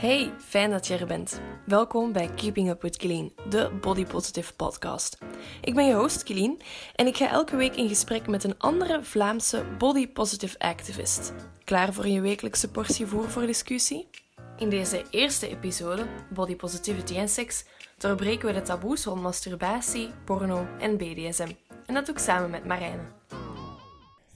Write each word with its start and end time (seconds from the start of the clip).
Hey, 0.00 0.32
fijn 0.38 0.70
dat 0.70 0.86
je 0.86 0.96
er 0.96 1.06
bent. 1.06 1.40
Welkom 1.64 2.12
bij 2.12 2.30
Keeping 2.34 2.68
Up 2.68 2.82
with 2.82 2.96
Killeen, 2.96 3.32
de 3.48 3.70
Body 3.80 4.04
Positive 4.04 4.54
podcast. 4.54 5.18
Ik 5.60 5.74
ben 5.74 5.86
je 5.86 5.94
host 5.94 6.22
Killeen 6.22 6.60
en 6.94 7.06
ik 7.06 7.16
ga 7.16 7.30
elke 7.30 7.56
week 7.56 7.76
in 7.76 7.88
gesprek 7.88 8.26
met 8.26 8.44
een 8.44 8.58
andere 8.58 9.02
Vlaamse 9.02 9.64
body 9.78 10.08
positive 10.08 10.58
activist. 10.58 11.32
Klaar 11.64 11.92
voor 11.92 12.06
je 12.06 12.20
wekelijkse 12.20 12.70
portie 12.70 13.06
voer 13.06 13.30
voor 13.30 13.46
discussie? 13.46 14.08
In 14.56 14.70
deze 14.70 15.04
eerste 15.10 15.48
episode, 15.48 16.06
Body 16.30 16.56
Positivity 16.56 17.16
en 17.16 17.28
Seks, 17.28 17.64
doorbreken 17.96 18.46
we 18.46 18.54
de 18.54 18.62
taboes 18.62 19.04
rond 19.04 19.22
masturbatie, 19.22 20.10
porno 20.24 20.66
en 20.78 20.96
BDSM. 20.96 21.50
En 21.86 21.94
dat 21.94 22.06
doe 22.06 22.14
ik 22.14 22.20
samen 22.20 22.50
met 22.50 22.64
Marijne. 22.64 23.17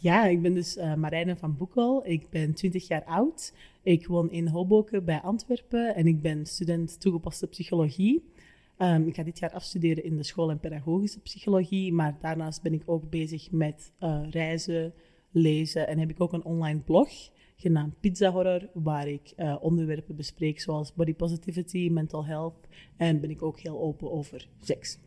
Ja, 0.02 0.26
ik 0.26 0.42
ben 0.42 0.54
dus 0.54 0.76
uh, 0.76 0.94
Marijne 0.94 1.36
van 1.36 1.56
Boekel. 1.56 2.06
Ik 2.06 2.30
ben 2.30 2.54
20 2.54 2.88
jaar 2.88 3.04
oud. 3.04 3.52
Ik 3.82 4.06
woon 4.06 4.30
in 4.30 4.46
Hoboken 4.46 5.04
bij 5.04 5.20
Antwerpen 5.20 5.94
en 5.94 6.06
ik 6.06 6.22
ben 6.22 6.46
student 6.46 7.00
toegepaste 7.00 7.46
psychologie. 7.46 8.24
Um, 8.78 9.06
ik 9.06 9.14
ga 9.14 9.22
dit 9.22 9.38
jaar 9.38 9.52
afstuderen 9.52 10.04
in 10.04 10.16
de 10.16 10.22
school 10.22 10.50
en 10.50 10.60
pedagogische 10.60 11.20
psychologie, 11.20 11.92
maar 11.92 12.16
daarnaast 12.20 12.62
ben 12.62 12.72
ik 12.72 12.82
ook 12.84 13.10
bezig 13.10 13.50
met 13.50 13.92
uh, 14.00 14.20
reizen, 14.30 14.92
lezen 15.30 15.88
en 15.88 15.98
heb 15.98 16.10
ik 16.10 16.20
ook 16.20 16.32
een 16.32 16.44
online 16.44 16.80
blog 16.80 17.10
genaamd 17.56 18.00
Pizza 18.00 18.30
Horror, 18.30 18.68
waar 18.72 19.08
ik 19.08 19.32
uh, 19.36 19.56
onderwerpen 19.60 20.16
bespreek 20.16 20.60
zoals 20.60 20.94
body 20.94 21.14
positivity, 21.14 21.88
mental 21.90 22.26
health 22.26 22.68
en 22.96 23.20
ben 23.20 23.30
ik 23.30 23.42
ook 23.42 23.60
heel 23.60 23.80
open 23.80 24.12
over 24.12 24.48
seks. 24.58 24.98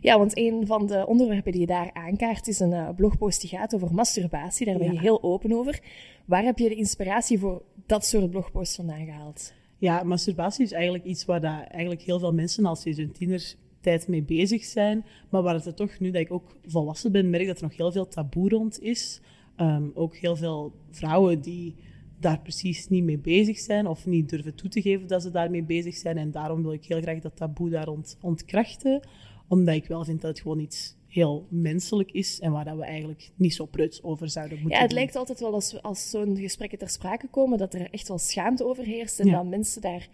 Ja, 0.00 0.18
want 0.18 0.36
een 0.36 0.66
van 0.66 0.86
de 0.86 1.06
onderwerpen 1.06 1.52
die 1.52 1.60
je 1.60 1.66
daar 1.66 1.90
aankaart 1.92 2.48
is 2.48 2.60
een 2.60 2.72
uh, 2.72 2.88
blogpost 2.96 3.40
die 3.40 3.50
gaat 3.50 3.74
over 3.74 3.94
masturbatie. 3.94 4.66
Daar 4.66 4.78
ben 4.78 4.92
je 4.92 5.00
heel 5.00 5.22
open 5.22 5.52
over. 5.52 5.80
Waar 6.24 6.42
heb 6.42 6.58
je 6.58 6.68
de 6.68 6.74
inspiratie 6.74 7.38
voor 7.38 7.62
dat 7.86 8.04
soort 8.04 8.30
blogposts 8.30 8.76
vandaan 8.76 9.04
gehaald? 9.04 9.52
Ja, 9.78 10.02
masturbatie 10.02 10.64
is 10.64 10.72
eigenlijk 10.72 11.04
iets 11.04 11.24
waar 11.24 11.40
dat 11.40 11.66
eigenlijk 11.68 12.02
heel 12.02 12.18
veel 12.18 12.32
mensen 12.32 12.66
al 12.66 12.76
sinds 12.76 12.98
hun 12.98 13.12
tienertijd 13.12 14.08
mee 14.08 14.22
bezig 14.22 14.64
zijn. 14.64 15.04
Maar 15.28 15.42
waar 15.42 15.54
het 15.54 15.66
er 15.66 15.74
toch, 15.74 15.98
nu 15.98 16.10
dat 16.10 16.20
ik 16.20 16.32
ook 16.32 16.56
volwassen 16.66 17.12
ben, 17.12 17.30
merk 17.30 17.46
dat 17.46 17.56
er 17.56 17.62
nog 17.62 17.76
heel 17.76 17.92
veel 17.92 18.08
taboe 18.08 18.48
rond 18.48 18.80
is. 18.80 19.20
Um, 19.56 19.90
ook 19.94 20.16
heel 20.16 20.36
veel 20.36 20.72
vrouwen 20.90 21.40
die 21.40 21.74
daar 22.18 22.40
precies 22.40 22.88
niet 22.88 23.04
mee 23.04 23.18
bezig 23.18 23.58
zijn 23.58 23.86
of 23.86 24.06
niet 24.06 24.28
durven 24.28 24.54
toe 24.54 24.70
te 24.70 24.82
geven 24.82 25.06
dat 25.06 25.22
ze 25.22 25.30
daarmee 25.30 25.62
bezig 25.62 25.96
zijn. 25.96 26.18
En 26.18 26.30
daarom 26.30 26.62
wil 26.62 26.72
ik 26.72 26.84
heel 26.84 27.00
graag 27.00 27.18
dat 27.18 27.36
taboe 27.36 27.70
daar 27.70 27.88
ont 27.88 28.16
ontkrachten 28.20 29.00
omdat 29.50 29.74
ik 29.74 29.86
wel 29.86 30.04
vind 30.04 30.20
dat 30.20 30.30
het 30.30 30.40
gewoon 30.40 30.58
iets 30.58 30.96
heel 31.06 31.46
menselijk 31.48 32.10
is 32.12 32.40
en 32.40 32.52
waar 32.52 32.64
dat 32.64 32.76
we 32.76 32.84
eigenlijk 32.84 33.30
niet 33.36 33.54
zo 33.54 33.66
pruts 33.66 34.02
over 34.02 34.28
zouden 34.28 34.58
moeten 34.58 34.76
Ja, 34.76 34.82
het 34.82 34.92
lijkt 34.92 35.16
altijd 35.16 35.40
wel 35.40 35.52
als, 35.52 35.82
als 35.82 36.10
zo'n 36.10 36.36
gesprekken 36.36 36.78
ter 36.78 36.88
sprake 36.88 37.28
komen 37.28 37.58
dat 37.58 37.74
er 37.74 37.90
echt 37.90 38.08
wel 38.08 38.18
schaamte 38.18 38.64
overheerst 38.64 39.20
en 39.20 39.30
dat 39.30 39.46
mensen 39.46 39.82
daar 39.82 40.08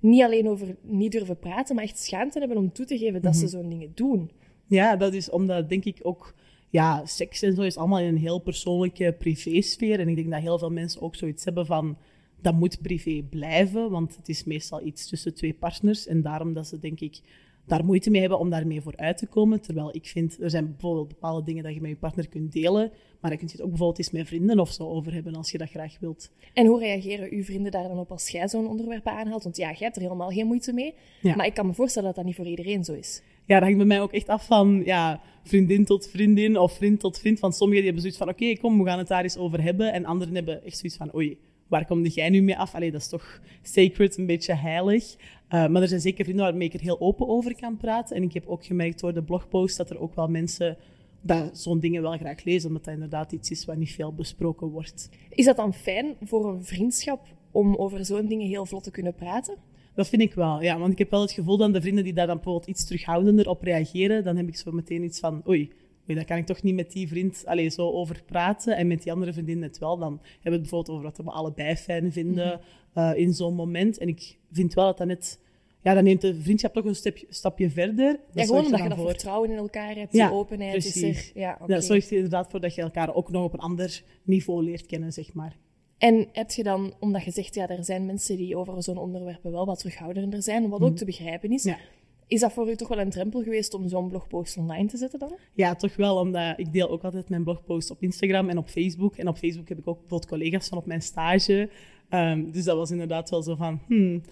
niet 0.00 0.22
alleen 0.22 0.48
over 0.48 0.76
niet 0.82 1.12
durven 1.12 1.38
praten, 1.38 1.74
maar 1.74 1.84
echt 1.84 1.98
schaamte 1.98 2.38
hebben 2.38 2.56
om 2.56 2.72
toe 2.72 2.84
te 2.84 2.98
geven 2.98 3.22
dat 3.22 3.36
ze 3.36 3.44
mhm. 3.44 3.50
zo'n 3.50 3.68
dingen 3.68 3.92
doen. 3.94 4.30
Ja, 4.66 4.96
dat 4.96 5.12
is 5.12 5.30
omdat 5.30 5.68
denk 5.68 5.84
ik 5.84 5.98
ook 6.02 6.34
ja, 6.70 7.06
seks 7.06 7.42
en 7.42 7.54
zo 7.54 7.62
is 7.62 7.76
allemaal 7.76 7.98
in 7.98 8.06
een 8.06 8.16
heel 8.16 8.38
persoonlijke 8.38 9.14
privésfeer 9.18 10.00
en 10.00 10.08
ik 10.08 10.16
denk 10.16 10.30
dat 10.30 10.40
heel 10.40 10.58
veel 10.58 10.70
mensen 10.70 11.02
ook 11.02 11.16
zoiets 11.16 11.44
hebben 11.44 11.66
van 11.66 11.96
dat 12.40 12.54
moet 12.54 12.82
privé 12.82 13.22
blijven, 13.30 13.90
want 13.90 14.16
het 14.16 14.28
is 14.28 14.44
meestal 14.44 14.86
iets 14.86 15.08
tussen 15.08 15.34
twee 15.34 15.54
partners 15.54 16.06
en 16.06 16.22
daarom 16.22 16.52
dat 16.52 16.66
ze 16.66 16.78
denk 16.78 17.00
ik 17.00 17.20
daar 17.66 17.84
moeite 17.84 18.10
mee 18.10 18.20
hebben 18.20 18.38
om 18.38 18.50
daarmee 18.50 18.80
vooruit 18.80 19.18
te 19.18 19.26
komen. 19.26 19.60
Terwijl 19.60 19.94
ik 19.94 20.06
vind, 20.06 20.42
er 20.42 20.50
zijn 20.50 20.66
bijvoorbeeld 20.66 21.08
bepaalde 21.08 21.44
dingen 21.44 21.62
dat 21.62 21.74
je 21.74 21.80
met 21.80 21.90
je 21.90 21.96
partner 21.96 22.28
kunt 22.28 22.52
delen, 22.52 22.92
maar 23.20 23.30
je 23.30 23.36
kunt 23.36 23.52
het 23.52 23.62
ook 23.62 23.68
bijvoorbeeld 23.68 23.98
eens 23.98 24.10
met 24.10 24.26
vrienden 24.26 24.58
of 24.58 24.72
zo 24.72 24.88
over 24.88 25.12
hebben 25.12 25.34
als 25.34 25.50
je 25.50 25.58
dat 25.58 25.70
graag 25.70 25.96
wilt. 26.00 26.30
En 26.54 26.66
hoe 26.66 26.80
reageren 26.80 27.28
uw 27.30 27.44
vrienden 27.44 27.72
daar 27.72 27.88
dan 27.88 27.98
op 27.98 28.10
als 28.10 28.28
jij 28.28 28.48
zo'n 28.48 28.66
onderwerp 28.66 29.06
aanhaalt? 29.06 29.42
Want 29.42 29.56
ja, 29.56 29.68
jij 29.68 29.76
hebt 29.78 29.96
er 29.96 30.02
helemaal 30.02 30.30
geen 30.30 30.46
moeite 30.46 30.72
mee. 30.72 30.94
Maar 31.22 31.46
ik 31.46 31.54
kan 31.54 31.66
me 31.66 31.74
voorstellen 31.74 32.08
dat 32.08 32.16
dat 32.16 32.24
niet 32.24 32.36
voor 32.36 32.46
iedereen 32.46 32.84
zo 32.84 32.92
is. 32.92 33.22
Ja, 33.46 33.54
dat 33.54 33.62
hangt 33.62 33.76
bij 33.76 33.86
mij 33.86 34.00
ook 34.00 34.12
echt 34.12 34.28
af 34.28 34.46
van 34.46 34.82
ja, 34.84 35.20
vriendin 35.42 35.84
tot 35.84 36.08
vriendin 36.08 36.58
of 36.58 36.72
vriend 36.72 37.00
tot 37.00 37.18
vriend. 37.18 37.38
Van 37.38 37.52
sommigen 37.52 37.82
die 37.82 37.92
hebben 37.92 38.02
zoiets 38.02 38.18
van, 38.18 38.28
oké, 38.28 38.60
kom, 38.60 38.78
we 38.78 38.88
gaan 38.88 38.98
het 38.98 39.08
daar 39.08 39.22
eens 39.22 39.36
over 39.36 39.62
hebben. 39.62 39.92
En 39.92 40.04
anderen 40.04 40.34
hebben 40.34 40.64
echt 40.64 40.78
zoiets 40.78 40.96
van, 40.96 41.14
oei, 41.14 41.38
waar 41.68 41.86
kom 41.86 42.06
jij 42.06 42.30
nu 42.30 42.42
mee 42.42 42.56
af? 42.56 42.74
Allee, 42.74 42.90
dat 42.90 43.00
is 43.00 43.08
toch 43.08 43.40
sacred, 43.62 44.18
een 44.18 44.26
beetje 44.26 44.54
heilig. 44.54 45.16
Uh, 45.54 45.66
maar 45.66 45.82
er 45.82 45.88
zijn 45.88 46.00
zeker 46.00 46.24
vrienden 46.24 46.44
waarmee 46.44 46.68
ik 46.68 46.74
er 46.74 46.80
heel 46.80 47.00
open 47.00 47.28
over 47.28 47.56
kan 47.56 47.76
praten. 47.76 48.16
En 48.16 48.22
ik 48.22 48.32
heb 48.32 48.46
ook 48.46 48.64
gemerkt 48.64 49.00
door 49.00 49.14
de 49.14 49.22
blogpost 49.22 49.76
dat 49.76 49.90
er 49.90 50.00
ook 50.00 50.14
wel 50.14 50.28
mensen 50.28 50.76
dat 51.20 51.58
zo'n 51.58 51.80
dingen 51.80 52.02
wel 52.02 52.16
graag 52.16 52.44
lezen, 52.44 52.68
omdat 52.68 52.84
dat 52.84 52.94
inderdaad 52.94 53.32
iets 53.32 53.50
is 53.50 53.64
wat 53.64 53.76
niet 53.76 53.92
veel 53.92 54.14
besproken 54.14 54.66
wordt. 54.66 55.08
Is 55.28 55.44
dat 55.44 55.56
dan 55.56 55.74
fijn 55.74 56.14
voor 56.22 56.48
een 56.48 56.64
vriendschap 56.64 57.26
om 57.50 57.74
over 57.74 58.04
zo'n 58.04 58.26
dingen 58.26 58.46
heel 58.46 58.66
vlot 58.66 58.82
te 58.82 58.90
kunnen 58.90 59.14
praten? 59.14 59.56
Dat 59.94 60.08
vind 60.08 60.22
ik 60.22 60.34
wel, 60.34 60.62
ja. 60.62 60.78
Want 60.78 60.92
ik 60.92 60.98
heb 60.98 61.10
wel 61.10 61.20
het 61.20 61.32
gevoel 61.32 61.56
dat 61.56 61.72
de 61.72 61.80
vrienden 61.80 62.04
die 62.04 62.12
daar 62.12 62.26
dan 62.26 62.36
bijvoorbeeld 62.36 62.66
iets 62.68 62.86
terughoudender 62.86 63.48
op 63.48 63.62
reageren, 63.62 64.24
dan 64.24 64.36
heb 64.36 64.48
ik 64.48 64.56
zo 64.56 64.72
meteen 64.72 65.04
iets 65.04 65.20
van, 65.20 65.42
oei, 65.48 65.72
oei 66.06 66.14
daar 66.14 66.24
kan 66.24 66.36
ik 66.36 66.46
toch 66.46 66.62
niet 66.62 66.74
met 66.74 66.92
die 66.92 67.08
vriend 67.08 67.42
allez, 67.46 67.74
zo 67.74 67.90
over 67.90 68.22
praten. 68.26 68.76
En 68.76 68.86
met 68.86 69.02
die 69.02 69.12
andere 69.12 69.32
vriendin 69.32 69.58
net 69.58 69.78
wel. 69.78 69.98
Dan 69.98 70.12
hebben 70.12 70.42
we 70.42 70.50
het 70.50 70.60
bijvoorbeeld 70.60 70.90
over 70.90 71.04
wat 71.04 71.16
we 71.16 71.30
allebei 71.30 71.76
fijn 71.76 72.12
vinden 72.12 72.60
mhm. 72.94 73.04
uh, 73.04 73.18
in 73.18 73.34
zo'n 73.34 73.54
moment. 73.54 73.98
En 73.98 74.08
ik 74.08 74.38
vind 74.52 74.74
wel 74.74 74.84
dat 74.84 74.98
dat 74.98 75.06
net 75.06 75.42
ja, 75.84 75.94
dan 75.94 76.04
neemt 76.04 76.20
de 76.20 76.40
vriendschap 76.40 76.74
toch 76.74 76.84
een 76.84 76.94
stapje, 76.94 77.26
stapje 77.28 77.70
verder. 77.70 78.12
Dat 78.12 78.18
ja, 78.32 78.44
gewoon 78.44 78.64
omdat 78.64 78.82
je 78.82 78.88
dat 78.88 79.00
vertrouwen 79.00 79.50
in 79.50 79.56
elkaar 79.56 79.94
hebt, 79.94 80.12
die 80.12 80.30
openheid 80.30 80.72
precies. 80.72 81.02
is 81.02 81.30
er. 81.34 81.40
Ja, 81.40 81.58
okay. 81.60 81.66
dat 81.66 81.84
zorgt 81.84 82.10
er 82.10 82.16
inderdaad 82.16 82.50
voor 82.50 82.60
dat 82.60 82.74
je 82.74 82.82
elkaar 82.82 83.14
ook 83.14 83.30
nog 83.30 83.44
op 83.44 83.52
een 83.52 83.60
ander 83.60 84.02
niveau 84.22 84.64
leert 84.64 84.86
kennen, 84.86 85.12
zeg 85.12 85.34
maar. 85.34 85.56
En 85.98 86.28
heb 86.32 86.50
je 86.50 86.62
dan, 86.62 86.94
omdat 87.00 87.24
je 87.24 87.30
zegt, 87.30 87.54
ja, 87.54 87.68
er 87.68 87.84
zijn 87.84 88.06
mensen 88.06 88.36
die 88.36 88.56
over 88.56 88.82
zo'n 88.82 88.96
onderwerpen 88.96 89.52
wel 89.52 89.66
wat 89.66 89.78
terughoudender 89.78 90.42
zijn, 90.42 90.68
wat 90.68 90.80
ook 90.80 90.88
mhm. 90.88 90.96
te 90.96 91.04
begrijpen 91.04 91.50
is. 91.50 91.62
Ja. 91.62 91.78
Is 92.26 92.40
dat 92.40 92.52
voor 92.52 92.70
u 92.70 92.76
toch 92.76 92.88
wel 92.88 92.98
een 92.98 93.10
drempel 93.10 93.42
geweest 93.42 93.74
om 93.74 93.88
zo'n 93.88 94.08
blogpost 94.08 94.56
online 94.56 94.88
te 94.88 94.96
zetten 94.96 95.18
dan? 95.18 95.36
Ja, 95.52 95.74
toch 95.74 95.96
wel, 95.96 96.16
omdat 96.16 96.58
ik 96.58 96.72
deel 96.72 96.90
ook 96.90 97.04
altijd 97.04 97.28
mijn 97.28 97.44
blogpost 97.44 97.90
op 97.90 98.02
Instagram 98.02 98.48
en 98.48 98.58
op 98.58 98.68
Facebook. 98.68 99.16
En 99.16 99.28
op 99.28 99.36
Facebook 99.36 99.68
heb 99.68 99.78
ik 99.78 99.88
ook 99.88 99.98
bijvoorbeeld 99.98 100.30
collega's 100.30 100.68
van 100.68 100.78
op 100.78 100.86
mijn 100.86 101.02
stage. 101.02 101.68
Um, 102.10 102.50
dus 102.52 102.64
dat 102.64 102.76
was 102.76 102.90
inderdaad 102.90 103.30
wel 103.30 103.42
zo 103.42 103.54
van, 103.54 103.80
hmm, 103.86 104.22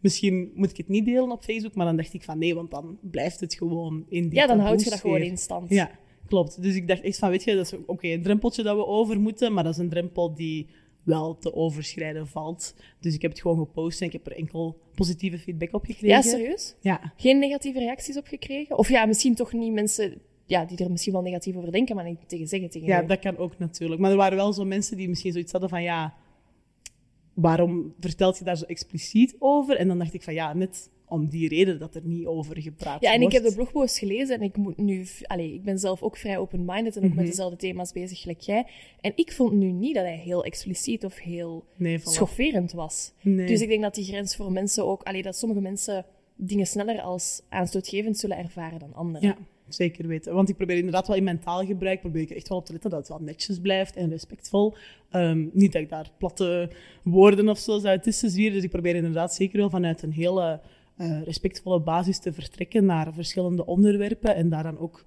misschien 0.00 0.50
moet 0.54 0.70
ik 0.70 0.76
het 0.76 0.88
niet 0.88 1.04
delen 1.04 1.30
op 1.30 1.42
Facebook, 1.42 1.74
maar 1.74 1.86
dan 1.86 1.96
dacht 1.96 2.14
ik 2.14 2.22
van 2.22 2.38
nee, 2.38 2.54
want 2.54 2.70
dan 2.70 2.98
blijft 3.00 3.40
het 3.40 3.54
gewoon 3.54 4.04
in 4.08 4.28
die 4.28 4.38
Ja, 4.38 4.46
dan 4.46 4.58
houd 4.58 4.82
je 4.82 4.90
dat 4.90 5.00
gewoon 5.00 5.20
in 5.20 5.38
stand. 5.38 5.70
Ja, 5.70 5.90
klopt. 6.26 6.62
Dus 6.62 6.74
ik 6.74 6.88
dacht 6.88 7.02
echt 7.02 7.18
van, 7.18 7.30
weet 7.30 7.44
je, 7.44 7.54
dat 7.54 7.72
is 7.72 7.78
oké, 7.86 8.08
een 8.08 8.22
drempeltje 8.22 8.62
dat 8.62 8.76
we 8.76 8.86
over 8.86 9.20
moeten, 9.20 9.52
maar 9.52 9.64
dat 9.64 9.72
is 9.72 9.78
een 9.78 9.88
drempel 9.88 10.34
die 10.34 10.66
wel 11.02 11.38
te 11.38 11.54
overschrijden 11.54 12.26
valt. 12.26 12.74
Dus 13.00 13.14
ik 13.14 13.22
heb 13.22 13.30
het 13.30 13.40
gewoon 13.40 13.58
gepost 13.58 14.00
en 14.00 14.06
ik 14.06 14.12
heb 14.12 14.26
er 14.26 14.36
enkel 14.36 14.78
positieve 14.94 15.38
feedback 15.38 15.74
op 15.74 15.84
gekregen. 15.84 16.08
Ja, 16.08 16.22
serieus? 16.22 16.74
Ja. 16.80 17.12
Geen 17.16 17.38
negatieve 17.38 17.78
reacties 17.78 18.16
op 18.16 18.26
gekregen? 18.26 18.78
Of 18.78 18.88
ja, 18.88 19.06
misschien 19.06 19.34
toch 19.34 19.52
niet 19.52 19.72
mensen 19.72 20.20
ja, 20.50 20.64
die 20.64 20.78
er 20.78 20.90
misschien 20.90 21.12
wel 21.12 21.22
negatief 21.22 21.56
over 21.56 21.72
denken, 21.72 21.96
maar 21.96 22.04
niet 22.04 22.28
tegen 22.28 22.48
zeggen 22.48 22.70
tegen 22.70 22.88
Ja, 22.88 23.02
dat 23.02 23.18
kan 23.18 23.36
ook 23.36 23.58
natuurlijk. 23.58 24.00
Maar 24.00 24.10
er 24.10 24.16
waren 24.16 24.36
wel 24.36 24.52
zo 24.52 24.64
mensen 24.64 24.96
die 24.96 25.08
misschien 25.08 25.32
zoiets 25.32 25.52
hadden 25.52 25.70
van, 25.70 25.82
ja, 25.82 26.14
waarom 27.34 27.94
vertelt 28.00 28.38
je 28.38 28.44
daar 28.44 28.56
zo 28.56 28.64
expliciet 28.64 29.36
over? 29.38 29.76
En 29.76 29.88
dan 29.88 29.98
dacht 29.98 30.14
ik 30.14 30.22
van 30.22 30.34
ja, 30.34 30.54
net 30.54 30.90
om 31.10 31.28
die 31.28 31.48
reden 31.48 31.78
dat 31.78 31.94
er 31.94 32.00
niet 32.04 32.26
over 32.26 32.60
gepraat 32.60 32.88
wordt. 32.88 33.04
Ja, 33.04 33.12
en 33.12 33.22
ik 33.22 33.32
heb 33.32 33.42
de 33.42 33.54
blogpost 33.54 33.98
gelezen 33.98 34.36
en 34.36 34.42
ik 34.42 34.56
moet 34.56 34.76
nu... 34.76 35.06
Allez, 35.22 35.52
ik 35.52 35.62
ben 35.62 35.78
zelf 35.78 36.02
ook 36.02 36.16
vrij 36.16 36.38
open-minded 36.38 36.96
en 36.96 37.02
ook 37.02 37.08
met 37.08 37.18
mhm. 37.18 37.26
dezelfde 37.26 37.56
thema's 37.56 37.92
bezig 37.92 38.20
gelijk 38.20 38.40
jij. 38.40 38.66
En 39.00 39.12
ik 39.14 39.32
vond 39.32 39.52
nu 39.52 39.72
niet 39.72 39.94
dat 39.94 40.04
hij 40.04 40.16
heel 40.16 40.44
expliciet 40.44 41.04
of 41.04 41.18
heel 41.18 41.64
nee, 41.76 42.00
schofferend 42.02 42.72
was. 42.72 43.12
Dus 43.22 43.60
ik 43.60 43.68
denk 43.68 43.82
dat 43.82 43.94
die 43.94 44.04
grens 44.04 44.36
voor 44.36 44.52
mensen 44.52 44.86
ook... 44.86 45.02
Allee, 45.02 45.22
dat 45.22 45.36
sommige 45.36 45.60
mensen 45.60 46.04
dingen 46.36 46.66
sneller 46.66 47.00
als 47.00 47.42
aanstootgevend 47.48 48.18
zullen 48.18 48.38
ervaren 48.38 48.78
dan 48.78 48.94
anderen. 48.94 49.28
Ja. 49.28 49.36
Zeker 49.74 50.06
weten. 50.06 50.34
Want 50.34 50.48
ik 50.48 50.56
probeer 50.56 50.76
inderdaad 50.76 51.06
wel 51.06 51.16
in 51.16 51.24
mijn 51.24 51.40
taalgebruik 51.40 52.00
probeer 52.00 52.22
ik 52.22 52.30
echt 52.30 52.48
wel 52.48 52.58
op 52.58 52.66
te 52.66 52.72
letten 52.72 52.90
dat 52.90 52.98
het 52.98 53.08
wel 53.08 53.20
netjes 53.20 53.60
blijft 53.60 53.96
en 53.96 54.10
respectvol. 54.10 54.74
Ehm, 55.10 55.46
niet 55.52 55.72
dat 55.72 55.82
ik 55.82 55.88
daar 55.88 56.10
platte 56.18 56.70
woorden 57.02 57.48
of 57.48 57.58
zo 57.58 57.78
zou 57.78 57.98
tussen. 57.98 58.52
Dus 58.52 58.62
ik 58.62 58.70
probeer 58.70 58.94
inderdaad 58.94 59.34
zeker 59.34 59.58
wel 59.58 59.70
vanuit 59.70 60.02
een 60.02 60.12
hele 60.12 60.60
uh, 60.98 61.22
respectvolle 61.22 61.80
basis 61.80 62.18
te 62.18 62.32
vertrekken 62.32 62.84
naar 62.84 63.12
verschillende 63.14 63.66
onderwerpen. 63.66 64.34
En 64.34 64.48
daar 64.48 64.62
dan 64.62 64.78
ook 64.78 65.04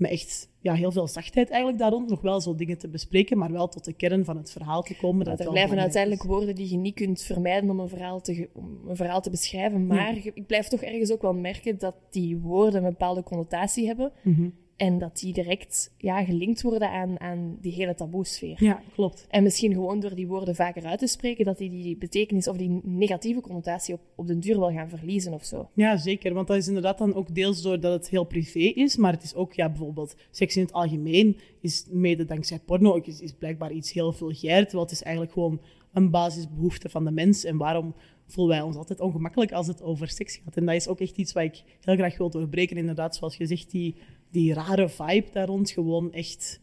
met 0.00 0.10
echt 0.10 0.48
ja, 0.60 0.74
heel 0.74 0.92
veel 0.92 1.08
zachtheid 1.08 1.48
eigenlijk 1.48 1.78
daar 1.78 1.90
rond 1.90 2.08
nog 2.08 2.20
wel 2.20 2.40
zo 2.40 2.54
dingen 2.54 2.78
te 2.78 2.88
bespreken, 2.88 3.38
maar 3.38 3.52
wel 3.52 3.68
tot 3.68 3.84
de 3.84 3.92
kern 3.92 4.24
van 4.24 4.36
het 4.36 4.50
verhaal 4.50 4.82
te 4.82 4.96
komen. 4.96 5.24
Dat, 5.24 5.40
er 5.40 5.50
blijven 5.50 5.78
uiteindelijk 5.78 6.22
woorden 6.22 6.54
die 6.54 6.70
je 6.70 6.76
niet 6.76 6.94
kunt 6.94 7.22
vermijden 7.22 7.70
om 7.70 7.80
een 7.80 7.88
verhaal 7.88 8.20
te, 8.20 8.48
om 8.52 8.80
een 8.88 8.96
verhaal 8.96 9.20
te 9.20 9.30
beschrijven, 9.30 9.86
maar 9.86 10.16
ik 10.16 10.46
blijf 10.46 10.68
toch 10.68 10.82
ergens 10.82 11.12
ook 11.12 11.22
wel 11.22 11.34
merken 11.34 11.78
dat 11.78 11.94
die 12.10 12.36
woorden 12.36 12.84
een 12.84 12.90
bepaalde 12.90 13.22
connotatie 13.22 13.86
hebben. 13.86 14.12
Mhm. 14.22 14.48
En 14.80 14.98
dat 14.98 15.18
die 15.18 15.32
direct 15.32 15.94
ja, 15.96 16.24
gelinkt 16.24 16.62
worden 16.62 16.90
aan, 16.90 17.20
aan 17.20 17.58
die 17.60 17.72
hele 17.72 17.94
taboesfeer. 17.94 18.64
Ja, 18.64 18.82
klopt. 18.94 19.26
En 19.28 19.42
misschien 19.42 19.72
gewoon 19.72 20.00
door 20.00 20.14
die 20.14 20.26
woorden 20.26 20.54
vaker 20.54 20.84
uit 20.84 20.98
te 20.98 21.06
spreken, 21.06 21.44
dat 21.44 21.58
die 21.58 21.70
die 21.70 21.96
betekenis 21.96 22.48
of 22.48 22.56
die 22.56 22.80
negatieve 22.82 23.40
connotatie 23.40 23.94
op, 23.94 24.00
op 24.14 24.26
den 24.26 24.40
duur 24.40 24.58
wel 24.58 24.72
gaan 24.72 24.88
verliezen 24.88 25.32
of 25.32 25.44
zo. 25.44 25.68
Ja, 25.74 25.96
zeker. 25.96 26.34
Want 26.34 26.46
dat 26.46 26.56
is 26.56 26.68
inderdaad 26.68 26.98
dan 26.98 27.14
ook 27.14 27.34
deels 27.34 27.62
doordat 27.62 27.92
het 27.92 28.08
heel 28.08 28.24
privé 28.24 28.58
is, 28.58 28.96
maar 28.96 29.12
het 29.12 29.22
is 29.22 29.34
ook 29.34 29.52
ja, 29.52 29.68
bijvoorbeeld 29.68 30.16
seks 30.30 30.56
in 30.56 30.62
het 30.62 30.72
algemeen 30.72 31.36
is 31.60 31.86
mede 31.90 32.24
dankzij 32.24 32.58
porno 32.58 32.96
is, 32.96 33.20
is 33.20 33.32
blijkbaar 33.32 33.72
iets 33.72 33.92
heel 33.92 34.12
vulgair, 34.12 34.62
terwijl 34.62 34.82
het 34.82 34.92
is 34.92 35.02
eigenlijk 35.02 35.34
gewoon 35.34 35.60
een 35.92 36.10
basisbehoefte 36.10 36.88
van 36.88 37.04
de 37.04 37.10
mens. 37.10 37.44
En 37.44 37.56
waarom 37.56 37.94
voelen 38.26 38.56
wij 38.56 38.64
ons 38.64 38.76
altijd 38.76 39.00
ongemakkelijk 39.00 39.52
als 39.52 39.66
het 39.66 39.82
over 39.82 40.08
seks 40.08 40.36
gaat. 40.44 40.56
En 40.56 40.66
dat 40.66 40.74
is 40.74 40.88
ook 40.88 41.00
echt 41.00 41.16
iets 41.16 41.32
wat 41.32 41.42
ik 41.42 41.62
heel 41.80 41.94
graag 41.94 42.16
wil 42.16 42.30
doorbreken. 42.30 42.76
Inderdaad, 42.76 43.16
zoals 43.16 43.36
je 43.36 43.46
zegt, 43.46 43.70
die, 43.70 43.94
die 44.30 44.54
rare 44.54 44.88
vibe 44.88 45.26
daar 45.32 45.46
rond 45.46 45.70
gewoon 45.70 46.12
echt 46.12 46.60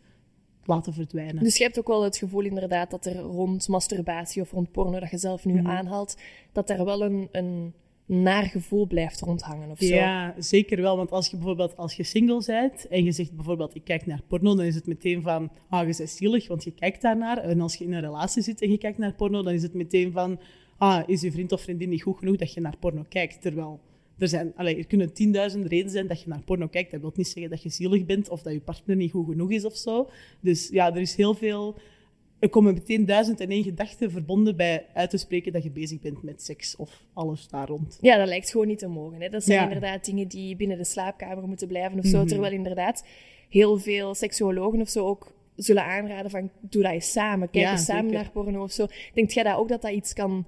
laten 0.66 0.94
verdwijnen. 0.94 1.44
Dus 1.44 1.58
je 1.58 1.64
hebt 1.64 1.80
ook 1.80 1.88
wel 1.88 2.04
het 2.04 2.18
gevoel 2.18 2.44
inderdaad 2.44 2.92
dat 2.92 3.06
er 3.06 3.18
rond 3.18 3.68
masturbatie 3.68 4.42
of 4.42 4.52
rond 4.52 4.72
porno, 4.72 5.00
dat 5.00 5.10
je 5.10 5.18
zelf 5.18 5.46
nu 5.46 5.54
mhm. 5.54 5.68
aanhaalt, 5.68 6.18
dat 6.52 6.70
er 6.70 6.86
wel 6.86 7.02
een, 7.04 7.30
een 7.32 7.74
naar 8.08 8.44
gevoel 8.44 8.88
blijft 8.88 9.22
rondhangen 9.22 9.70
of 9.70 9.78
zo. 9.80 9.96
Ja, 9.96 10.36
zeker 10.38 10.82
wel. 10.82 10.98
Want 10.98 11.12
als 11.12 11.28
je 11.28 11.36
bijvoorbeeld 11.36 11.78
als 11.78 11.94
je 11.94 12.04
single 12.04 12.44
bent 12.46 12.88
en 12.88 13.04
je 13.04 13.12
zegt 13.12 13.36
bijvoorbeeld 13.36 13.76
ik 13.76 13.84
kijk 13.84 14.06
naar 14.06 14.22
porno, 14.28 14.56
dan 14.56 14.66
is 14.66 14.76
het 14.76 14.88
meteen 14.88 15.22
van 15.22 15.52
ah, 15.70 15.88
je 15.88 15.96
bent 15.98 16.10
zielig, 16.10 16.48
want 16.48 16.64
je 16.64 16.72
kijkt 16.72 17.02
daarnaar. 17.02 17.38
En 17.38 17.62
als 17.62 17.76
je 17.76 17.84
in 17.84 17.94
een 17.94 18.02
relatie 18.02 18.44
zit 18.44 18.62
en 18.62 18.72
je 18.72 18.78
kijkt 18.78 18.98
naar 18.98 19.14
porno, 19.14 19.44
dan 19.44 19.54
is 19.54 19.64
het 19.64 19.74
meteen 19.74 20.12
van 20.12 20.40
ah, 20.78 21.04
is 21.10 21.22
je 21.22 21.32
vriend 21.32 21.52
of 21.52 21.62
vriendin 21.62 21.90
niet 21.90 22.02
goed 22.02 22.18
genoeg 22.18 22.36
dat 22.36 22.54
je 22.54 22.62
naar 22.62 22.78
porno 22.80 23.06
kijkt. 23.10 23.42
Terwijl 23.42 23.80
er, 24.18 24.28
zijn, 24.28 24.54
allez, 24.56 24.78
er 24.78 24.88
kunnen 24.88 25.14
tienduizend 25.14 25.68
redenen 25.68 25.92
zijn 25.92 26.08
dat 26.08 26.22
je 26.22 26.30
naar 26.30 26.42
porno 26.46 26.68
kijkt. 26.68 26.92
Dat 26.92 27.02
wil 27.02 27.14
niet 27.16 27.28
zeggen 27.28 27.50
dat 27.50 27.64
je 27.64 27.70
zielig 27.70 28.06
bent 28.06 28.30
of 28.30 28.42
dat 28.42 28.54
je 28.54 28.60
partner 28.60 28.96
niet 28.96 29.12
goed 29.12 29.28
genoeg 29.30 29.52
is 29.52 29.66
of 29.66 29.76
zo. 29.76 30.10
Dus 30.40 30.70
ja, 30.70 30.94
er 30.94 31.02
is 31.02 31.16
heel 31.16 31.34
veel... 31.34 31.76
Er 32.40 32.50
komen 32.50 32.74
meteen 32.74 33.06
duizend 33.06 33.40
en 33.40 33.50
één 33.50 33.64
gedachten 33.64 34.12
verbonden 34.12 34.56
bij 34.56 34.86
uit 34.94 35.10
te 35.10 35.18
spreken 35.18 35.52
dat 35.52 35.64
je 35.64 35.72
bezig 35.72 36.00
bent 36.00 36.24
met 36.24 36.44
seks 36.44 36.76
of 36.76 37.04
alles 37.14 37.48
daar 37.48 37.68
rond. 37.68 37.98
Ja, 38.02 38.18
dat 38.18 38.28
lijkt 38.28 38.52
gewoon 38.52 38.68
niet 38.68 38.80
te 38.80 38.88
mogen. 38.88 39.22
Hè? 39.22 39.30
Dat 39.30 39.44
zijn 39.44 39.64
inderdaad 39.64 40.06
dingen 40.06 40.28
die 40.28 40.56
binnen 40.56 40.78
de 40.78 40.84
slaapkamer 40.84 41.48
moeten 41.48 41.68
blijven 41.68 42.00
of 42.00 42.06
zo. 42.06 42.18
Mhm. 42.18 42.28
Terwijl 42.28 42.54
inderdaad 42.54 43.06
heel 43.50 43.78
veel 43.78 44.16
seksuologen 44.16 44.82
of 44.82 44.90
zo 44.90 45.08
ook 45.08 45.36
zullen 45.56 45.84
aanraden 45.84 46.32
van 46.32 46.50
doe 46.60 46.82
dat 46.84 46.92
eens 46.92 47.12
samen. 47.12 47.50
Kijk 47.50 47.72
eens 47.72 47.86
samen 47.86 48.14
naar 48.14 48.32
porno 48.32 48.64
of 48.64 48.72
zo. 48.72 48.88
Denkt 49.14 49.34
jij 49.34 49.44
dat 49.44 49.58
ook 49.58 49.70
dat 49.70 49.82
dat 49.82 49.92
iets 49.92 50.14
kan 50.14 50.46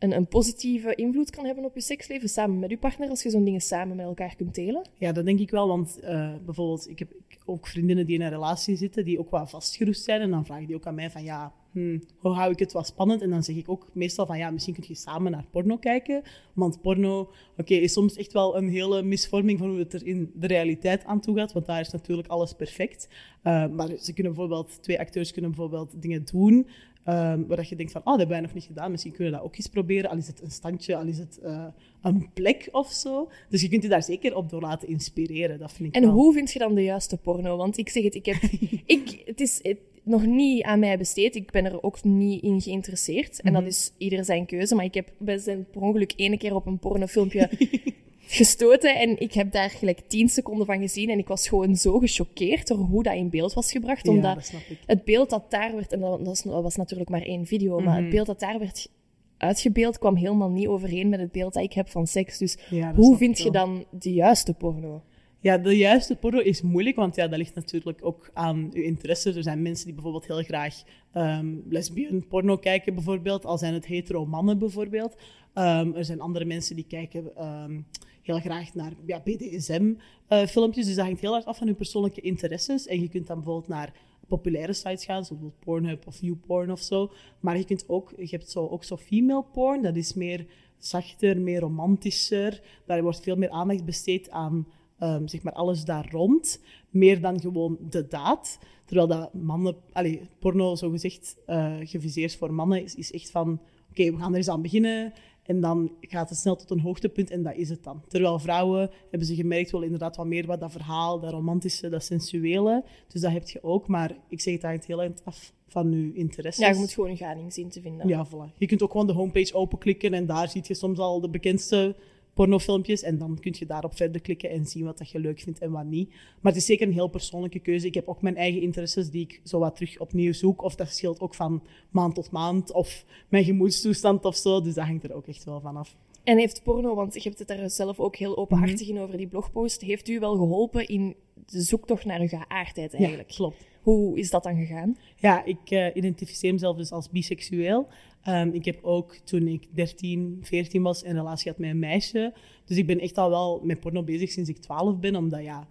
een, 0.00 0.12
een 0.12 0.26
positieve 0.26 0.94
invloed 0.94 1.30
kan 1.30 1.44
hebben 1.44 1.64
op 1.64 1.74
je 1.74 1.80
seksleven 1.80 2.28
samen 2.28 2.58
met 2.58 2.70
je 2.70 2.78
partner, 2.78 3.08
als 3.08 3.22
je 3.22 3.30
zo'n 3.30 3.44
dingen 3.44 3.60
samen 3.60 3.96
met 3.96 4.06
elkaar 4.06 4.36
kunt 4.36 4.54
delen? 4.54 4.88
Ja, 4.98 5.12
dat 5.12 5.24
denk 5.24 5.38
ik 5.38 5.50
wel, 5.50 5.68
want 5.68 5.98
uh, 6.02 6.34
bijvoorbeeld, 6.44 6.88
ik 6.88 6.98
heb 6.98 7.08
ook 7.44 7.66
vriendinnen 7.66 8.06
die 8.06 8.14
in 8.14 8.22
een 8.22 8.30
relatie 8.30 8.76
zitten, 8.76 9.04
die 9.04 9.18
ook 9.18 9.30
wat 9.30 9.50
vastgeroest 9.50 10.04
zijn, 10.04 10.20
en 10.20 10.30
dan 10.30 10.46
vragen 10.46 10.66
die 10.66 10.76
ook 10.76 10.86
aan 10.86 10.94
mij 10.94 11.10
van, 11.10 11.22
ja, 11.22 11.52
hmm, 11.72 12.02
hoe 12.18 12.32
hou 12.32 12.52
ik 12.52 12.58
het 12.58 12.72
wat 12.72 12.86
spannend? 12.86 13.22
En 13.22 13.30
dan 13.30 13.42
zeg 13.42 13.56
ik 13.56 13.68
ook 13.68 13.88
meestal 13.92 14.26
van, 14.26 14.38
ja, 14.38 14.50
misschien 14.50 14.74
kun 14.74 14.84
je 14.86 14.94
samen 14.94 15.32
naar 15.32 15.46
porno 15.50 15.76
kijken, 15.76 16.22
want 16.54 16.80
porno, 16.80 17.32
oké, 17.56 17.74
is 17.74 17.92
soms 17.92 18.16
echt 18.16 18.32
wel 18.32 18.56
een 18.56 18.68
hele 18.68 19.02
misvorming 19.02 19.58
van 19.58 19.68
hoe 19.68 19.78
het 19.78 19.92
er 19.92 20.06
in 20.06 20.30
de 20.34 20.46
realiteit 20.46 21.04
aan 21.04 21.20
toe 21.20 21.36
gaat, 21.36 21.52
want 21.52 21.66
daar 21.66 21.80
is 21.80 21.90
natuurlijk 21.90 22.28
alles 22.28 22.52
perfect. 22.52 23.08
Uh, 23.44 23.66
maar 23.66 23.88
ze 23.98 24.12
kunnen 24.12 24.32
bijvoorbeeld, 24.32 24.82
twee 24.82 24.98
acteurs 24.98 25.32
kunnen 25.32 25.50
bijvoorbeeld 25.50 26.02
dingen 26.02 26.24
doen 26.24 26.66
Um, 27.10 27.46
waar 27.46 27.66
je 27.68 27.76
denkt 27.76 27.92
van, 27.92 28.00
oh, 28.00 28.06
dat 28.06 28.18
hebben 28.18 28.36
wij 28.36 28.46
nog 28.46 28.54
niet 28.54 28.64
gedaan. 28.64 28.90
Misschien 28.90 29.12
kunnen 29.12 29.32
we 29.32 29.38
dat 29.38 29.46
ook 29.46 29.56
eens 29.56 29.66
proberen. 29.66 30.10
Al 30.10 30.16
is 30.16 30.26
het 30.26 30.42
een 30.42 30.50
standje, 30.50 30.96
al 30.96 31.06
is 31.06 31.18
het 31.18 31.38
uh, 31.42 31.64
een 32.02 32.30
plek 32.34 32.68
of 32.72 32.92
zo. 32.92 33.30
Dus 33.48 33.60
je 33.60 33.68
kunt 33.68 33.82
je 33.82 33.88
daar 33.88 34.02
zeker 34.02 34.36
op 34.36 34.50
door 34.50 34.60
laten 34.60 34.88
inspireren. 34.88 35.58
Dat 35.58 35.72
vind 35.72 35.96
ik 35.96 36.02
en 36.02 36.08
hoe 36.08 36.32
vind 36.32 36.50
je 36.50 36.58
dan 36.58 36.74
de 36.74 36.82
juiste 36.82 37.16
porno? 37.16 37.56
Want 37.56 37.78
ik 37.78 37.88
zeg 37.88 38.02
het, 38.02 38.14
ik 38.14 38.26
heb, 38.26 38.36
ik, 38.96 39.22
het 39.24 39.40
is 39.40 39.60
nog 40.02 40.26
niet 40.26 40.62
aan 40.62 40.78
mij 40.78 40.98
besteed. 40.98 41.34
Ik 41.34 41.50
ben 41.50 41.64
er 41.64 41.82
ook 41.82 42.04
niet 42.04 42.42
in 42.42 42.60
geïnteresseerd. 42.60 43.40
En 43.40 43.52
dat 43.52 43.62
mhm. 43.62 43.70
is 43.70 43.92
ieder 43.98 44.24
zijn 44.24 44.46
keuze. 44.46 44.74
Maar 44.74 44.84
ik 44.84 44.94
heb 44.94 45.12
bij 45.18 45.64
per 45.70 45.80
ongeluk 45.80 46.12
ene 46.16 46.38
keer 46.38 46.54
op 46.54 46.66
een 46.66 46.78
pornofilmpje 46.78 47.48
gestoten. 48.30 48.98
En 48.98 49.20
ik 49.20 49.32
heb 49.32 49.52
daar 49.52 49.70
gelijk 49.70 50.00
tien 50.06 50.28
seconden 50.28 50.66
van 50.66 50.80
gezien. 50.80 51.10
En 51.10 51.18
ik 51.18 51.28
was 51.28 51.48
gewoon 51.48 51.76
zo 51.76 51.98
gechoqueerd 51.98 52.66
door 52.66 52.78
hoe 52.78 53.02
dat 53.02 53.14
in 53.14 53.30
beeld 53.30 53.52
was 53.52 53.72
gebracht. 53.72 54.08
Omdat 54.08 54.52
het 54.86 55.04
beeld 55.04 55.30
dat 55.30 55.50
daar 55.50 55.74
werd, 55.74 55.92
en 55.92 56.00
dat 56.00 56.20
was, 56.22 56.44
was 56.44 56.76
natuurlijk 56.76 57.10
maar 57.10 57.22
één 57.22 57.46
video, 57.46 57.80
maar 57.80 57.94
het 57.94 58.04
mhm. 58.04 58.14
beeld 58.14 58.26
dat 58.26 58.40
daar 58.40 58.58
werd 58.58 58.88
uitgebeeld 59.36 59.98
kwam 59.98 60.16
helemaal 60.16 60.50
niet 60.50 60.66
overeen 60.66 61.08
met 61.08 61.20
het 61.20 61.32
beeld 61.32 61.54
dat 61.54 61.62
ik 61.62 61.72
heb 61.72 61.88
van 61.88 62.06
seks. 62.06 62.38
Dus 62.38 62.58
hoe 62.94 63.16
vind 63.16 63.38
je 63.38 63.50
dan 63.50 63.84
de 63.90 64.12
juiste 64.12 64.54
porno? 64.54 65.02
Ja, 65.42 65.58
de 65.58 65.76
juiste 65.76 66.16
porno 66.16 66.38
is 66.38 66.62
moeilijk, 66.62 66.96
want 66.96 67.16
ja, 67.16 67.28
dat 67.28 67.38
ligt 67.38 67.54
natuurlijk 67.54 67.98
ook 68.02 68.30
aan 68.34 68.70
uw 68.72 68.82
interesse. 68.82 69.32
Er 69.32 69.42
zijn 69.42 69.62
mensen 69.62 69.84
die 69.84 69.94
bijvoorbeeld 69.94 70.26
heel 70.26 70.42
graag 70.42 70.82
um, 71.14 71.62
lesbian 71.68 72.26
porno 72.28 72.56
kijken, 72.56 72.94
bijvoorbeeld, 72.94 73.44
al 73.44 73.58
zijn 73.58 73.74
het 73.74 73.86
hetero 73.86 74.26
mannen 74.26 74.58
bijvoorbeeld. 74.58 75.16
Um, 75.54 75.94
er 75.94 76.04
zijn 76.04 76.20
andere 76.20 76.44
mensen 76.44 76.76
die 76.76 76.86
kijken 76.88 77.44
um, 77.46 77.86
heel 78.30 78.40
graag 78.40 78.74
naar 78.74 78.92
ja, 79.06 79.20
BDSM-filmpjes. 79.20 80.84
Eh, 80.84 80.88
dus 80.88 80.94
dat 80.94 81.04
hangt 81.04 81.20
heel 81.20 81.34
erg 81.34 81.44
af 81.44 81.58
van 81.58 81.66
je 81.66 81.74
persoonlijke 81.74 82.20
interesses. 82.20 82.86
En 82.86 83.00
je 83.00 83.08
kunt 83.08 83.26
dan 83.26 83.36
bijvoorbeeld 83.36 83.68
naar 83.68 83.92
populaire 84.28 84.72
sites 84.72 85.04
gaan, 85.04 85.24
zoals 85.24 85.42
Pornhub 85.58 86.06
of 86.06 86.20
YouPorn 86.20 86.70
of 86.70 86.80
zo. 86.80 87.12
Maar 87.40 87.56
je, 87.56 87.64
kunt 87.64 87.84
ook, 87.88 88.12
je 88.16 88.28
hebt 88.30 88.50
zo, 88.50 88.66
ook 88.66 88.84
zo 88.84 88.96
female 88.96 89.44
porn, 89.52 89.82
dat 89.82 89.96
is 89.96 90.14
meer 90.14 90.46
zachter, 90.78 91.40
meer 91.40 91.60
romantischer. 91.60 92.62
Daar 92.86 93.02
wordt 93.02 93.20
veel 93.20 93.36
meer 93.36 93.50
aandacht 93.50 93.84
besteed 93.84 94.30
aan 94.30 94.66
um, 95.00 95.28
zeg 95.28 95.42
maar 95.42 95.52
alles 95.52 95.84
daar 95.84 96.08
rond. 96.10 96.60
Meer 96.90 97.20
dan 97.20 97.40
gewoon 97.40 97.78
de 97.90 98.06
daad. 98.06 98.58
Terwijl 98.84 99.08
dat 99.08 99.34
mannen, 99.34 99.76
allee, 99.92 100.28
porno 100.38 100.74
zo 100.76 100.90
gezegd 100.90 101.36
uh, 101.46 101.76
geviseerd 101.80 102.36
voor 102.36 102.54
mannen 102.54 102.82
is, 102.82 102.94
is 102.94 103.12
echt 103.12 103.30
van... 103.30 103.60
Oké, 103.90 104.10
we 104.10 104.16
gaan 104.16 104.30
er 104.32 104.36
eens 104.36 104.48
aan 104.48 104.62
beginnen. 104.62 105.12
En 105.50 105.60
dan 105.60 105.92
gaat 106.00 106.28
het 106.28 106.38
snel 106.38 106.56
tot 106.56 106.70
een 106.70 106.80
hoogtepunt 106.80 107.30
en 107.30 107.42
dat 107.42 107.54
is 107.54 107.68
het 107.68 107.84
dan. 107.84 108.02
Terwijl 108.08 108.38
vrouwen, 108.38 108.90
hebben 109.10 109.28
ze 109.28 109.34
gemerkt, 109.34 109.70
wel 109.70 109.82
inderdaad 109.82 110.16
wat 110.16 110.26
meer 110.26 110.46
wat 110.46 110.60
dat 110.60 110.72
verhaal, 110.72 111.20
dat 111.20 111.30
romantische, 111.32 111.88
dat 111.88 112.04
sensuele. 112.04 112.84
Dus 113.08 113.20
dat 113.20 113.32
heb 113.32 113.48
je 113.48 113.62
ook, 113.62 113.86
maar 113.86 114.16
ik 114.28 114.40
zeg 114.40 114.54
het 114.54 114.62
hangt 114.62 114.86
heel 114.86 115.02
erg 115.02 115.12
af 115.24 115.52
van 115.66 115.92
je 115.92 116.12
interesse. 116.14 116.60
Ja, 116.60 116.68
je 116.68 116.74
moet 116.74 116.92
gewoon 116.92 117.10
een 117.10 117.16
gading 117.16 117.52
zien 117.52 117.68
te 117.68 117.80
vinden. 117.80 118.08
Ja, 118.08 118.26
voilà. 118.26 118.56
Je 118.56 118.66
kunt 118.66 118.82
ook 118.82 118.90
gewoon 118.90 119.06
de 119.06 119.12
homepage 119.12 119.54
openklikken 119.54 120.14
en 120.14 120.26
daar 120.26 120.48
zie 120.48 120.62
je 120.66 120.74
soms 120.74 120.98
al 120.98 121.20
de 121.20 121.30
bekendste 121.30 121.96
pornofilmpjes. 122.34 123.02
En 123.02 123.18
dan 123.18 123.38
kun 123.40 123.54
je 123.58 123.66
daarop 123.66 123.96
verder 123.96 124.20
klikken 124.20 124.50
en 124.50 124.66
zien 124.66 124.84
wat 124.84 124.98
dat 124.98 125.10
je 125.10 125.18
leuk 125.18 125.40
vindt 125.40 125.58
en 125.58 125.70
wat 125.70 125.84
niet. 125.84 126.08
Maar 126.08 126.52
het 126.52 126.60
is 126.60 126.66
zeker 126.66 126.86
een 126.86 126.92
heel 126.92 127.08
persoonlijke 127.08 127.58
keuze. 127.58 127.86
Ik 127.86 127.94
heb 127.94 128.08
ook 128.08 128.22
mijn 128.22 128.36
eigen 128.36 128.62
interesses 128.62 129.10
die 129.10 129.22
ik 129.22 129.40
zo 129.44 129.58
wat 129.58 129.76
terug 129.76 129.98
opnieuw 129.98 130.32
zoek. 130.32 130.62
Of 130.62 130.74
dat 130.74 130.88
scheelt 130.88 131.20
ook 131.20 131.34
van 131.34 131.62
maand 131.90 132.14
tot 132.14 132.30
maand. 132.30 132.72
Of 132.72 133.04
mijn 133.28 133.44
gemoedstoestand 133.44 134.24
of 134.24 134.36
zo. 134.36 134.60
Dus 134.60 134.74
dat 134.74 134.86
hangt 134.86 135.04
er 135.04 135.14
ook 135.14 135.26
echt 135.26 135.44
wel 135.44 135.60
van 135.60 135.76
af. 135.76 135.96
En 136.24 136.38
heeft 136.38 136.62
porno, 136.62 136.94
want 136.94 137.14
je 137.14 137.20
hebt 137.20 137.38
het 137.38 137.48
daar 137.48 137.70
zelf 137.70 138.00
ook 138.00 138.16
heel 138.16 138.36
openhartig 138.36 138.88
mhm. 138.88 138.96
in 138.96 139.02
over 139.02 139.16
die 139.16 139.26
blogpost, 139.26 139.80
heeft 139.80 140.08
u 140.08 140.18
wel 140.18 140.36
geholpen 140.36 140.88
in 140.88 141.16
de 141.46 141.60
zoektocht 141.60 142.04
naar 142.04 142.20
uw 142.20 142.28
geaardheid 142.28 142.94
eigenlijk? 142.94 143.30
Ja, 143.30 143.36
klopt. 143.36 143.68
Hoe 143.80 144.18
is 144.18 144.30
dat 144.30 144.42
dan 144.42 144.56
gegaan? 144.56 144.96
Ja, 145.16 145.44
ik 145.44 145.70
uh, 145.70 145.86
identificeer 145.94 146.52
mezelf 146.52 146.76
dus 146.76 146.90
als 146.90 147.10
biseksueel. 147.10 147.88
Um, 148.28 148.52
ik 148.52 148.64
heb 148.64 148.78
ook 148.82 149.14
toen 149.14 149.46
ik 149.46 149.66
13, 149.70 150.38
14 150.40 150.82
was 150.82 151.04
een 151.04 151.12
relatie 151.12 151.42
gehad 151.42 151.58
met 151.58 151.70
een 151.70 151.78
meisje. 151.78 152.34
Dus 152.64 152.76
ik 152.76 152.86
ben 152.86 152.98
echt 152.98 153.18
al 153.18 153.30
wel 153.30 153.60
met 153.64 153.80
porno 153.80 154.02
bezig 154.02 154.30
sinds 154.30 154.50
ik 154.50 154.58
12 154.58 154.98
ben, 154.98 155.16
omdat 155.16 155.42
ja, 155.42 155.68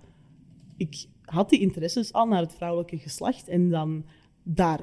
ik 0.78 1.06
had 1.22 1.50
die 1.50 1.60
interesses 1.60 2.14
al 2.14 2.26
naar 2.26 2.42
het 2.42 2.56
vrouwelijke 2.56 2.98
geslacht. 2.98 3.48
En 3.48 3.70
dan 3.70 4.06
daar 4.44 4.80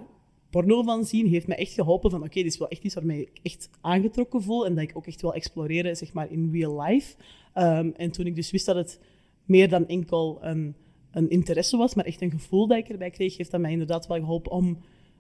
porno 0.56 0.82
van 0.82 1.04
zien 1.04 1.26
heeft 1.26 1.46
mij 1.46 1.56
echt 1.56 1.72
geholpen 1.72 2.10
van 2.10 2.22
oké, 2.22 2.34
dit 2.34 2.44
is 2.46 2.58
wel 2.58 2.68
echt 2.68 2.84
iets 2.84 2.94
waarmee 2.94 3.20
ik 3.20 3.30
echt 3.42 3.70
aangetrokken 3.80 4.42
voel 4.42 4.66
en 4.66 4.74
dat 4.74 4.84
ik 4.84 4.96
ook 4.96 5.06
echt 5.06 5.20
wil 5.20 5.34
exploreren, 5.34 5.96
zeg 5.96 6.12
maar, 6.12 6.30
in 6.30 6.50
real 6.52 6.82
life. 6.82 7.14
Um, 7.54 7.92
en 7.96 8.10
toen 8.10 8.26
ik 8.26 8.34
dus 8.34 8.50
wist 8.50 8.66
dat 8.66 8.76
het 8.76 9.00
meer 9.44 9.68
dan 9.68 9.86
enkel 9.86 10.38
een, 10.40 10.74
een 11.10 11.30
interesse 11.30 11.76
was, 11.76 11.94
maar 11.94 12.04
echt 12.04 12.22
een 12.22 12.30
gevoel 12.30 12.66
dat 12.66 12.78
ik 12.78 12.88
erbij 12.88 13.10
kreeg, 13.10 13.36
heeft 13.36 13.50
dat 13.50 13.60
mij 13.60 13.70
inderdaad 13.70 14.06
wel 14.06 14.18
geholpen 14.18 14.52
om 14.52 14.78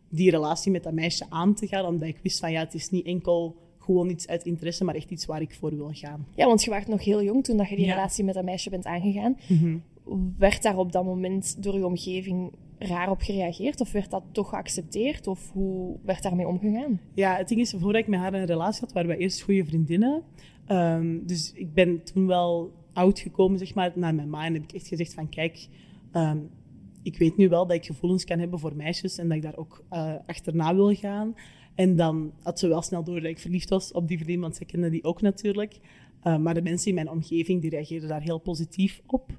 die 0.08 0.30
relatie 0.30 0.72
met 0.72 0.82
dat 0.82 0.92
meisje 0.92 1.26
aan 1.28 1.54
te 1.54 1.66
gaan, 1.66 1.84
omdat 1.84 2.08
ik 2.08 2.18
wist 2.22 2.38
van 2.38 2.52
ja, 2.52 2.60
het 2.60 2.74
is 2.74 2.90
niet 2.90 3.06
enkel 3.06 3.56
gewoon 3.78 4.10
iets 4.10 4.28
uit 4.28 4.44
interesse, 4.44 4.84
maar 4.84 4.94
echt 4.94 5.10
iets 5.10 5.26
waar 5.26 5.40
ik 5.40 5.54
voor 5.54 5.76
wil 5.76 5.90
gaan. 5.92 6.26
Ja, 6.34 6.46
want 6.46 6.64
je 6.64 6.70
was 6.70 6.86
nog 6.86 7.04
heel 7.04 7.22
jong 7.22 7.44
toen 7.44 7.56
dat 7.56 7.68
je 7.68 7.76
die 7.76 7.86
relatie 7.86 8.24
met 8.24 8.34
dat 8.34 8.44
meisje 8.44 8.70
bent 8.70 8.84
aangegaan. 8.84 9.36
Mm 9.48 9.82
Werd 10.38 10.62
daar 10.62 10.78
op 10.78 10.92
dat 10.92 11.04
moment 11.04 11.62
door 11.62 11.74
je 11.74 11.86
omgeving 11.86 12.52
raar 12.78 13.10
op 13.10 13.20
gereageerd? 13.20 13.80
Of 13.80 13.92
werd 13.92 14.10
dat 14.10 14.22
toch 14.32 14.48
geaccepteerd? 14.48 15.26
Of 15.26 15.52
hoe 15.52 15.96
werd 16.02 16.22
daarmee 16.22 16.48
omgegaan? 16.48 17.00
Ja, 17.14 17.36
het 17.36 17.48
ding 17.48 17.60
is, 17.60 17.74
voordat 17.78 18.02
ik 18.02 18.06
met 18.06 18.20
haar 18.20 18.34
een 18.34 18.44
relatie 18.44 18.80
had, 18.80 18.92
waren 18.92 19.08
wij 19.08 19.18
eerst 19.18 19.42
goede 19.42 19.64
vriendinnen. 19.64 20.22
Um, 20.68 21.26
dus 21.26 21.52
ik 21.52 21.74
ben 21.74 22.02
toen 22.04 22.26
wel 22.26 22.72
oud 22.92 23.18
gekomen, 23.18 23.58
zeg 23.58 23.74
maar, 23.74 23.92
naar 23.94 24.14
mijn 24.14 24.30
ma. 24.30 24.44
En 24.44 24.54
heb 24.54 24.62
ik 24.62 24.72
echt 24.72 24.88
gezegd 24.88 25.14
van, 25.14 25.28
kijk, 25.28 25.68
um, 26.12 26.50
ik 27.02 27.18
weet 27.18 27.36
nu 27.36 27.48
wel 27.48 27.66
dat 27.66 27.76
ik 27.76 27.86
gevoelens 27.86 28.24
kan 28.24 28.38
hebben 28.38 28.58
voor 28.58 28.76
meisjes 28.76 29.18
en 29.18 29.28
dat 29.28 29.36
ik 29.36 29.42
daar 29.42 29.56
ook 29.56 29.84
uh, 29.92 30.14
achterna 30.26 30.74
wil 30.74 30.94
gaan. 30.94 31.34
En 31.74 31.96
dan 31.96 32.32
had 32.42 32.58
ze 32.58 32.68
wel 32.68 32.82
snel 32.82 33.04
door 33.04 33.20
dat 33.20 33.30
ik 33.30 33.38
verliefd 33.38 33.68
was 33.68 33.92
op 33.92 34.08
die 34.08 34.16
vriendin, 34.16 34.40
want 34.40 34.56
ze 34.56 34.64
kende 34.64 34.90
die 34.90 35.04
ook 35.04 35.20
natuurlijk. 35.20 35.78
Uh, 36.24 36.36
maar 36.36 36.54
de 36.54 36.62
mensen 36.62 36.88
in 36.88 36.94
mijn 36.94 37.10
omgeving 37.10 37.60
die 37.60 37.70
reageerden 37.70 38.08
daar 38.08 38.22
heel 38.22 38.38
positief 38.38 39.02
op. 39.06 39.30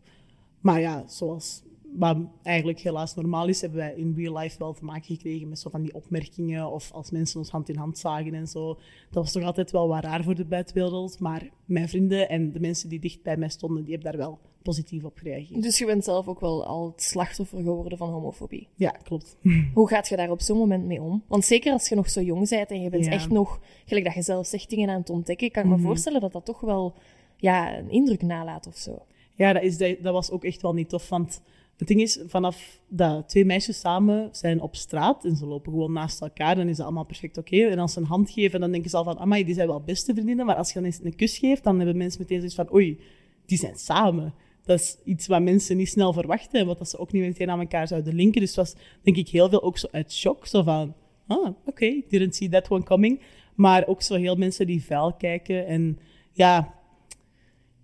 Maar 0.61 0.79
ja, 0.79 1.07
zoals 1.07 1.63
wat 1.95 2.17
eigenlijk 2.43 2.79
helaas 2.79 3.15
normaal 3.15 3.47
is, 3.47 3.61
hebben 3.61 3.79
wij 3.79 3.93
in 3.95 4.13
real 4.17 4.37
life 4.37 4.57
wel 4.59 4.73
te 4.73 4.85
maken 4.85 5.15
gekregen 5.15 5.49
met 5.49 5.59
zo 5.59 5.69
van 5.69 5.81
die 5.81 5.93
opmerkingen. 5.93 6.71
Of 6.71 6.91
als 6.91 7.11
mensen 7.11 7.39
ons 7.39 7.49
hand 7.49 7.69
in 7.69 7.75
hand 7.75 7.97
zagen 7.97 8.33
en 8.33 8.47
zo. 8.47 8.67
Dat 9.11 9.23
was 9.23 9.31
toch 9.31 9.43
altijd 9.43 9.71
wel 9.71 9.87
wat 9.87 10.03
raar 10.03 10.23
voor 10.23 10.35
de 10.35 10.45
buitenwereld. 10.45 11.19
Maar 11.19 11.49
mijn 11.65 11.89
vrienden 11.89 12.29
en 12.29 12.51
de 12.51 12.59
mensen 12.59 12.89
die 12.89 12.99
dicht 12.99 13.23
bij 13.23 13.37
mij 13.37 13.49
stonden, 13.49 13.83
die 13.83 13.93
hebben 13.93 14.11
daar 14.11 14.19
wel 14.19 14.39
positief 14.61 15.03
op 15.03 15.17
gereageerd. 15.17 15.63
Dus 15.63 15.77
je 15.77 15.85
bent 15.85 16.03
zelf 16.03 16.27
ook 16.27 16.39
wel 16.39 16.65
al 16.65 16.91
het 16.91 17.03
slachtoffer 17.03 17.57
geworden 17.57 17.97
van 17.97 18.09
homofobie? 18.09 18.67
Ja, 18.75 18.89
klopt. 18.89 19.37
Hoe 19.73 19.87
gaat 19.87 20.07
je 20.07 20.15
daar 20.15 20.31
op 20.31 20.41
zo'n 20.41 20.57
moment 20.57 20.85
mee 20.85 21.01
om? 21.01 21.23
Want 21.27 21.45
zeker 21.45 21.71
als 21.71 21.89
je 21.89 21.95
nog 21.95 22.09
zo 22.09 22.21
jong 22.21 22.49
bent 22.49 22.71
en 22.71 22.81
je 22.81 22.89
bent 22.89 23.07
echt 23.07 23.29
nog, 23.29 23.59
gelijk 23.85 24.05
dat 24.05 24.13
je 24.13 24.21
zelf 24.21 24.47
zegt, 24.47 24.69
dingen 24.69 24.89
aan 24.89 24.99
het 24.99 25.09
ontdekken, 25.09 25.51
kan 25.51 25.63
ik 25.63 25.69
me 25.69 25.75
mhm. 25.75 25.85
voorstellen 25.85 26.21
dat 26.21 26.31
dat 26.31 26.45
toch 26.45 26.59
wel 26.59 26.93
ja, 27.37 27.77
een 27.77 27.89
indruk 27.89 28.21
nalaat 28.21 28.67
of 28.67 28.75
zo. 28.75 29.01
Ja, 29.35 29.53
dat, 29.53 29.63
is, 29.63 29.77
dat, 29.77 29.95
dat 30.01 30.13
was 30.13 30.31
ook 30.31 30.43
echt 30.43 30.61
wel 30.61 30.73
niet 30.73 30.89
tof, 30.89 31.09
want 31.09 31.41
het 31.77 31.87
ding 31.87 32.01
is, 32.01 32.19
vanaf 32.27 32.79
dat 32.87 33.29
twee 33.29 33.45
meisjes 33.45 33.79
samen 33.79 34.29
zijn 34.31 34.61
op 34.61 34.75
straat 34.75 35.25
en 35.25 35.35
ze 35.35 35.45
lopen 35.45 35.71
gewoon 35.71 35.91
naast 35.91 36.21
elkaar, 36.21 36.55
dan 36.55 36.67
is 36.67 36.77
dat 36.77 36.85
allemaal 36.85 37.05
perfect 37.05 37.37
oké. 37.37 37.57
En 37.57 37.79
als 37.79 37.93
ze 37.93 37.99
een 37.99 38.05
hand 38.05 38.29
geven, 38.29 38.59
dan 38.59 38.71
denken 38.71 38.89
ze 38.89 38.97
al 38.97 39.03
van, 39.03 39.19
amai, 39.19 39.43
die 39.43 39.53
zijn 39.53 39.67
wel 39.67 39.81
beste 39.81 40.13
vriendinnen. 40.13 40.45
Maar 40.45 40.55
als 40.55 40.67
je 40.67 40.73
dan 40.73 40.83
eens 40.83 40.99
een 41.03 41.15
kus 41.15 41.37
geeft, 41.37 41.63
dan 41.63 41.77
hebben 41.77 41.97
mensen 41.97 42.21
meteen 42.21 42.37
zoiets 42.37 42.55
van, 42.55 42.73
oei, 42.73 42.99
die 43.45 43.57
zijn 43.57 43.77
samen. 43.77 44.33
Dat 44.63 44.79
is 44.79 44.97
iets 45.03 45.27
wat 45.27 45.41
mensen 45.41 45.77
niet 45.77 45.89
snel 45.89 46.13
verwachten 46.13 46.59
en 46.59 46.65
wat 46.65 46.77
dat 46.77 46.89
ze 46.89 46.97
ook 46.97 47.11
niet 47.11 47.23
meteen 47.23 47.49
aan 47.49 47.59
elkaar 47.59 47.87
zouden 47.87 48.15
linken. 48.15 48.41
Dus 48.41 48.55
was, 48.55 48.75
denk 49.01 49.17
ik, 49.17 49.29
heel 49.29 49.49
veel 49.49 49.63
ook 49.63 49.77
zo 49.77 49.87
uit 49.91 50.13
shock. 50.13 50.47
Zo 50.47 50.63
van, 50.63 50.93
ah, 51.27 51.49
oké, 51.65 52.01
didn't 52.07 52.35
see 52.35 52.49
that 52.49 52.69
one 52.69 52.83
coming. 52.83 53.21
Maar 53.55 53.87
ook 53.87 54.01
zo 54.01 54.15
heel 54.15 54.35
mensen 54.35 54.67
die 54.67 54.83
vuil 54.83 55.13
kijken 55.13 55.67
en 55.67 55.99
ja, 56.31 56.76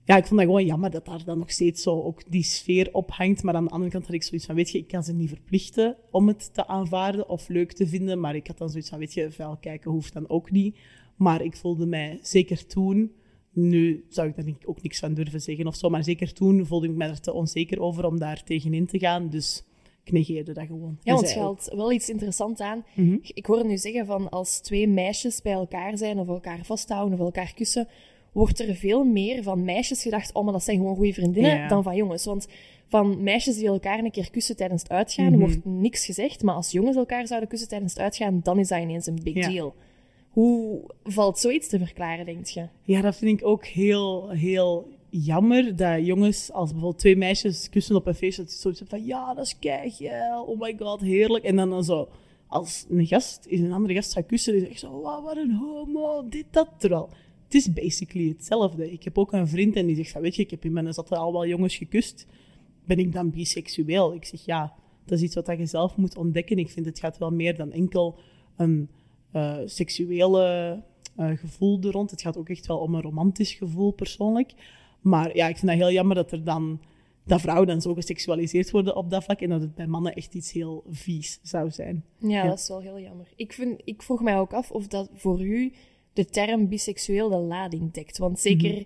ja, 0.06 0.18
ik 0.18 0.26
vond 0.26 0.40
dat 0.40 0.50
gewoon 0.50 0.66
jammer 0.66 0.92
dat 0.92 1.06
daar 1.06 1.24
dan 1.24 1.38
nog 1.38 1.52
steeds 1.52 1.82
zo 1.82 2.02
ook 2.02 2.32
die 2.32 2.44
sfeer 2.44 2.90
op 2.92 3.12
hangt. 3.12 3.44
Maar 3.44 3.56
aan 3.56 3.66
de 3.66 3.72
andere 3.72 3.92
kant 3.92 4.06
had 4.06 4.16
ik 4.16 4.24
zoiets 4.24 4.46
van, 4.46 4.56
weet 4.56 4.70
je, 4.70 4.78
ik 4.78 4.88
kan 4.88 5.04
ze 5.04 5.14
niet 5.14 5.30
verplichten 5.30 5.98
om 6.12 6.28
het 6.28 6.54
te 6.54 6.68
aanvaarden 6.68 7.30
of 7.30 7.48
leuk 7.48 7.72
te 7.72 7.88
vinden. 7.88 8.20
Maar 8.20 8.36
ik 8.36 8.48
had 8.48 8.58
dan 8.58 8.70
zoiets 8.70 8.90
van, 8.90 9.00
weet 9.00 9.14
je, 9.14 9.32
vuil 9.32 9.58
kijken 9.58 9.92
hoeft 9.92 10.14
dan 10.14 10.30
ook 10.30 10.52
niet. 10.52 10.78
Maar 11.16 11.42
ik 11.42 11.56
voelde 11.56 11.86
mij 11.86 12.20
zeker 12.22 12.66
toen, 12.66 13.12
nu 13.54 14.06
zou 14.10 14.28
ik 14.28 14.36
daar 14.36 14.56
ook 14.66 14.82
niks 14.82 15.00
van 15.00 15.14
durven 15.14 15.42
zeggen 15.42 15.68
of 15.68 15.76
zo, 15.76 15.90
maar 15.90 16.04
zeker 16.04 16.34
toen 16.34 16.66
voelde 16.66 16.88
ik 16.88 16.96
mij 16.96 17.10
er 17.10 17.20
te 17.20 17.34
onzeker 17.34 17.80
over 17.80 18.06
om 18.06 18.20
daar 18.20 18.44
tegenin 18.44 18.88
te 18.88 19.00
gaan. 19.00 19.30
Dus 19.30 19.64
ik 20.04 20.12
negeerde 20.12 20.54
dat 20.54 20.66
gewoon. 20.66 20.98
Ja, 21.02 21.14
want 21.14 21.30
je 21.30 21.40
haalt 21.40 21.72
wel 21.76 21.92
iets 21.92 22.10
interessants 22.10 22.62
aan. 22.62 22.86
Mhm. 22.96 23.18
Ik 23.22 23.46
hoor 23.46 23.66
nu 23.66 23.78
zeggen 23.78 24.06
van 24.06 24.30
als 24.30 24.60
twee 24.60 24.88
meisjes 24.88 25.42
bij 25.42 25.54
elkaar 25.54 25.98
zijn 25.98 26.20
of 26.20 26.28
elkaar 26.28 26.66
vasthouden 26.66 27.20
of 27.20 27.26
elkaar 27.26 27.54
kussen, 27.54 27.88
wordt 28.34 28.60
er 28.60 28.76
veel 28.76 29.04
meer 29.04 29.44
van 29.44 29.64
meisjes 29.64 30.02
gedacht, 30.02 30.34
oh, 30.34 30.44
maar 30.44 30.54
dat 30.54 30.64
zijn 30.64 30.78
gewoon 30.78 30.96
goede 30.96 31.14
vriendinnen, 31.14 31.68
dan 31.68 31.84
van 31.84 31.96
jongens. 31.96 32.26
Want 32.26 32.48
van 32.88 33.24
meisjes 33.24 33.56
die 33.56 33.68
elkaar 33.68 34.00
een 34.00 34.12
keer 34.12 34.32
kussen 34.32 34.56
tijdens 34.56 34.82
het 34.82 34.92
uitgaan, 34.92 35.32
mhm. 35.32 35.40
wordt 35.40 35.66
niks 35.66 36.06
gezegd. 36.06 36.44
Maar 36.44 36.56
als 36.56 36.72
jongens 36.72 36.96
elkaar 36.96 37.28
zouden 37.28 37.50
kussen 37.50 37.70
tijdens 37.70 37.94
het 37.94 38.02
uitgaan, 38.02 38.40
dan 38.44 38.60
is 38.60 38.68
dat 38.68 38.82
ineens 38.82 39.08
een 39.08 39.20
big 39.24 39.48
deal. 39.48 39.76
Hoe 40.30 40.82
valt 41.04 41.40
zoiets 41.40 41.68
te 41.68 41.78
verklaren, 41.78 42.26
denk 42.26 42.46
je? 42.46 42.68
Ja, 42.84 43.02
dat 43.02 43.16
vind 43.16 43.40
ik 43.40 43.48
ook 43.48 43.66
heel, 43.66 44.30
heel 44.30 44.88
jammer. 45.10 45.76
Dat 45.76 46.06
jongens, 46.06 46.52
als 46.52 46.72
bijvoorbeeld 46.72 47.00
twee 47.00 47.16
meisjes 47.16 47.70
kussen 47.70 47.96
op 47.96 48.08
een 48.08 48.16
feest, 48.16 48.38
dat 48.38 48.52
ze 48.52 48.60
zoiets 48.60 48.82
van, 48.88 49.06
ja, 49.06 49.34
dat 49.34 49.46
is 49.46 49.60
kijk, 49.60 49.94
oh 50.46 50.60
my 50.60 50.76
god, 50.80 51.02
heerlijk. 51.02 51.44
En 51.44 51.56
dan, 51.56 51.70
dan 51.70 51.84
zo, 51.84 52.10
als 52.48 52.86
een 52.90 53.06
gast 53.06 53.46
is 53.48 53.60
een 53.60 53.72
andere 53.72 53.94
gast 53.94 54.14
gaat 54.14 54.26
kussen, 54.26 54.56
is 54.56 54.68
echt 54.68 54.80
zo, 54.80 54.92
wow, 54.92 55.26
wat 55.26 55.38
een 55.38 55.52
homo, 55.52 56.30
dit, 56.30 56.46
dat. 56.52 56.70
Terwijl 56.78 57.10
het 57.54 57.62
is 57.62 57.74
basically 57.74 58.28
hetzelfde. 58.28 58.92
Ik 58.92 59.04
heb 59.04 59.18
ook 59.18 59.32
een 59.32 59.48
vriend 59.48 59.76
en 59.76 59.86
die 59.86 59.96
zegt, 59.96 60.14
weet 60.14 60.36
je, 60.36 60.42
ik 60.42 60.52
heb 60.52 60.66
in 60.66 60.74
mijn 60.74 60.94
zat 60.94 61.12
al 61.12 61.32
wel 61.32 61.48
jongens 61.48 61.76
gekust. 61.76 62.28
Ben 62.86 62.98
ik 62.98 63.14
dan 63.14 63.30
biseksueel? 63.30 64.14
Ik 64.14 64.26
zeg, 64.26 64.46
ja, 64.46 64.74
dat 65.06 65.18
is 65.18 65.24
iets 65.24 65.36
wat 65.36 65.48
je 65.48 65.66
zelf 65.66 65.98
moet 65.98 66.18
ontdekken. 66.18 66.58
Ik 66.58 66.70
vind 66.70 66.86
het 66.86 67.00
gaat 67.00 67.18
wel 67.18 67.32
meer 67.32 67.56
dan 67.56 67.72
enkel 67.72 68.20
een 68.58 68.90
uh, 69.34 69.58
seksuele 69.66 70.84
uh, 71.20 71.38
gevoel 71.38 71.82
er 71.82 71.92
rond. 71.92 72.12
Het 72.12 72.22
gaat 72.22 72.38
ook 72.38 72.50
echt 72.50 72.68
wel 72.68 72.78
om 72.78 72.96
een 72.96 73.02
romantisch 73.02 73.54
gevoel, 73.54 73.92
persoonlijk. 73.92 74.54
Maar 75.02 75.36
ja, 75.36 75.48
ik 75.48 75.58
vind 75.58 75.72
dat 75.72 75.80
heel 75.80 75.92
jammer 75.92 76.16
dat 76.16 76.32
er 76.32 76.44
dan 76.44 76.80
dat 77.26 77.42
vrouwen 77.42 77.68
dan 77.68 77.82
zo 77.82 77.94
geseksualiseerd 77.94 78.72
worden 78.72 78.96
op 78.96 79.10
dat 79.10 79.24
vlak 79.24 79.40
en 79.40 79.50
dat 79.50 79.62
het 79.62 79.76
bij 79.76 79.88
mannen 79.88 80.14
echt 80.14 80.34
iets 80.34 80.52
heel 80.52 80.84
vies 80.90 81.40
zou 81.42 81.72
zijn. 81.72 82.04
Ja, 82.18 82.30
ja. 82.30 82.48
dat 82.48 82.60
is 82.60 82.68
wel 82.68 82.82
heel 82.82 83.00
jammer. 83.00 83.28
Ik, 83.36 83.54
vind, 83.54 83.82
ik 83.84 84.02
vroeg 84.02 84.22
mij 84.22 84.38
ook 84.38 84.54
af 84.54 84.72
of 84.72 84.88
dat 84.88 85.10
voor 85.14 85.46
u 85.46 85.74
de 86.14 86.26
term 86.26 86.68
biseksueel 86.68 87.30
de 87.30 87.38
lading 87.38 87.92
dekt. 87.92 88.18
Want 88.18 88.40
zeker 88.40 88.72
mhm. 88.72 88.84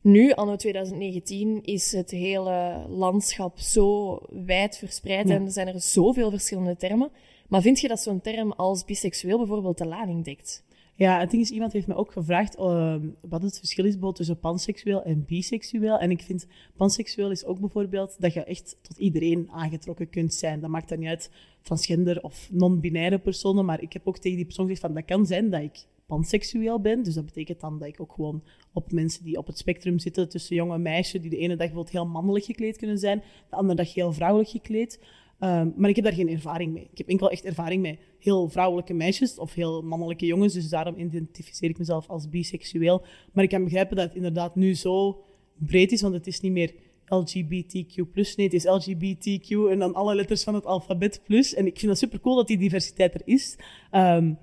nu, 0.00 0.32
anno 0.32 0.56
2019, 0.56 1.62
is 1.64 1.92
het 1.92 2.10
hele 2.10 2.86
landschap 2.88 3.58
zo 3.58 4.18
wijd 4.30 4.76
verspreid 4.76 5.30
en 5.30 5.44
er 5.44 5.50
zijn 5.50 5.68
er 5.68 5.80
zoveel 5.80 6.30
verschillende 6.30 6.76
termen. 6.76 7.10
Maar 7.48 7.62
vind 7.62 7.80
je 7.80 7.88
dat 7.88 8.00
zo'n 8.00 8.20
term 8.20 8.52
als 8.52 8.84
biseksueel 8.84 9.38
bijvoorbeeld 9.38 9.78
de 9.78 9.86
lading 9.86 10.24
dekt? 10.24 10.66
Ja, 10.98 11.20
het 11.20 11.30
ding 11.30 11.42
is, 11.42 11.50
iemand 11.50 11.72
heeft 11.72 11.86
me 11.86 11.94
ook 11.94 12.12
gevraagd 12.12 12.58
uh, 12.58 12.96
wat 13.20 13.42
het 13.42 13.58
verschil 13.58 13.84
is 13.84 13.96
tussen 14.12 14.38
panseksueel 14.38 15.02
en 15.02 15.24
biseksueel. 15.24 15.98
En 15.98 16.10
ik 16.10 16.22
vind, 16.22 16.46
panseksueel 16.76 17.30
is 17.30 17.44
ook 17.44 17.60
bijvoorbeeld 17.60 18.16
dat 18.18 18.32
je 18.32 18.44
echt 18.44 18.76
tot 18.82 18.98
iedereen 18.98 19.48
aangetrokken 19.50 20.10
kunt 20.10 20.34
zijn. 20.34 20.60
Dat 20.60 20.70
maakt 20.70 20.88
dan 20.88 20.98
niet 20.98 21.08
uit 21.08 21.30
transgender 21.62 22.22
of 22.22 22.48
non-binaire 22.52 23.18
personen, 23.18 23.64
maar 23.64 23.82
ik 23.82 23.92
heb 23.92 24.06
ook 24.06 24.18
tegen 24.18 24.36
die 24.36 24.46
persoon 24.46 24.64
gezegd 24.64 24.86
van, 24.86 24.94
dat 24.94 25.04
kan 25.04 25.26
zijn 25.26 25.50
dat 25.50 25.62
ik 25.62 25.84
panseksueel 26.08 26.80
ben. 26.80 27.02
Dus 27.02 27.14
dat 27.14 27.24
betekent 27.24 27.60
dan 27.60 27.78
dat 27.78 27.88
ik 27.88 28.00
ook 28.00 28.12
gewoon 28.12 28.42
op 28.72 28.92
mensen 28.92 29.24
die 29.24 29.36
op 29.36 29.46
het 29.46 29.58
spectrum 29.58 29.98
zitten, 29.98 30.28
tussen 30.28 30.56
jonge 30.56 30.74
en 30.74 30.82
meisje, 30.82 31.20
die 31.20 31.30
de 31.30 31.36
ene 31.36 31.48
dag 31.48 31.66
bijvoorbeeld 31.66 31.90
heel 31.90 32.06
mannelijk 32.06 32.44
gekleed 32.44 32.76
kunnen 32.76 32.98
zijn, 32.98 33.22
de 33.50 33.56
andere 33.56 33.74
dag 33.74 33.94
heel 33.94 34.12
vrouwelijk 34.12 34.50
gekleed. 34.50 35.00
Um, 35.40 35.74
maar 35.76 35.90
ik 35.90 35.96
heb 35.96 36.04
daar 36.04 36.14
geen 36.14 36.28
ervaring 36.28 36.72
mee. 36.72 36.88
Ik 36.92 36.98
heb 36.98 37.08
enkel 37.08 37.30
echt 37.30 37.44
ervaring 37.44 37.82
met 37.82 37.98
heel 38.18 38.48
vrouwelijke 38.48 38.94
meisjes 38.94 39.38
of 39.38 39.54
heel 39.54 39.82
mannelijke 39.82 40.26
jongens. 40.26 40.52
Dus 40.52 40.68
daarom 40.68 40.96
identificeer 40.96 41.68
ik 41.68 41.78
mezelf 41.78 42.08
als 42.08 42.28
biseksueel. 42.28 43.04
Maar 43.32 43.44
ik 43.44 43.50
kan 43.50 43.64
begrijpen 43.64 43.96
dat 43.96 44.06
het 44.06 44.14
inderdaad 44.14 44.56
nu 44.56 44.74
zo 44.74 45.24
breed 45.54 45.92
is, 45.92 46.02
want 46.02 46.14
het 46.14 46.26
is 46.26 46.40
niet 46.40 46.52
meer 46.52 46.74
LGBTQ+. 47.06 47.96
Nee, 48.14 48.46
het 48.46 48.54
is 48.54 48.64
LGBTQ 48.64 49.70
en 49.70 49.78
dan 49.78 49.94
alle 49.94 50.14
letters 50.14 50.44
van 50.44 50.54
het 50.54 50.66
alfabet 50.66 51.20
plus. 51.24 51.54
En 51.54 51.66
ik 51.66 51.78
vind 51.78 51.90
het 51.90 52.00
super 52.00 52.20
cool 52.20 52.36
dat 52.36 52.46
die 52.46 52.58
diversiteit 52.58 53.14
er 53.14 53.22
is. 53.24 53.56
Um, 53.92 54.38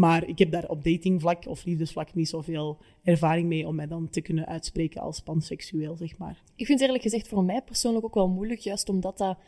maar 0.00 0.28
ik 0.28 0.38
heb 0.38 0.50
daar 0.50 0.68
op 0.68 0.84
datingvlak 0.84 1.46
of 1.46 1.64
liefdesvlak 1.64 2.14
niet 2.14 2.28
zoveel 2.28 2.78
ervaring 3.02 3.48
mee 3.48 3.66
om 3.66 3.74
mij 3.74 3.86
dan 3.86 4.08
te 4.10 4.20
kunnen 4.20 4.46
uitspreken 4.46 5.00
als 5.00 5.20
panseksueel, 5.20 5.96
zeg 5.96 6.18
maar. 6.18 6.42
Ik 6.56 6.66
vind 6.66 6.78
het 6.78 6.88
eerlijk 6.88 7.02
gezegd 7.02 7.28
voor 7.28 7.44
mij 7.44 7.62
persoonlijk 7.62 8.04
ook 8.04 8.14
wel 8.14 8.28
moeilijk, 8.28 8.60
juist 8.60 8.88
omdat 8.88 9.18
dat 9.18 9.38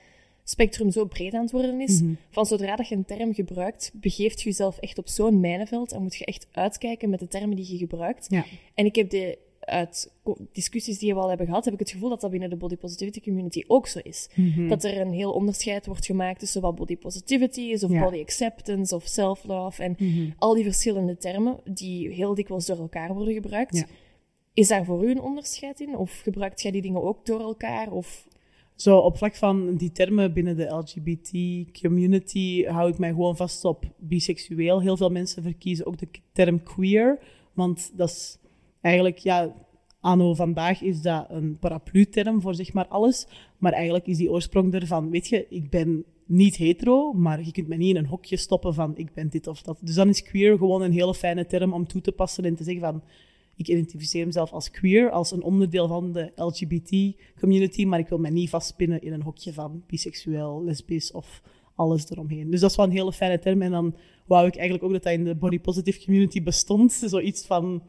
spectrum 0.44 0.90
zo 0.90 1.04
breed 1.04 1.34
aan 1.34 1.42
het 1.42 1.50
worden 1.50 1.80
is. 1.80 2.00
Mhm. 2.00 2.12
Van 2.30 2.46
zodra 2.46 2.76
dat 2.76 2.88
je 2.88 2.94
een 2.94 3.04
term 3.04 3.34
gebruikt, 3.34 3.90
begeeft 3.94 4.40
je 4.42 4.48
jezelf 4.48 4.78
echt 4.78 4.98
op 4.98 5.08
zo'n 5.08 5.40
mijnenveld 5.40 5.92
en 5.92 6.02
moet 6.02 6.14
je 6.14 6.24
echt 6.24 6.46
uitkijken 6.52 7.10
met 7.10 7.20
de 7.20 7.28
termen 7.28 7.56
die 7.56 7.72
je 7.72 7.78
gebruikt. 7.78 8.26
Ja. 8.30 8.44
En 8.74 8.84
ik 8.84 8.94
heb 8.94 9.10
de 9.10 9.38
uit 9.64 10.12
discussies 10.52 10.98
die 10.98 11.14
we 11.14 11.20
al 11.20 11.28
hebben 11.28 11.46
gehad, 11.46 11.64
heb 11.64 11.74
ik 11.74 11.80
het 11.80 11.90
gevoel 11.90 12.08
dat 12.08 12.20
dat 12.20 12.30
binnen 12.30 12.50
de 12.50 12.56
body 12.56 12.76
positivity 12.76 13.20
community 13.20 13.64
ook 13.66 13.86
zo 13.86 14.00
is. 14.02 14.28
Mhm. 14.34 14.68
Dat 14.68 14.84
er 14.84 15.00
een 15.00 15.12
heel 15.12 15.32
onderscheid 15.32 15.86
wordt 15.86 16.06
gemaakt 16.06 16.38
tussen 16.38 16.60
wat 16.60 16.74
body 16.74 16.96
positivity 16.96 17.60
is, 17.60 17.84
of 17.84 17.90
body 17.90 18.20
acceptance, 18.20 18.94
of 18.94 19.06
self-love, 19.06 19.82
en 19.82 19.96
mhm. 19.98 20.30
al 20.38 20.54
die 20.54 20.64
verschillende 20.64 21.16
termen 21.16 21.60
die 21.64 22.08
heel 22.08 22.34
dikwijls 22.34 22.66
door 22.66 22.78
elkaar 22.78 23.14
worden 23.14 23.34
gebruikt. 23.34 23.84
Is 24.54 24.68
daar 24.68 24.84
voor 24.84 25.04
u 25.04 25.10
een 25.10 25.20
onderscheid 25.20 25.80
in? 25.80 25.96
Of 25.96 26.20
gebruikt 26.20 26.62
jij 26.62 26.70
die 26.70 26.82
dingen 26.82 27.02
ook 27.02 27.26
door 27.26 27.40
elkaar? 27.40 27.92
Of... 27.92 28.26
Zo, 28.74 28.98
op 28.98 29.16
vlak 29.16 29.34
van 29.34 29.76
die 29.76 29.92
termen 29.92 30.32
binnen 30.32 30.56
de 30.56 30.74
LGBT-community 30.74 32.64
hou 32.64 32.90
ik 32.90 32.98
mij 32.98 33.08
gewoon 33.08 33.36
vast 33.36 33.64
op 33.64 33.84
biseksueel. 33.98 34.80
Heel 34.80 34.96
veel 34.96 35.10
mensen 35.10 35.42
verkiezen 35.42 35.86
ook 35.86 35.98
de 35.98 36.08
term 36.32 36.62
queer, 36.62 37.18
want 37.52 37.90
dat 37.94 38.08
is 38.08 38.38
eigenlijk, 38.82 39.18
ja, 39.18 39.54
anno 40.00 40.34
vandaag 40.34 40.82
is 40.82 41.02
dat 41.02 41.26
een 41.28 41.58
paraplu-term 41.58 42.40
voor 42.40 42.54
zeg 42.54 42.72
maar 42.72 42.86
alles. 42.86 43.26
Maar 43.58 43.72
eigenlijk 43.72 44.06
is 44.06 44.16
die 44.16 44.30
oorsprong 44.30 44.74
ervan, 44.74 45.10
weet 45.10 45.28
je, 45.28 45.46
ik 45.48 45.70
ben 45.70 46.04
niet 46.26 46.56
hetero, 46.56 47.12
maar 47.12 47.44
je 47.44 47.52
kunt 47.52 47.68
me 47.68 47.76
niet 47.76 47.90
in 47.90 47.96
een 47.96 48.06
hokje 48.06 48.36
stoppen 48.36 48.74
van 48.74 48.96
ik 48.96 49.12
ben 49.14 49.28
dit 49.28 49.46
of 49.46 49.62
dat. 49.62 49.78
Dus 49.80 49.94
dan 49.94 50.08
is 50.08 50.22
queer 50.22 50.56
gewoon 50.58 50.82
een 50.82 50.92
hele 50.92 51.14
fijne 51.14 51.46
term 51.46 51.72
om 51.72 51.86
toe 51.86 52.00
te 52.00 52.12
passen 52.12 52.44
en 52.44 52.54
te 52.54 52.64
zeggen 52.64 52.82
van 52.82 53.02
ik 53.56 53.68
identificeer 53.68 54.26
mezelf 54.26 54.52
als 54.52 54.70
queer, 54.70 55.10
als 55.10 55.30
een 55.30 55.42
onderdeel 55.42 55.88
van 55.88 56.12
de 56.12 56.32
LGBT-community, 56.36 57.84
maar 57.84 57.98
ik 57.98 58.08
wil 58.08 58.18
mij 58.18 58.30
niet 58.30 58.50
vastpinnen 58.50 59.02
in 59.02 59.12
een 59.12 59.22
hokje 59.22 59.52
van 59.52 59.82
biseksueel, 59.86 60.64
lesbisch 60.64 61.12
of 61.12 61.42
alles 61.74 62.10
eromheen. 62.10 62.50
Dus 62.50 62.60
dat 62.60 62.70
is 62.70 62.76
wel 62.76 62.86
een 62.86 62.92
hele 62.92 63.12
fijne 63.12 63.38
term. 63.38 63.62
En 63.62 63.70
dan 63.70 63.96
wou 64.26 64.46
ik 64.46 64.54
eigenlijk 64.54 64.84
ook 64.84 64.92
dat 64.92 65.02
dat 65.02 65.12
in 65.12 65.24
de 65.24 65.34
body 65.34 65.60
positive 65.60 66.04
community 66.04 66.42
bestond. 66.42 66.92
Zoiets 67.06 67.46
van 67.46 67.82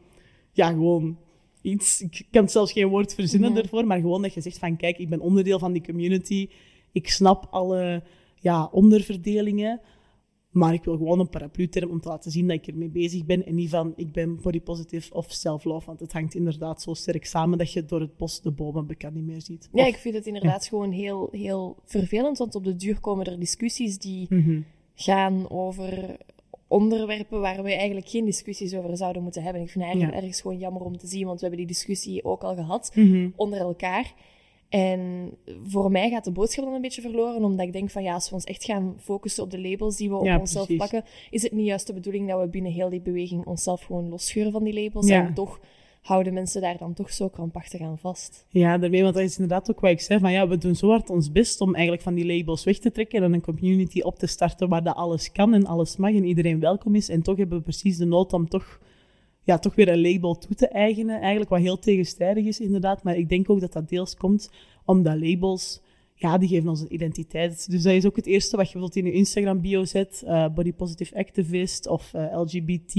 ja, 0.54 0.68
gewoon 0.68 1.18
iets. 1.62 2.00
Ik 2.00 2.26
kan 2.30 2.48
zelfs 2.48 2.72
geen 2.72 2.88
woord 2.88 3.14
verzinnen 3.14 3.56
ervoor, 3.56 3.86
maar 3.86 4.00
gewoon 4.00 4.22
dat 4.22 4.34
je 4.34 4.40
zegt 4.40 4.58
van 4.58 4.76
kijk, 4.76 4.98
ik 4.98 5.08
ben 5.08 5.20
onderdeel 5.20 5.58
van 5.58 5.72
die 5.72 5.84
community. 5.84 6.48
Ik 6.92 7.08
snap 7.08 7.46
alle 7.50 8.02
ja, 8.40 8.68
onderverdelingen. 8.72 9.80
Maar 10.50 10.72
ik 10.72 10.84
wil 10.84 10.96
gewoon 10.96 11.20
een 11.20 11.28
paraplu-term 11.28 11.90
om 11.90 12.00
te 12.00 12.08
laten 12.08 12.30
zien 12.30 12.46
dat 12.46 12.56
ik 12.56 12.66
ermee 12.66 12.88
bezig 12.88 13.24
ben. 13.24 13.46
En 13.46 13.54
niet 13.54 13.70
van 13.70 13.92
ik 13.96 14.12
ben 14.12 14.40
body 14.42 14.60
positive 14.60 15.14
of 15.14 15.26
self-love. 15.32 15.86
Want 15.86 16.00
het 16.00 16.12
hangt 16.12 16.34
inderdaad 16.34 16.82
zo 16.82 16.94
sterk 16.94 17.26
samen 17.26 17.58
dat 17.58 17.72
je 17.72 17.84
door 17.84 18.00
het 18.00 18.16
bos 18.16 18.42
de 18.42 18.50
bomen 18.50 18.86
bekend 18.86 19.14
niet 19.14 19.24
meer 19.24 19.42
ziet. 19.42 19.68
Ja, 19.72 19.86
ik 19.86 19.96
vind 19.96 20.14
het 20.14 20.26
inderdaad 20.26 20.66
gewoon 20.66 20.90
heel, 20.90 21.28
heel 21.32 21.76
vervelend. 21.84 22.38
Want 22.38 22.54
op 22.54 22.64
de 22.64 22.76
duur 22.76 23.00
komen 23.00 23.26
er 23.26 23.38
discussies 23.38 23.98
die 23.98 24.26
mhm. 24.28 24.60
gaan 24.94 25.50
over 25.50 26.16
onderwerpen 26.74 27.40
waar 27.40 27.62
we 27.62 27.74
eigenlijk 27.74 28.08
geen 28.08 28.24
discussies 28.24 28.74
over 28.74 28.96
zouden 28.96 29.22
moeten 29.22 29.42
hebben. 29.42 29.62
Ik 29.62 29.70
vind 29.70 29.84
het 29.84 29.92
eigenlijk 29.92 30.22
ergens 30.22 30.40
gewoon 30.40 30.58
jammer 30.58 30.82
om 30.82 30.98
te 30.98 31.06
zien, 31.06 31.26
want 31.26 31.40
we 31.40 31.46
hebben 31.46 31.66
die 31.66 31.74
discussie 31.74 32.24
ook 32.24 32.42
al 32.42 32.54
gehad 32.54 32.90
mhm. 32.94 33.28
onder 33.36 33.58
elkaar. 33.58 34.14
En 34.68 35.30
voor 35.66 35.90
mij 35.90 36.10
gaat 36.10 36.24
de 36.24 36.30
boodschap 36.30 36.64
dan 36.64 36.74
een 36.74 36.80
beetje 36.80 37.00
verloren, 37.00 37.44
omdat 37.44 37.66
ik 37.66 37.72
denk 37.72 37.90
van 37.90 38.02
ja, 38.02 38.14
als 38.14 38.28
we 38.28 38.34
ons 38.34 38.44
echt 38.44 38.64
gaan 38.64 38.94
focussen 38.98 39.42
op 39.42 39.50
de 39.50 39.60
labels 39.60 39.96
die 39.96 40.08
we 40.08 40.16
op 40.16 40.40
onszelf 40.40 40.66
plakken, 40.66 41.04
is 41.30 41.42
het 41.42 41.52
niet 41.52 41.66
juist 41.66 41.86
de 41.86 41.92
bedoeling 41.92 42.28
dat 42.28 42.40
we 42.40 42.48
binnen 42.48 42.72
heel 42.72 42.88
die 42.88 43.00
beweging 43.00 43.46
onszelf 43.46 43.82
gewoon 43.82 44.08
losscheuren 44.08 44.52
van 44.52 44.64
die 44.64 44.82
labels. 44.82 45.08
En 45.08 45.34
toch 45.34 45.60
houden 46.04 46.34
mensen 46.34 46.60
daar 46.60 46.78
dan 46.78 46.94
toch 46.94 47.12
zo 47.12 47.28
krampachtig 47.28 47.80
aan 47.80 47.98
vast. 47.98 48.46
Ja, 48.48 48.78
daarmee, 48.78 49.02
want 49.02 49.14
dat 49.14 49.22
is 49.22 49.38
inderdaad 49.38 49.70
ook 49.70 49.80
wat 49.80 49.90
ik 49.90 50.00
zei, 50.00 50.20
van 50.20 50.32
ja, 50.32 50.48
we 50.48 50.58
doen 50.58 50.74
zo 50.74 50.88
hard 50.88 51.10
ons 51.10 51.32
best 51.32 51.60
om 51.60 51.74
eigenlijk 51.74 52.02
van 52.02 52.14
die 52.14 52.26
labels 52.26 52.64
weg 52.64 52.78
te 52.78 52.90
trekken 52.90 53.22
en 53.22 53.32
een 53.32 53.40
community 53.40 54.00
op 54.00 54.18
te 54.18 54.26
starten 54.26 54.68
waar 54.68 54.82
dat 54.82 54.94
alles 54.96 55.32
kan 55.32 55.54
en 55.54 55.66
alles 55.66 55.96
mag 55.96 56.10
en 56.10 56.24
iedereen 56.24 56.60
welkom 56.60 56.94
is. 56.94 57.08
En 57.08 57.22
toch 57.22 57.36
hebben 57.36 57.58
we 57.58 57.64
precies 57.64 57.96
de 57.96 58.04
nood 58.04 58.32
om 58.32 58.48
toch 58.48 58.80
ja, 59.42 59.58
toch 59.58 59.74
weer 59.74 59.88
een 59.88 60.00
label 60.00 60.38
toe 60.38 60.56
te 60.56 60.68
eigenen. 60.68 61.20
Eigenlijk 61.20 61.50
wat 61.50 61.60
heel 61.60 61.78
tegenstrijdig 61.78 62.44
is, 62.44 62.60
inderdaad. 62.60 63.02
Maar 63.02 63.16
ik 63.16 63.28
denk 63.28 63.50
ook 63.50 63.60
dat 63.60 63.72
dat 63.72 63.88
deels 63.88 64.16
komt 64.16 64.50
omdat 64.84 65.20
labels, 65.20 65.82
ja, 66.14 66.38
die 66.38 66.48
geven 66.48 66.68
ons 66.68 66.80
een 66.80 66.94
identiteit. 66.94 67.70
Dus 67.70 67.82
dat 67.82 67.92
is 67.92 68.06
ook 68.06 68.16
het 68.16 68.26
eerste 68.26 68.56
wat 68.56 68.66
je 68.66 68.72
bijvoorbeeld 68.72 69.04
in 69.04 69.12
je 69.12 69.18
Instagram-bio 69.18 69.84
zet. 69.84 70.22
Uh, 70.26 70.48
body 70.54 70.72
positive 70.72 71.16
activist 71.16 71.86
of 71.86 72.14
eh, 72.14 72.40
LGBT. 72.40 72.94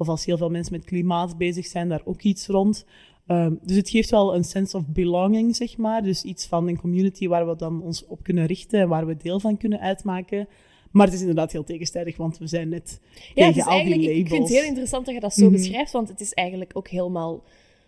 Of 0.00 0.08
als 0.08 0.24
heel 0.24 0.36
veel 0.36 0.50
mensen 0.50 0.72
met 0.72 0.84
klimaat 0.84 1.38
bezig 1.38 1.66
zijn, 1.66 1.88
daar 1.88 2.02
ook 2.04 2.22
iets 2.22 2.46
rond. 2.46 2.84
Um, 3.26 3.58
dus 3.62 3.76
het 3.76 3.90
geeft 3.90 4.10
wel 4.10 4.34
een 4.34 4.44
sense 4.44 4.76
of 4.76 4.86
belonging, 4.86 5.56
zeg 5.56 5.76
maar. 5.76 6.02
Dus 6.02 6.22
iets 6.22 6.46
van 6.46 6.68
een 6.68 6.78
community 6.78 7.28
waar 7.28 7.48
we 7.48 7.56
dan 7.56 7.82
ons 7.82 8.06
op 8.06 8.22
kunnen 8.22 8.46
richten 8.46 8.80
en 8.80 8.88
waar 8.88 9.06
we 9.06 9.16
deel 9.16 9.40
van 9.40 9.56
kunnen 9.56 9.80
uitmaken. 9.80 10.48
Maar 10.90 11.06
het 11.06 11.14
is 11.14 11.20
inderdaad 11.20 11.52
heel 11.52 11.64
tegenstrijdig, 11.64 12.16
want 12.16 12.38
we 12.38 12.46
zijn 12.46 12.68
net 12.68 13.00
ja, 13.34 13.52
tegen 13.52 13.70
al 13.70 13.84
die 13.84 13.96
labels. 13.96 14.18
Ik 14.18 14.28
vind 14.28 14.42
het 14.42 14.58
heel 14.58 14.66
interessant 14.66 15.04
dat 15.04 15.14
je 15.14 15.20
dat 15.20 15.34
zo 15.34 15.44
mhm. 15.44 15.52
beschrijft, 15.52 15.92
want 15.92 16.08
het 16.08 16.20
is 16.20 16.32
eigenlijk 16.32 16.70
ook 16.74 16.88
helemaal, 16.88 17.42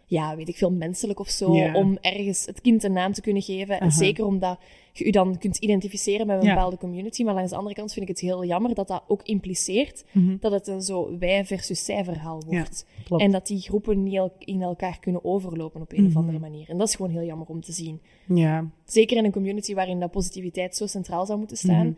ja, 0.06 0.36
weet 0.36 0.48
ik 0.48 0.56
veel, 0.56 0.72
menselijk 0.72 1.18
of 1.18 1.28
zo, 1.28 1.46
om 1.72 1.98
ergens 2.00 2.46
het 2.46 2.60
kind 2.60 2.84
een 2.84 2.92
naam 2.92 3.12
te 3.12 3.20
kunnen 3.20 3.42
geven. 3.42 3.80
En 3.80 3.92
zeker 3.92 4.24
omdat 4.24 4.58
je 4.92 5.04
je 5.04 5.12
dan 5.12 5.38
kunt 5.38 5.56
identificeren 5.56 6.26
met 6.26 6.42
een 6.42 6.48
bepaalde 6.48 6.78
community. 6.78 7.24
Maar 7.24 7.34
langs 7.34 7.50
de 7.50 7.56
andere 7.56 7.74
kant 7.74 7.92
vind 7.92 8.08
ik 8.08 8.16
het 8.16 8.20
heel 8.20 8.44
jammer 8.44 8.74
dat 8.74 8.88
dat 8.88 9.02
ook 9.06 9.22
impliceert 9.22 10.04
mhm. 10.12 10.36
dat 10.40 10.52
het 10.52 10.66
een 10.66 10.82
zo 10.82 11.18
wij 11.18 11.44
versus 11.44 11.84
zij 11.84 12.04
verhaal 12.04 12.42
wordt. 12.46 12.86
en 13.16 13.30
dat 13.30 13.46
die 13.46 13.60
groepen 13.60 14.02
niet 14.02 14.30
in 14.38 14.62
elkaar 14.62 14.98
kunnen 15.00 15.24
overlopen 15.24 15.80
op 15.80 15.92
een 15.92 16.06
of 16.06 16.10
mhm. 16.10 16.18
andere 16.18 16.38
manier. 16.38 16.70
En 16.70 16.78
dat 16.78 16.88
is 16.88 16.94
gewoon 16.94 17.10
heel 17.10 17.24
jammer 17.24 17.46
om 17.46 17.60
te 17.60 17.72
zien. 17.72 18.00
Ja. 18.26 18.70
Zeker 18.84 19.16
in 19.16 19.24
een 19.24 19.32
community 19.32 19.74
waarin 19.74 20.00
dat 20.00 20.10
positiviteit 20.10 20.76
zo 20.76 20.86
centraal 20.86 21.26
zou 21.26 21.38
moeten 21.38 21.56
staan 21.56 21.96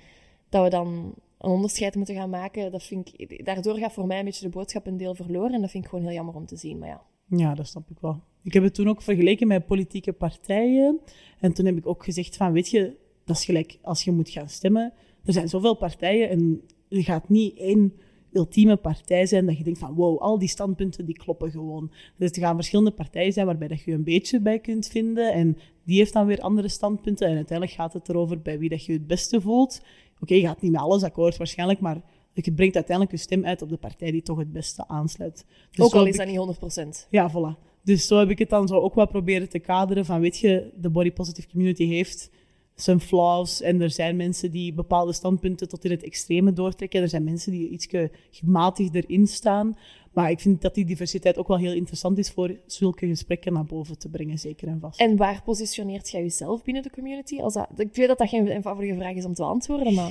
dat 0.49 0.63
we 0.63 0.71
dan 0.71 1.15
een 1.39 1.51
onderscheid 1.51 1.95
moeten 1.95 2.15
gaan 2.15 2.31
maken. 2.31 2.73
Dat 2.73 2.83
vind 2.83 3.13
ik, 3.17 3.45
daardoor 3.45 3.79
gaat 3.79 3.93
voor 3.93 4.07
mij 4.07 4.19
een 4.19 4.25
beetje 4.25 4.45
de 4.45 4.51
boodschap 4.51 4.87
een 4.87 4.97
deel 4.97 5.15
verloren. 5.15 5.53
En 5.53 5.61
dat 5.61 5.71
vind 5.71 5.85
ik 5.85 5.91
gewoon 5.91 6.05
heel 6.05 6.15
jammer 6.15 6.35
om 6.35 6.47
te 6.47 6.57
zien. 6.57 6.79
Maar 6.79 6.89
ja. 6.89 7.03
Ja, 7.26 7.54
dat 7.54 7.66
snap 7.66 7.90
ik 7.90 7.99
wel. 8.00 8.23
Ik 8.43 8.52
heb 8.52 8.62
het 8.62 8.75
toen 8.75 8.88
ook 8.88 9.02
vergeleken 9.02 9.47
met 9.47 9.66
politieke 9.66 10.12
partijen. 10.12 11.00
En 11.40 11.52
toen 11.52 11.66
heb 11.66 11.76
ik 11.76 11.87
ook 11.87 12.04
gezegd 12.04 12.37
van, 12.37 12.52
weet 12.52 12.71
je, 12.71 12.97
dat 13.25 13.37
is 13.37 13.45
gelijk 13.45 13.78
als 13.83 14.04
je 14.04 14.12
moet 14.12 14.28
gaan 14.28 14.49
stemmen. 14.49 14.93
Er 15.25 15.33
zijn 15.33 15.49
zoveel 15.49 15.75
partijen 15.75 16.28
en 16.28 16.62
er 16.88 17.02
gaat 17.02 17.28
niet 17.28 17.57
één 17.57 17.93
ultieme 18.33 18.76
partij 18.76 19.26
zijn 19.26 19.47
dat 19.47 19.59
je 19.59 19.64
denkt 19.64 19.78
van 19.78 19.95
wow, 19.95 20.19
al 20.19 20.38
die 20.38 20.49
standpunten 20.49 21.04
die 21.04 21.16
kloppen 21.16 21.50
gewoon. 21.50 21.90
Dus 22.16 22.31
er 22.31 22.43
gaan 22.43 22.54
verschillende 22.54 22.90
partijen 22.90 23.33
zijn 23.33 23.47
waarbij 23.47 23.69
dat 23.69 23.83
je 23.83 23.93
een 23.93 24.04
beetje 24.04 24.40
bij 24.40 24.59
kunt 24.59 24.87
vinden 24.87 25.33
en 25.33 25.59
die 25.85 25.99
heeft 25.99 26.12
dan 26.12 26.26
weer 26.26 26.40
andere 26.40 26.69
standpunten 26.69 27.28
en 27.28 27.37
uiteindelijk 27.37 27.78
gaat 27.78 27.93
het 27.93 28.09
erover 28.09 28.40
bij 28.40 28.59
wie 28.59 28.69
dat 28.69 28.85
je 28.85 28.93
het 28.93 29.07
beste 29.07 29.40
voelt. 29.40 29.83
Oké, 30.21 30.35
je 30.35 30.40
gaat 30.40 30.61
niet 30.61 30.73
met 30.73 30.81
alles 30.81 31.02
akkoord 31.02 31.37
waarschijnlijk, 31.37 31.81
maar 31.81 32.02
je 32.35 32.53
brengt 32.53 32.75
uiteindelijk 32.75 33.17
je 33.17 33.23
stem 33.23 33.45
uit 33.45 33.62
op 33.62 33.69
de 33.69 33.76
partij 33.76 34.11
die 34.11 34.23
toch 34.23 34.38
het 34.38 34.53
beste 34.53 34.88
aansluit. 34.88 35.45
Dus 35.71 35.85
ook 35.85 35.95
al 35.95 36.07
is 36.07 36.17
dat 36.17 36.26
niet 36.26 37.07
100%. 37.07 37.09
Ja, 37.11 37.31
voilà. 37.31 37.73
Dus 37.83 38.07
zo 38.07 38.19
heb 38.19 38.31
ik 38.31 38.38
het 38.38 38.49
dan 38.49 38.69
zo 38.69 38.81
ook 38.81 38.95
wel 38.95 39.07
proberen 39.07 39.49
te 39.49 39.59
kaderen 39.59 40.05
van, 40.05 40.21
weet 40.21 40.38
je, 40.38 40.71
de 40.76 40.91
body 40.91 41.12
positive 41.12 41.49
community 41.49 41.87
heeft 41.87 42.31
zijn 42.75 43.00
flaws 43.00 43.61
en 43.61 43.81
er 43.81 43.90
zijn 43.90 44.16
mensen 44.16 44.50
die 44.50 44.73
bepaalde 44.73 45.12
standpunten 45.12 45.69
tot 45.69 45.85
in 45.85 45.90
het 45.90 46.02
extreme 46.02 46.52
doortrekken. 46.52 47.02
Er 47.02 47.09
zijn 47.09 47.25
mensen 47.25 47.52
die 47.52 47.69
iets 47.69 47.88
gematigd 48.31 48.95
erin 48.95 49.26
staan. 49.26 49.76
Maar 50.12 50.31
ik 50.31 50.40
vind 50.40 50.62
dat 50.62 50.75
die 50.75 50.85
diversiteit 50.85 51.38
ook 51.38 51.49
wel 51.49 51.59
heel 51.59 51.73
interessant 51.73 52.19
is 52.19 52.31
voor 52.31 52.57
zulke 52.66 53.07
gesprekken 53.07 53.52
naar 53.52 53.64
boven 53.64 53.99
te 53.99 54.09
brengen, 54.09 54.38
zeker 54.38 54.69
en 54.69 54.81
vast. 54.81 55.00
En 55.00 55.16
waar 55.16 55.43
positioneert 55.45 56.11
jij 56.11 56.23
jezelf 56.23 56.62
binnen 56.62 56.83
de 56.83 56.90
community? 56.90 57.40
Als 57.40 57.55
dat, 57.55 57.68
ik 57.77 57.94
weet 57.94 58.09
dat 58.09 58.18
dat 58.18 58.29
geen 58.29 58.49
eenvoudige 58.49 58.94
vraag 58.94 59.14
is 59.14 59.25
om 59.25 59.35
te 59.35 59.42
beantwoorden, 59.42 59.94
maar... 59.94 60.11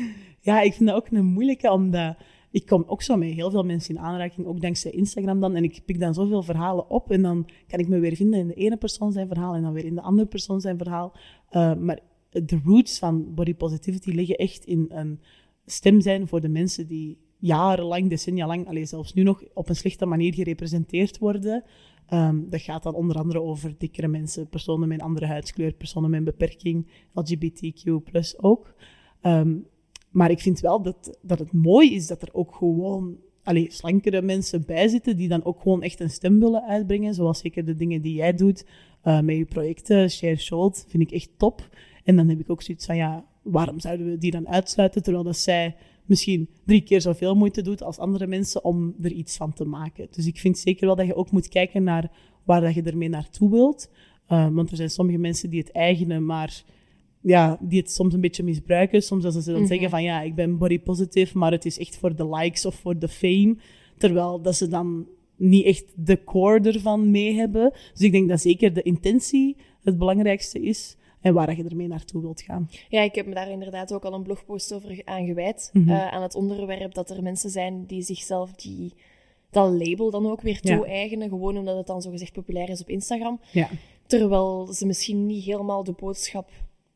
ja, 0.40 0.60
ik 0.60 0.74
vind 0.74 0.88
dat 0.88 0.96
ook 0.96 1.08
een 1.10 1.24
moeilijke, 1.24 1.70
omdat 1.70 2.16
ik 2.52 2.66
kom 2.66 2.84
ook 2.86 3.02
zo 3.02 3.16
met 3.16 3.32
heel 3.32 3.50
veel 3.50 3.64
mensen 3.64 3.94
in 3.94 4.00
aanraking, 4.00 4.46
ook 4.46 4.60
dankzij 4.60 4.90
Instagram 4.90 5.40
dan. 5.40 5.54
En 5.54 5.64
ik 5.64 5.82
pik 5.84 6.00
dan 6.00 6.14
zoveel 6.14 6.42
verhalen 6.42 6.90
op 6.90 7.10
en 7.10 7.22
dan 7.22 7.48
kan 7.66 7.78
ik 7.78 7.88
me 7.88 7.98
weer 7.98 8.16
vinden 8.16 8.40
in 8.40 8.46
de 8.46 8.54
ene 8.54 8.76
persoon 8.76 9.12
zijn 9.12 9.28
verhaal 9.28 9.54
en 9.54 9.62
dan 9.62 9.72
weer 9.72 9.84
in 9.84 9.94
de 9.94 10.00
andere 10.00 10.28
persoon 10.28 10.60
zijn 10.60 10.78
verhaal. 10.78 11.16
Uh, 11.50 11.74
maar 11.74 11.98
de 12.30 12.60
roots 12.64 12.98
van 12.98 13.34
body 13.34 13.54
positivity 13.54 14.10
liggen 14.10 14.36
echt 14.36 14.64
in 14.64 14.86
een 14.88 15.20
stem 15.66 16.00
zijn 16.00 16.28
voor 16.28 16.40
de 16.40 16.48
mensen 16.48 16.86
die 16.86 17.18
jarenlang, 17.38 18.08
decennia 18.08 18.46
lang, 18.46 18.68
alleen 18.68 18.86
zelfs 18.86 19.14
nu 19.14 19.22
nog 19.22 19.42
op 19.54 19.68
een 19.68 19.76
slechte 19.76 20.06
manier 20.06 20.34
gerepresenteerd 20.34 21.18
worden. 21.18 21.64
Um, 22.12 22.50
dat 22.50 22.60
gaat 22.60 22.82
dan 22.82 22.94
onder 22.94 23.16
andere 23.16 23.40
over 23.40 23.74
dikkere 23.78 24.08
mensen, 24.08 24.48
personen 24.48 24.88
met 24.88 24.98
een 24.98 25.04
andere 25.04 25.26
huidskleur, 25.26 25.72
personen 25.72 26.10
met 26.10 26.18
een 26.18 26.24
beperking, 26.24 26.90
LGBTQ 27.14 27.90
ook. 28.36 28.74
Um, 29.22 29.66
maar 30.12 30.30
ik 30.30 30.40
vind 30.40 30.60
wel 30.60 30.82
dat, 30.82 31.18
dat 31.22 31.38
het 31.38 31.52
mooi 31.52 31.94
is 31.94 32.06
dat 32.06 32.22
er 32.22 32.28
ook 32.32 32.54
gewoon 32.54 33.16
allee, 33.42 33.66
slankere 33.70 34.22
mensen 34.22 34.64
bij 34.66 34.88
zitten 34.88 35.16
die 35.16 35.28
dan 35.28 35.44
ook 35.44 35.60
gewoon 35.60 35.82
echt 35.82 36.00
een 36.00 36.10
stem 36.10 36.40
willen 36.40 36.64
uitbrengen. 36.64 37.14
Zoals 37.14 37.38
zeker 37.38 37.64
de 37.64 37.76
dingen 37.76 38.02
die 38.02 38.14
jij 38.14 38.34
doet 38.34 38.66
uh, 39.04 39.20
met 39.20 39.36
je 39.36 39.44
projecten, 39.44 40.10
Share 40.10 40.36
Should, 40.36 40.84
vind 40.88 41.02
ik 41.02 41.10
echt 41.10 41.30
top. 41.36 41.68
En 42.04 42.16
dan 42.16 42.28
heb 42.28 42.40
ik 42.40 42.50
ook 42.50 42.62
zoiets 42.62 42.86
van, 42.86 42.96
ja, 42.96 43.24
waarom 43.42 43.80
zouden 43.80 44.06
we 44.06 44.18
die 44.18 44.30
dan 44.30 44.48
uitsluiten, 44.48 45.02
terwijl 45.02 45.24
dat 45.24 45.36
zij 45.36 45.76
misschien 46.04 46.48
drie 46.66 46.80
keer 46.80 47.00
zoveel 47.00 47.34
moeite 47.34 47.62
doet 47.62 47.82
als 47.82 47.98
andere 47.98 48.26
mensen 48.26 48.64
om 48.64 48.94
er 49.02 49.12
iets 49.12 49.36
van 49.36 49.52
te 49.52 49.64
maken. 49.64 50.08
Dus 50.10 50.26
ik 50.26 50.38
vind 50.38 50.58
zeker 50.58 50.86
wel 50.86 50.96
dat 50.96 51.06
je 51.06 51.14
ook 51.14 51.30
moet 51.30 51.48
kijken 51.48 51.82
naar 51.82 52.10
waar 52.44 52.60
dat 52.60 52.74
je 52.74 52.82
ermee 52.82 53.08
naartoe 53.08 53.50
wilt. 53.50 53.90
Uh, 54.28 54.48
want 54.48 54.70
er 54.70 54.76
zijn 54.76 54.90
sommige 54.90 55.18
mensen 55.18 55.50
die 55.50 55.60
het 55.60 55.72
eigenen, 55.72 56.24
maar 56.24 56.64
ja, 57.22 57.58
die 57.60 57.80
het 57.80 57.90
soms 57.90 58.14
een 58.14 58.20
beetje 58.20 58.42
misbruiken. 58.42 59.02
Soms 59.02 59.24
als 59.24 59.34
ze 59.34 59.50
dan 59.50 59.60
mhm. 59.60 59.68
zeggen 59.68 59.90
van 59.90 60.02
ja, 60.02 60.20
ik 60.20 60.34
ben 60.34 60.58
body 60.58 60.80
positive, 60.80 61.38
maar 61.38 61.52
het 61.52 61.64
is 61.64 61.78
echt 61.78 61.96
voor 61.96 62.16
de 62.16 62.28
likes 62.28 62.66
of 62.66 62.74
voor 62.74 62.98
de 62.98 63.08
fame. 63.08 63.56
Terwijl 63.98 64.42
dat 64.42 64.56
ze 64.56 64.68
dan 64.68 65.06
niet 65.36 65.64
echt 65.64 65.84
de 65.96 66.24
core 66.24 66.72
ervan 66.72 67.10
mee 67.10 67.34
hebben. 67.34 67.72
Dus 67.92 68.00
ik 68.00 68.12
denk 68.12 68.28
dat 68.28 68.40
zeker 68.40 68.72
de 68.72 68.82
intentie 68.82 69.56
het 69.82 69.98
belangrijkste 69.98 70.60
is 70.60 70.96
en 71.20 71.34
waar 71.34 71.56
je 71.56 71.64
ermee 71.64 71.88
naartoe 71.88 72.22
wilt 72.22 72.42
gaan. 72.42 72.68
Ja, 72.88 73.00
ik 73.00 73.14
heb 73.14 73.26
me 73.26 73.34
daar 73.34 73.50
inderdaad 73.50 73.92
ook 73.92 74.04
al 74.04 74.14
een 74.14 74.22
blogpost 74.22 74.74
over 74.74 75.02
aan 75.04 75.26
gewijd. 75.26 75.70
Mhm. 75.72 75.90
Eh, 75.90 76.12
aan 76.12 76.22
het 76.22 76.34
onderwerp 76.34 76.94
dat 76.94 77.10
er 77.10 77.22
mensen 77.22 77.50
zijn 77.50 77.84
die 77.86 78.02
zichzelf 78.02 78.52
die, 78.52 78.92
dat 79.50 79.72
label 79.72 80.10
dan 80.10 80.26
ook 80.26 80.40
weer 80.40 80.60
toe-eigenen. 80.60 81.28
Gewoon 81.28 81.58
omdat 81.58 81.76
het 81.76 81.86
dan 81.86 82.02
zogezegd 82.02 82.32
populair 82.32 82.68
is 82.68 82.80
op 82.80 82.88
Instagram. 82.88 83.40
Ja. 83.52 83.68
Terwijl 84.06 84.72
ze 84.72 84.86
misschien 84.86 85.26
niet 85.26 85.44
helemaal 85.44 85.84
de 85.84 85.92
boodschap 85.92 86.50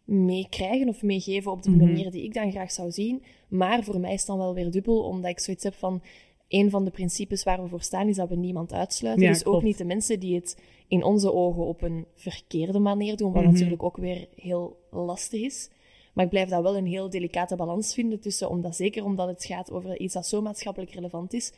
meekrijgen 0.07 0.89
of 0.89 1.03
meegeven 1.03 1.51
op 1.53 1.63
de 1.63 1.71
mhm. 1.71 1.85
manier 1.85 2.11
die 2.11 2.23
ik 2.23 2.35
dan 2.35 2.51
graag 2.51 2.73
zou 2.73 2.91
zien. 2.91 3.23
Maar 3.49 3.85
voor 3.85 4.01
mij 4.01 4.13
is 4.13 4.19
het 4.19 4.27
dan 4.27 4.39
wel 4.39 4.55
weer 4.55 4.71
dubbel, 4.71 5.03
omdat 5.03 5.31
ik 5.31 5.39
zoiets 5.39 5.65
heb 5.65 5.75
van... 5.75 6.03
Een 6.49 6.71
van 6.71 6.85
de 6.85 6.91
principes 6.91 7.43
waar 7.43 7.63
we 7.63 7.69
voor 7.69 7.83
staan 7.83 8.09
is 8.09 8.17
dat 8.17 8.29
we 8.29 8.37
niemand 8.37 8.73
uitsluiten. 8.73 9.27
dus 9.27 9.45
ook 9.45 9.63
niet 9.63 9.79
de 9.79 9.85
mensen 9.85 10.21
die 10.21 10.35
het 10.35 10.63
in 10.89 11.05
onze 11.05 11.33
ogen 11.33 11.67
op 11.67 11.83
een 11.83 12.07
verkeerde 12.15 12.79
manier 12.79 13.17
doen, 13.17 13.33
wat 13.33 13.43
mhm. 13.43 13.53
natuurlijk 13.53 13.83
ook 13.83 13.97
weer 13.97 14.29
heel 14.35 14.77
lastig 14.91 15.41
is. 15.41 15.71
Maar 16.13 16.25
ik 16.25 16.31
blijf 16.31 16.49
dat 16.49 16.63
wel 16.63 16.77
een 16.77 16.87
heel 16.87 17.11
delicate 17.11 17.57
balans 17.57 17.95
vinden 17.95 18.21
tussen, 18.21 18.51
omdat, 18.51 18.77
zeker 18.77 19.05
omdat 19.05 19.29
het 19.29 19.45
gaat 19.45 19.71
over 19.71 19.99
iets 19.99 20.15
dat 20.15 20.27
zo 20.27 20.43
maatschappelijk 20.43 20.93
relevant 20.93 21.33
is. 21.33 21.53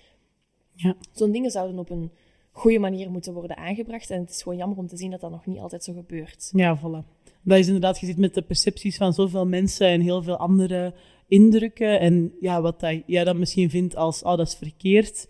Ja. 0.72 0.96
Zo'n 1.12 1.32
dingen 1.32 1.50
zouden 1.50 1.78
op 1.78 1.90
een 1.90 2.10
goede 2.52 2.78
manier 2.78 3.10
moeten 3.10 3.32
worden 3.32 3.56
aangebracht. 3.56 4.10
En 4.10 4.20
het 4.20 4.30
is 4.30 4.42
gewoon 4.42 4.58
jammer 4.58 4.78
om 4.78 4.86
te 4.86 4.96
zien 4.96 5.10
dat 5.10 5.20
dat 5.20 5.30
nog 5.30 5.46
niet 5.46 5.58
altijd 5.58 5.84
zo 5.84 5.92
gebeurt. 5.92 6.50
Ja, 6.52 6.78
voilà. 6.78 7.17
Dat 7.42 7.58
is 7.58 7.66
inderdaad, 7.66 8.00
je 8.00 8.06
zit 8.06 8.16
met 8.16 8.34
de 8.34 8.42
percepties 8.42 8.96
van 8.96 9.12
zoveel 9.12 9.46
mensen 9.46 9.86
en 9.86 10.00
heel 10.00 10.22
veel 10.22 10.36
andere 10.36 10.94
indrukken. 11.28 12.00
En 12.00 12.32
ja, 12.40 12.60
wat 12.60 12.80
dat, 12.80 13.02
jij 13.06 13.24
dan 13.24 13.38
misschien 13.38 13.70
vindt 13.70 13.96
als, 13.96 14.22
oh, 14.22 14.36
dat 14.36 14.46
is 14.46 14.54
verkeerd. 14.54 15.28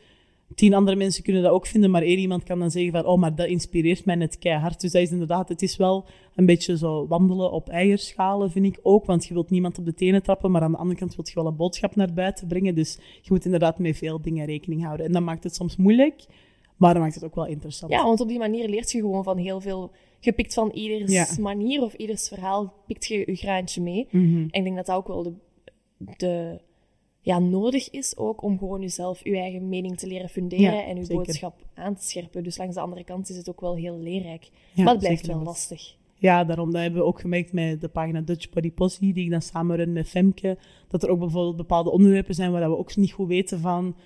tien 0.54 0.74
andere 0.74 0.96
mensen 0.96 1.22
kunnen 1.22 1.42
dat 1.42 1.52
ook 1.52 1.66
vinden, 1.66 1.90
maar 1.90 2.02
één 2.02 2.18
iemand 2.18 2.42
kan 2.42 2.58
dan 2.58 2.70
zeggen 2.70 2.92
van, 2.92 3.04
oh, 3.04 3.18
maar 3.18 3.34
dat 3.34 3.46
inspireert 3.46 4.04
mij 4.04 4.14
net 4.14 4.38
keihard. 4.38 4.80
Dus 4.80 4.92
dat 4.92 5.02
is 5.02 5.10
inderdaad, 5.10 5.48
het 5.48 5.62
is 5.62 5.76
wel 5.76 6.06
een 6.34 6.46
beetje 6.46 6.76
zo 6.76 7.06
wandelen 7.06 7.52
op 7.52 7.68
eierschalen, 7.68 8.50
vind 8.50 8.66
ik 8.66 8.78
ook, 8.82 9.04
want 9.04 9.26
je 9.26 9.34
wilt 9.34 9.50
niemand 9.50 9.78
op 9.78 9.84
de 9.84 9.94
tenen 9.94 10.22
trappen, 10.22 10.50
maar 10.50 10.62
aan 10.62 10.72
de 10.72 10.78
andere 10.78 10.98
kant 10.98 11.16
wil 11.16 11.24
je 11.28 11.34
wel 11.34 11.46
een 11.46 11.56
boodschap 11.56 11.96
naar 11.96 12.12
buiten 12.12 12.46
brengen. 12.46 12.74
Dus 12.74 12.98
je 13.22 13.28
moet 13.28 13.44
inderdaad 13.44 13.78
met 13.78 13.96
veel 13.96 14.20
dingen 14.20 14.46
rekening 14.46 14.84
houden. 14.84 15.06
En 15.06 15.12
dat 15.12 15.22
maakt 15.22 15.44
het 15.44 15.54
soms 15.54 15.76
moeilijk, 15.76 16.24
maar 16.78 16.94
dat 16.94 17.02
maakt 17.02 17.14
het 17.14 17.24
ook 17.24 17.34
wel 17.34 17.46
interessant. 17.46 17.92
Ja, 17.92 18.04
want 18.04 18.20
op 18.20 18.28
die 18.28 18.38
manier 18.38 18.68
leert 18.68 18.90
je 18.90 19.00
gewoon 19.00 19.24
van 19.24 19.36
heel 19.36 19.60
veel. 19.60 19.90
Je 20.20 20.32
pikt 20.32 20.54
van 20.54 20.70
ieders 20.70 21.38
manier 21.38 21.82
of 21.82 21.94
ieders 21.94 22.28
verhaal, 22.28 22.72
pikt 22.86 23.06
je 23.06 23.22
je 23.26 23.36
graantje 23.36 23.82
mee. 23.82 24.06
Mhm. 24.10 24.36
En 24.36 24.48
ik 24.50 24.64
denk 24.64 24.76
dat 24.76 24.86
dat 24.86 24.96
ook 24.96 25.06
wel 25.06 25.22
de, 25.22 25.32
de 26.16 26.60
ja, 27.20 27.38
nodig 27.38 27.90
is 27.90 28.16
ook 28.16 28.42
om 28.42 28.58
gewoon 28.58 28.80
jezelf, 28.80 29.24
je 29.24 29.36
eigen 29.36 29.68
mening 29.68 29.98
te 29.98 30.06
leren 30.06 30.28
funderen 30.28 30.86
en 30.86 30.96
je 30.96 31.06
boodschap 31.06 31.54
aan 31.74 31.96
te 31.96 32.04
scherpen. 32.04 32.44
Dus 32.44 32.58
langs 32.58 32.74
de 32.74 32.80
andere 32.80 33.04
kant 33.04 33.28
is 33.28 33.36
het 33.36 33.48
ook 33.48 33.60
wel 33.60 33.76
heel 33.76 33.98
leerrijk. 33.98 34.50
maar 34.74 34.86
het 34.86 34.98
blijft 34.98 35.26
wel 35.26 35.42
lastig. 35.42 35.96
Ja, 36.14 36.44
daarom 36.44 36.72
dat 36.72 36.80
hebben 36.80 37.00
we 37.00 37.06
ook 37.06 37.20
gemerkt 37.20 37.52
met 37.52 37.80
de 37.80 37.88
pagina 37.88 38.20
Dutch 38.20 38.48
Body 38.48 38.72
Posse, 38.72 39.00
die 39.00 39.24
ik 39.24 39.30
dan 39.30 39.42
samen 39.42 39.76
run 39.76 39.92
met 39.92 40.08
Femke, 40.08 40.58
dat 40.88 41.02
er 41.02 41.08
ook 41.08 41.18
bijvoorbeeld 41.18 41.56
bepaalde 41.56 41.90
onderwerpen 41.90 42.34
zijn 42.34 42.52
waar 42.52 42.70
we 42.70 42.76
ook 42.76 42.96
niet 42.96 43.12
goed 43.12 43.28
weten 43.28 43.60
van 43.60 43.96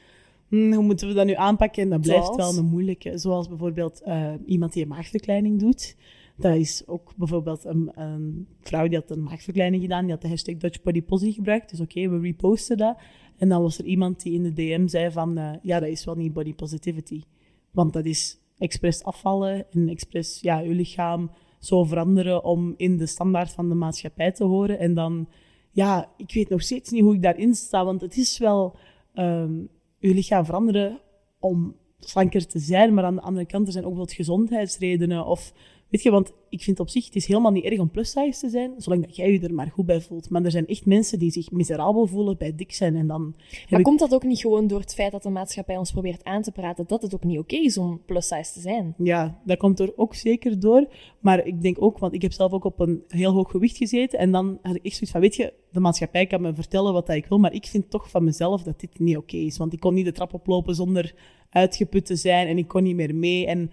hm, 0.52 0.72
hoe 0.72 0.84
moeten 0.84 1.08
we 1.08 1.14
dat 1.14 1.26
nu 1.26 1.34
aanpakken. 1.34 1.82
En 1.82 1.88
dat 1.88 2.00
blijft 2.00 2.36
wel 2.36 2.56
een 2.56 2.64
moeilijke. 2.64 3.18
Zoals 3.18 3.48
bijvoorbeeld 3.48 4.02
uh, 4.06 4.32
iemand 4.46 4.72
die 4.72 4.82
een 4.82 4.88
maagverkleining 4.88 5.60
doet. 5.60 5.96
Dat 6.36 6.56
is 6.56 6.82
ook 6.86 7.12
bijvoorbeeld 7.16 7.64
een, 7.64 7.90
een, 7.94 8.46
vrouw 8.60 8.88
die 8.88 8.98
had 8.98 9.10
een 9.10 9.22
maagverkleining 9.22 9.82
gedaan, 9.82 10.02
die 10.02 10.12
had 10.12 10.22
de 10.22 10.28
hashtag 10.28 10.56
Dutch 10.56 10.82
Body 10.82 11.02
Posse 11.02 11.32
gebruikt. 11.32 11.70
Dus 11.70 11.80
oké, 11.80 12.08
we 12.08 12.20
reposten 12.20 12.76
dat. 12.76 12.98
En 13.36 13.48
dan 13.48 13.62
was 13.62 13.78
er 13.78 13.84
iemand 13.84 14.22
die 14.22 14.32
in 14.32 14.42
de 14.42 14.52
DM 14.52 14.86
zei 14.86 15.10
van, 15.10 15.38
uh, 15.38 15.52
ja, 15.62 15.80
dat 15.80 15.88
is 15.88 16.04
wel 16.04 16.14
niet 16.14 16.32
body 16.32 16.54
positivity. 16.54 17.22
Want 17.70 17.92
dat 17.92 18.04
is 18.04 18.38
expres 18.58 19.04
afvallen 19.04 19.66
en 19.70 19.88
expres 19.88 20.40
ja, 20.40 20.58
je 20.58 20.74
lichaam 20.74 21.30
zo 21.58 21.84
veranderen 21.84 22.44
om 22.44 22.74
in 22.76 22.96
de 22.96 23.06
standaard 23.06 23.50
van 23.50 23.68
de 23.68 23.74
maatschappij 23.74 24.32
te 24.32 24.44
horen. 24.44 24.78
En 24.78 24.94
dan, 24.94 25.28
ja, 25.70 26.10
ik 26.16 26.32
weet 26.32 26.48
nog 26.48 26.62
steeds 26.62 26.90
niet 26.90 27.02
hoe 27.02 27.14
ik 27.14 27.22
daarin 27.22 27.54
sta, 27.54 27.84
want 27.84 28.00
het 28.00 28.16
is 28.16 28.38
wel 28.38 28.76
um, 29.14 29.68
je 30.08 30.14
lichaam 30.14 30.44
veranderen 30.44 31.00
om 31.38 31.76
slanker 31.98 32.46
te 32.46 32.58
zijn, 32.58 32.94
maar 32.94 33.04
aan 33.04 33.14
de 33.14 33.20
andere 33.20 33.46
kant 33.46 33.66
er 33.66 33.72
zijn 33.72 33.84
ook 33.84 33.96
wat 33.96 34.12
gezondheidsredenen 34.12 35.26
of 35.26 35.52
Weet 35.92 36.02
je, 36.02 36.10
want 36.10 36.32
ik 36.48 36.62
vind 36.62 36.80
op 36.80 36.88
zich, 36.88 37.04
het 37.04 37.16
is 37.16 37.26
helemaal 37.26 37.50
niet 37.50 37.64
erg 37.64 37.78
om 37.78 37.90
plus 37.90 38.10
size 38.10 38.40
te 38.40 38.48
zijn, 38.48 38.72
zolang 38.76 39.06
dat 39.06 39.16
jij 39.16 39.32
je 39.32 39.40
er 39.40 39.54
maar 39.54 39.70
goed 39.70 39.86
bij 39.86 40.00
voelt. 40.00 40.30
Maar 40.30 40.44
er 40.44 40.50
zijn 40.50 40.66
echt 40.66 40.86
mensen 40.86 41.18
die 41.18 41.30
zich 41.30 41.50
miserabel 41.50 42.06
voelen 42.06 42.36
bij 42.38 42.54
dik 42.54 42.72
zijn 42.72 42.96
en 42.96 43.06
dan... 43.06 43.34
Maar 43.70 43.82
komt 43.82 43.98
dat 43.98 44.14
ook 44.14 44.22
niet 44.22 44.40
gewoon 44.40 44.66
door 44.66 44.80
het 44.80 44.94
feit 44.94 45.12
dat 45.12 45.22
de 45.22 45.30
maatschappij 45.30 45.76
ons 45.76 45.92
probeert 45.92 46.24
aan 46.24 46.42
te 46.42 46.52
praten 46.52 46.84
dat 46.86 47.02
het 47.02 47.14
ook 47.14 47.24
niet 47.24 47.38
oké 47.38 47.56
is 47.56 47.78
om 47.78 48.00
plus 48.06 48.26
size 48.26 48.52
te 48.52 48.60
zijn? 48.60 48.94
Ja, 48.98 49.40
dat 49.44 49.58
komt 49.58 49.80
er 49.80 49.92
ook 49.96 50.14
zeker 50.14 50.60
door. 50.60 50.86
Maar 51.20 51.46
ik 51.46 51.62
denk 51.62 51.82
ook, 51.82 51.98
want 51.98 52.14
ik 52.14 52.22
heb 52.22 52.32
zelf 52.32 52.52
ook 52.52 52.64
op 52.64 52.80
een 52.80 53.02
heel 53.08 53.32
hoog 53.32 53.50
gewicht 53.50 53.76
gezeten 53.76 54.18
en 54.18 54.30
dan 54.30 54.58
had 54.62 54.74
ik 54.74 54.84
echt 54.84 54.94
zoiets 54.94 55.10
van, 55.10 55.20
weet 55.20 55.36
je, 55.36 55.52
de 55.70 55.80
maatschappij 55.80 56.26
kan 56.26 56.42
me 56.42 56.54
vertellen 56.54 56.92
wat 56.92 57.08
ik 57.08 57.26
wil, 57.26 57.38
maar 57.38 57.52
ik 57.52 57.66
vind 57.66 57.90
toch 57.90 58.10
van 58.10 58.24
mezelf 58.24 58.62
dat 58.62 58.80
dit 58.80 58.98
niet 58.98 59.16
oké 59.16 59.36
is. 59.36 59.56
Want 59.56 59.72
ik 59.72 59.80
kon 59.80 59.94
niet 59.94 60.04
de 60.04 60.12
trap 60.12 60.34
oplopen 60.34 60.74
zonder 60.74 61.14
uitgeput 61.50 62.06
te 62.06 62.16
zijn 62.16 62.46
en 62.48 62.58
ik 62.58 62.68
kon 62.68 62.82
niet 62.82 62.96
meer 62.96 63.14
mee 63.14 63.46
en 63.46 63.70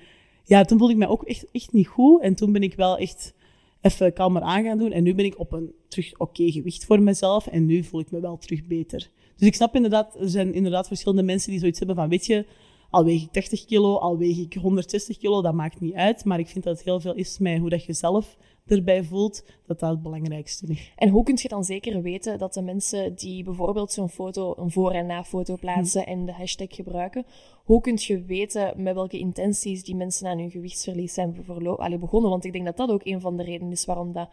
ja, 0.50 0.64
toen 0.66 0.78
voelde 0.78 0.94
ik 0.94 1.00
mij 1.00 1.08
ook 1.08 1.24
echt, 1.24 1.52
echt 1.52 1.74
niet 1.74 1.88
goed. 1.88 2.22
En 2.22 2.36
toen 2.36 2.52
ben 2.52 2.62
ik 2.62 2.76
wel 2.76 2.98
echt 2.98 3.34
even 3.82 4.14
kalmer 4.14 4.42
aan 4.42 4.64
gaan 4.64 4.78
doen. 4.78 4.92
En 4.92 5.04
nu 5.04 5.16
ben 5.16 5.26
ik 5.26 5.40
op 5.40 5.52
een 5.52 5.74
terug 5.88 6.18
oké 6.18 6.52
gewicht 6.52 6.86
voor 6.86 7.02
mezelf. 7.02 7.48
En 7.48 7.66
nu 7.66 7.84
voel 7.84 8.00
ik 8.00 8.12
me 8.12 8.20
wel 8.20 8.38
terug 8.38 8.68
beter. 8.68 9.10
Dus 9.38 9.48
ik 9.48 9.56
snap 9.56 9.76
inderdaad, 9.76 10.16
er 10.20 10.30
zijn 10.30 10.54
inderdaad 10.54 10.88
verschillende 10.88 11.24
mensen 11.24 11.52
die 11.52 11.60
zoiets 11.60 11.80
hebben 11.80 11.96
van, 11.96 12.10
weet 12.10 12.26
je, 12.26 12.46
al 12.90 13.04
weeg 13.04 13.24
ik 13.24 13.34
30 13.34 13.66
kilo, 13.66 13.96
al 13.96 14.18
weeg 14.18 14.38
ik 14.38 14.54
160 14.54 15.18
kilo, 15.18 15.42
dat 15.42 15.54
maakt 15.54 15.80
niet 15.80 15.94
uit. 15.94 16.26
Maar 16.26 16.40
ik 16.40 16.48
vind 16.48 16.64
dat 16.64 16.76
het 16.76 16.86
heel 16.86 17.00
veel 17.00 17.14
is 17.14 17.38
met 17.38 17.60
hoe 17.60 17.70
dat 17.70 17.86
je 17.86 17.94
zelf 17.94 18.38
erbij 18.71 19.03
voelt, 19.03 19.43
dat 19.65 19.79
dat 19.79 19.89
het 19.89 20.01
belangrijkste 20.01 20.67
is. 20.67 20.91
En 20.95 21.10
hoe 21.10 21.23
kun 21.23 21.38
je 21.41 21.47
dan 21.47 21.63
zeker 21.63 22.01
weten 22.01 22.38
dat 22.38 22.53
de 22.53 22.62
mensen 22.62 23.15
die 23.15 23.43
bijvoorbeeld 23.43 23.91
zo'n 23.91 24.10
foto, 24.10 24.53
een 24.58 24.71
voor- 24.71 24.91
en 24.91 25.05
na-foto 25.05 25.55
plaatsen 25.55 26.05
en 26.05 26.25
de 26.25 26.34
hashtag 26.34 26.75
gebruiken, 26.75 27.25
hoe 27.63 27.82
kun 27.82 27.97
je 27.97 28.23
weten 28.23 28.73
met 28.84 28.93
welke 28.93 29.19
intenties 29.19 29.84
die 29.84 29.95
mensen 29.95 30.27
aan 30.27 30.38
hun 30.38 30.51
gewichtsverlies 30.51 31.13
zijn 31.13 31.36
Allee, 31.77 31.97
begonnen? 31.97 32.29
Want 32.29 32.45
ik 32.45 32.51
denk 32.53 32.65
dat 32.65 32.77
dat 32.77 32.89
ook 32.89 33.05
een 33.05 33.21
van 33.21 33.38
de 33.38 33.43
redenen 33.43 33.71
is 33.71 33.86
waarom 33.86 34.13
dat 34.13 34.29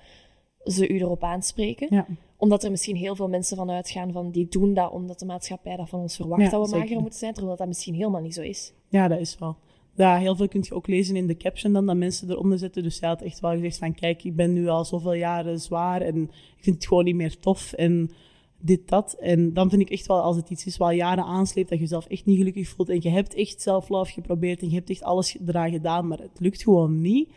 ze 0.65 0.89
u 0.89 0.99
erop 0.99 1.23
aanspreken. 1.23 1.87
Ja. 1.91 2.07
Omdat 2.37 2.65
er 2.65 2.71
misschien 2.71 2.97
heel 2.97 3.17
veel 3.17 3.29
mensen 3.29 3.57
van 3.57 3.71
uitgaan 3.71 4.13
van 4.13 4.31
die 4.31 4.49
doen 4.49 4.75
dat 4.75 4.93
omdat 4.93 5.19
de 5.19 5.27
maatschappij 5.27 5.77
dat 5.77 5.89
van 5.89 6.01
ons 6.01 6.17
verwacht 6.17 6.51
dat 6.51 6.71
we 6.71 6.77
mager 6.77 7.01
moeten 7.01 7.19
zijn, 7.19 7.33
terwijl 7.35 7.57
dat 7.57 7.67
misschien 7.67 7.95
helemaal 7.95 8.21
niet 8.21 8.35
zo 8.35 8.43
is. 8.43 8.73
Ja, 8.89 9.09
dat 9.09 9.19
is 9.19 9.39
wel. 9.39 9.57
Ja, 9.97 10.19
heel 10.19 10.37
veel 10.37 10.49
kun 10.49 10.65
je 10.65 10.75
ook 10.75 10.87
lezen 10.87 11.17
in 11.17 11.27
de 11.27 11.37
caption 11.37 11.73
dan, 11.73 11.87
dat 11.87 11.97
mensen 11.97 12.31
eronder 12.31 12.59
zetten. 12.59 12.83
Dus 12.83 13.01
hij 13.01 13.09
had 13.09 13.23
echt 13.23 13.41
wel 13.41 13.51
gezegd 13.51 13.79
van, 13.79 13.95
kijk, 13.95 14.25
ik 14.25 14.37
ben 14.37 14.53
nu 14.53 14.69
al 14.69 14.85
zoveel 14.85 15.13
jaren 15.13 15.61
zwaar 15.61 16.01
en 16.01 16.23
ik 16.23 16.63
vind 16.63 16.77
het 16.77 16.87
gewoon 16.87 17.05
niet 17.05 17.15
meer 17.15 17.39
tof 17.39 17.73
en 17.73 18.11
dit, 18.61 18.89
dat. 18.89 19.17
En 19.21 19.53
dan 19.53 19.71
vind 19.71 19.83
ik 19.83 19.91
echt 19.91 20.07
wel, 20.07 20.21
als 20.21 20.37
het 20.37 20.51
iets 20.51 20.67
is 20.67 20.77
wat 20.77 20.95
jaren 20.95 21.25
aansleept, 21.25 21.69
dat 21.69 21.79
je 21.79 21.85
jezelf 21.85 22.07
echt 22.07 22.25
niet 22.25 22.39
gelukkig 22.39 22.69
voelt 22.69 22.89
en 22.89 22.99
je 23.03 23.09
hebt 23.09 23.35
echt 23.35 23.61
self-love 23.61 24.13
geprobeerd 24.13 24.61
en 24.61 24.69
je 24.69 24.75
hebt 24.75 24.91
echt 24.91 25.03
alles 25.03 25.37
eraan 25.47 25.71
gedaan, 25.71 26.09
maar 26.09 26.19
het 26.19 26.41
lukt 26.41 26.63
gewoon 26.63 27.01
niet. 27.01 27.29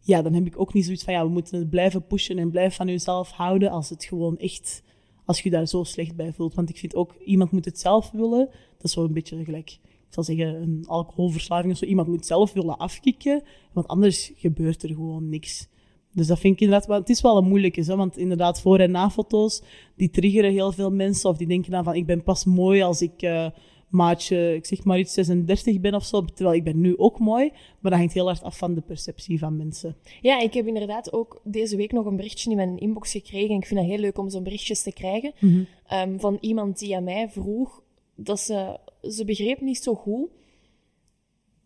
Ja, 0.00 0.22
dan 0.22 0.34
heb 0.34 0.46
ik 0.46 0.60
ook 0.60 0.72
niet 0.72 0.84
zoiets 0.84 1.04
van, 1.04 1.14
ja, 1.14 1.24
we 1.24 1.32
moeten 1.32 1.58
het 1.58 1.70
blijven 1.70 2.06
pushen 2.06 2.38
en 2.38 2.50
blijven 2.50 2.76
van 2.76 2.86
jezelf 2.86 3.30
houden 3.30 3.70
als 3.70 3.90
het 3.90 4.04
gewoon 4.04 4.38
echt, 4.38 4.82
als 5.24 5.40
je 5.40 5.50
daar 5.50 5.66
zo 5.66 5.84
slecht 5.84 6.16
bij 6.16 6.32
voelt. 6.32 6.54
Want 6.54 6.68
ik 6.68 6.78
vind 6.78 6.94
ook, 6.94 7.14
iemand 7.24 7.50
moet 7.50 7.64
het 7.64 7.78
zelf 7.78 8.10
willen. 8.10 8.48
Dat 8.76 8.84
is 8.84 8.92
zo 8.92 9.04
een 9.04 9.12
beetje 9.12 9.44
gelijk 9.44 9.78
zal 10.14 10.22
zeggen, 10.22 10.62
een 10.62 10.84
alcoholverslaving 10.86 11.72
of 11.72 11.78
zo. 11.78 11.84
Iemand 11.84 12.08
moet 12.08 12.26
zelf 12.26 12.52
willen 12.52 12.78
afkicken, 12.78 13.42
want 13.72 13.86
anders 13.86 14.32
gebeurt 14.36 14.82
er 14.82 14.88
gewoon 14.88 15.28
niks. 15.28 15.68
Dus 16.12 16.26
dat 16.26 16.38
vind 16.38 16.54
ik 16.54 16.60
inderdaad 16.60 16.86
wel... 16.86 16.98
Het 16.98 17.08
is 17.08 17.20
wel 17.20 17.36
een 17.36 17.48
moeilijke, 17.48 17.80
hè, 17.80 17.96
want 17.96 18.18
inderdaad, 18.18 18.60
voor- 18.60 18.78
en 18.78 18.90
na-foto's, 18.90 19.62
die 19.96 20.10
triggeren 20.10 20.52
heel 20.52 20.72
veel 20.72 20.90
mensen. 20.90 21.30
Of 21.30 21.36
die 21.36 21.46
denken 21.46 21.70
dan 21.70 21.84
van, 21.84 21.94
ik 21.94 22.06
ben 22.06 22.22
pas 22.22 22.44
mooi 22.44 22.82
als 22.82 23.02
ik 23.02 23.22
uh, 23.22 23.46
maatje, 23.88 24.54
ik 24.54 24.66
zeg 24.66 24.84
maar 24.84 24.98
iets, 24.98 25.12
36 25.12 25.80
ben 25.80 25.94
of 25.94 26.04
zo. 26.04 26.24
Terwijl 26.24 26.56
ik 26.56 26.64
ben 26.64 26.80
nu 26.80 26.98
ook 26.98 27.18
mooi. 27.18 27.50
Maar 27.80 27.90
dat 27.90 28.00
hangt 28.00 28.14
heel 28.14 28.26
hard 28.26 28.42
af 28.42 28.58
van 28.58 28.74
de 28.74 28.80
perceptie 28.80 29.38
van 29.38 29.56
mensen. 29.56 29.96
Ja, 30.20 30.40
ik 30.40 30.54
heb 30.54 30.66
inderdaad 30.66 31.12
ook 31.12 31.40
deze 31.44 31.76
week 31.76 31.92
nog 31.92 32.06
een 32.06 32.16
berichtje 32.16 32.50
in 32.50 32.56
mijn 32.56 32.78
inbox 32.78 33.10
gekregen. 33.10 33.50
En 33.50 33.56
ik 33.56 33.66
vind 33.66 33.80
het 33.80 33.88
heel 33.88 33.98
leuk 33.98 34.18
om 34.18 34.30
zo'n 34.30 34.42
berichtjes 34.42 34.82
te 34.82 34.92
krijgen. 34.92 35.32
Mhm. 35.40 35.62
Ehm, 35.86 36.18
van 36.18 36.38
iemand 36.40 36.78
die 36.78 36.96
aan 36.96 37.04
mij 37.04 37.28
vroeg 37.30 37.82
dat 38.16 38.40
ze, 38.40 38.78
ze 39.10 39.24
begreep 39.24 39.60
niet 39.60 39.82
zo 39.82 39.94
goed 39.94 40.28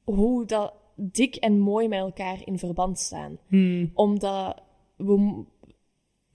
hoe 0.04 0.46
dat 0.46 0.72
dik 0.94 1.34
en 1.34 1.58
mooi 1.58 1.88
met 1.88 1.98
elkaar 1.98 2.46
in 2.46 2.58
verband 2.58 2.98
staan. 2.98 3.38
Hmm. 3.46 3.90
Omdat 3.94 4.62
we 4.96 5.44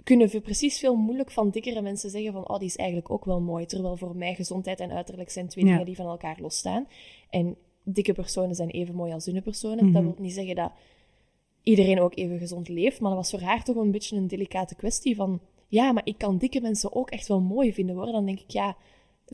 kunnen 0.04 0.42
precies 0.42 0.80
veel 0.80 0.96
moeilijk 0.96 1.32
van 1.32 1.50
dikkere 1.50 1.82
mensen 1.82 2.10
zeggen 2.10 2.34
van 2.34 2.50
oh, 2.50 2.58
die 2.58 2.68
is 2.68 2.76
eigenlijk 2.76 3.12
ook 3.12 3.26
wel 3.26 3.42
mooi. 3.42 3.66
Terwijl 3.66 3.98
voor 3.98 4.16
mij 4.16 4.36
gezondheid 4.36 4.80
en 4.80 4.92
uiterlijk 4.92 5.30
zijn 5.30 5.48
twee 5.48 5.66
dingen 5.66 5.86
die 5.86 5.96
van 5.96 6.06
elkaar 6.06 6.38
losstaan. 6.42 6.88
En 7.30 7.56
dikke 7.84 8.14
personen 8.14 8.56
zijn 8.56 8.70
even 8.70 8.96
mooi 8.96 9.14
als 9.14 9.26
dunne 9.26 9.42
personen. 9.42 9.94
Dat 9.94 10.02
mhm. 10.02 10.04
wil 10.04 10.16
niet 10.18 10.34
zeggen 10.34 10.56
dat 10.56 10.72
iedereen 11.64 12.00
ook 12.00 12.16
even 12.16 12.40
gezond 12.40 12.68
leeft. 12.68 13.00
Maar 13.00 13.10
dat 13.10 13.20
was 13.20 13.30
voor 13.30 13.48
haar 13.48 13.64
toch 13.64 13.76
een 13.76 13.92
beetje 13.92 14.16
een 14.16 14.28
delicate 14.28 14.76
kwestie 14.76 15.16
van... 15.16 15.40
Ja, 15.68 15.92
maar 15.92 16.06
ik 16.06 16.18
kan 16.18 16.38
dikke 16.38 16.62
mensen 16.62 16.96
ook 16.96 17.10
echt 17.10 17.28
wel 17.28 17.42
mooi 17.42 17.74
vinden 17.74 17.96
worden. 17.96 18.14
Dan 18.14 18.26
denk 18.26 18.40
ik, 18.40 18.50
ja, 18.52 18.78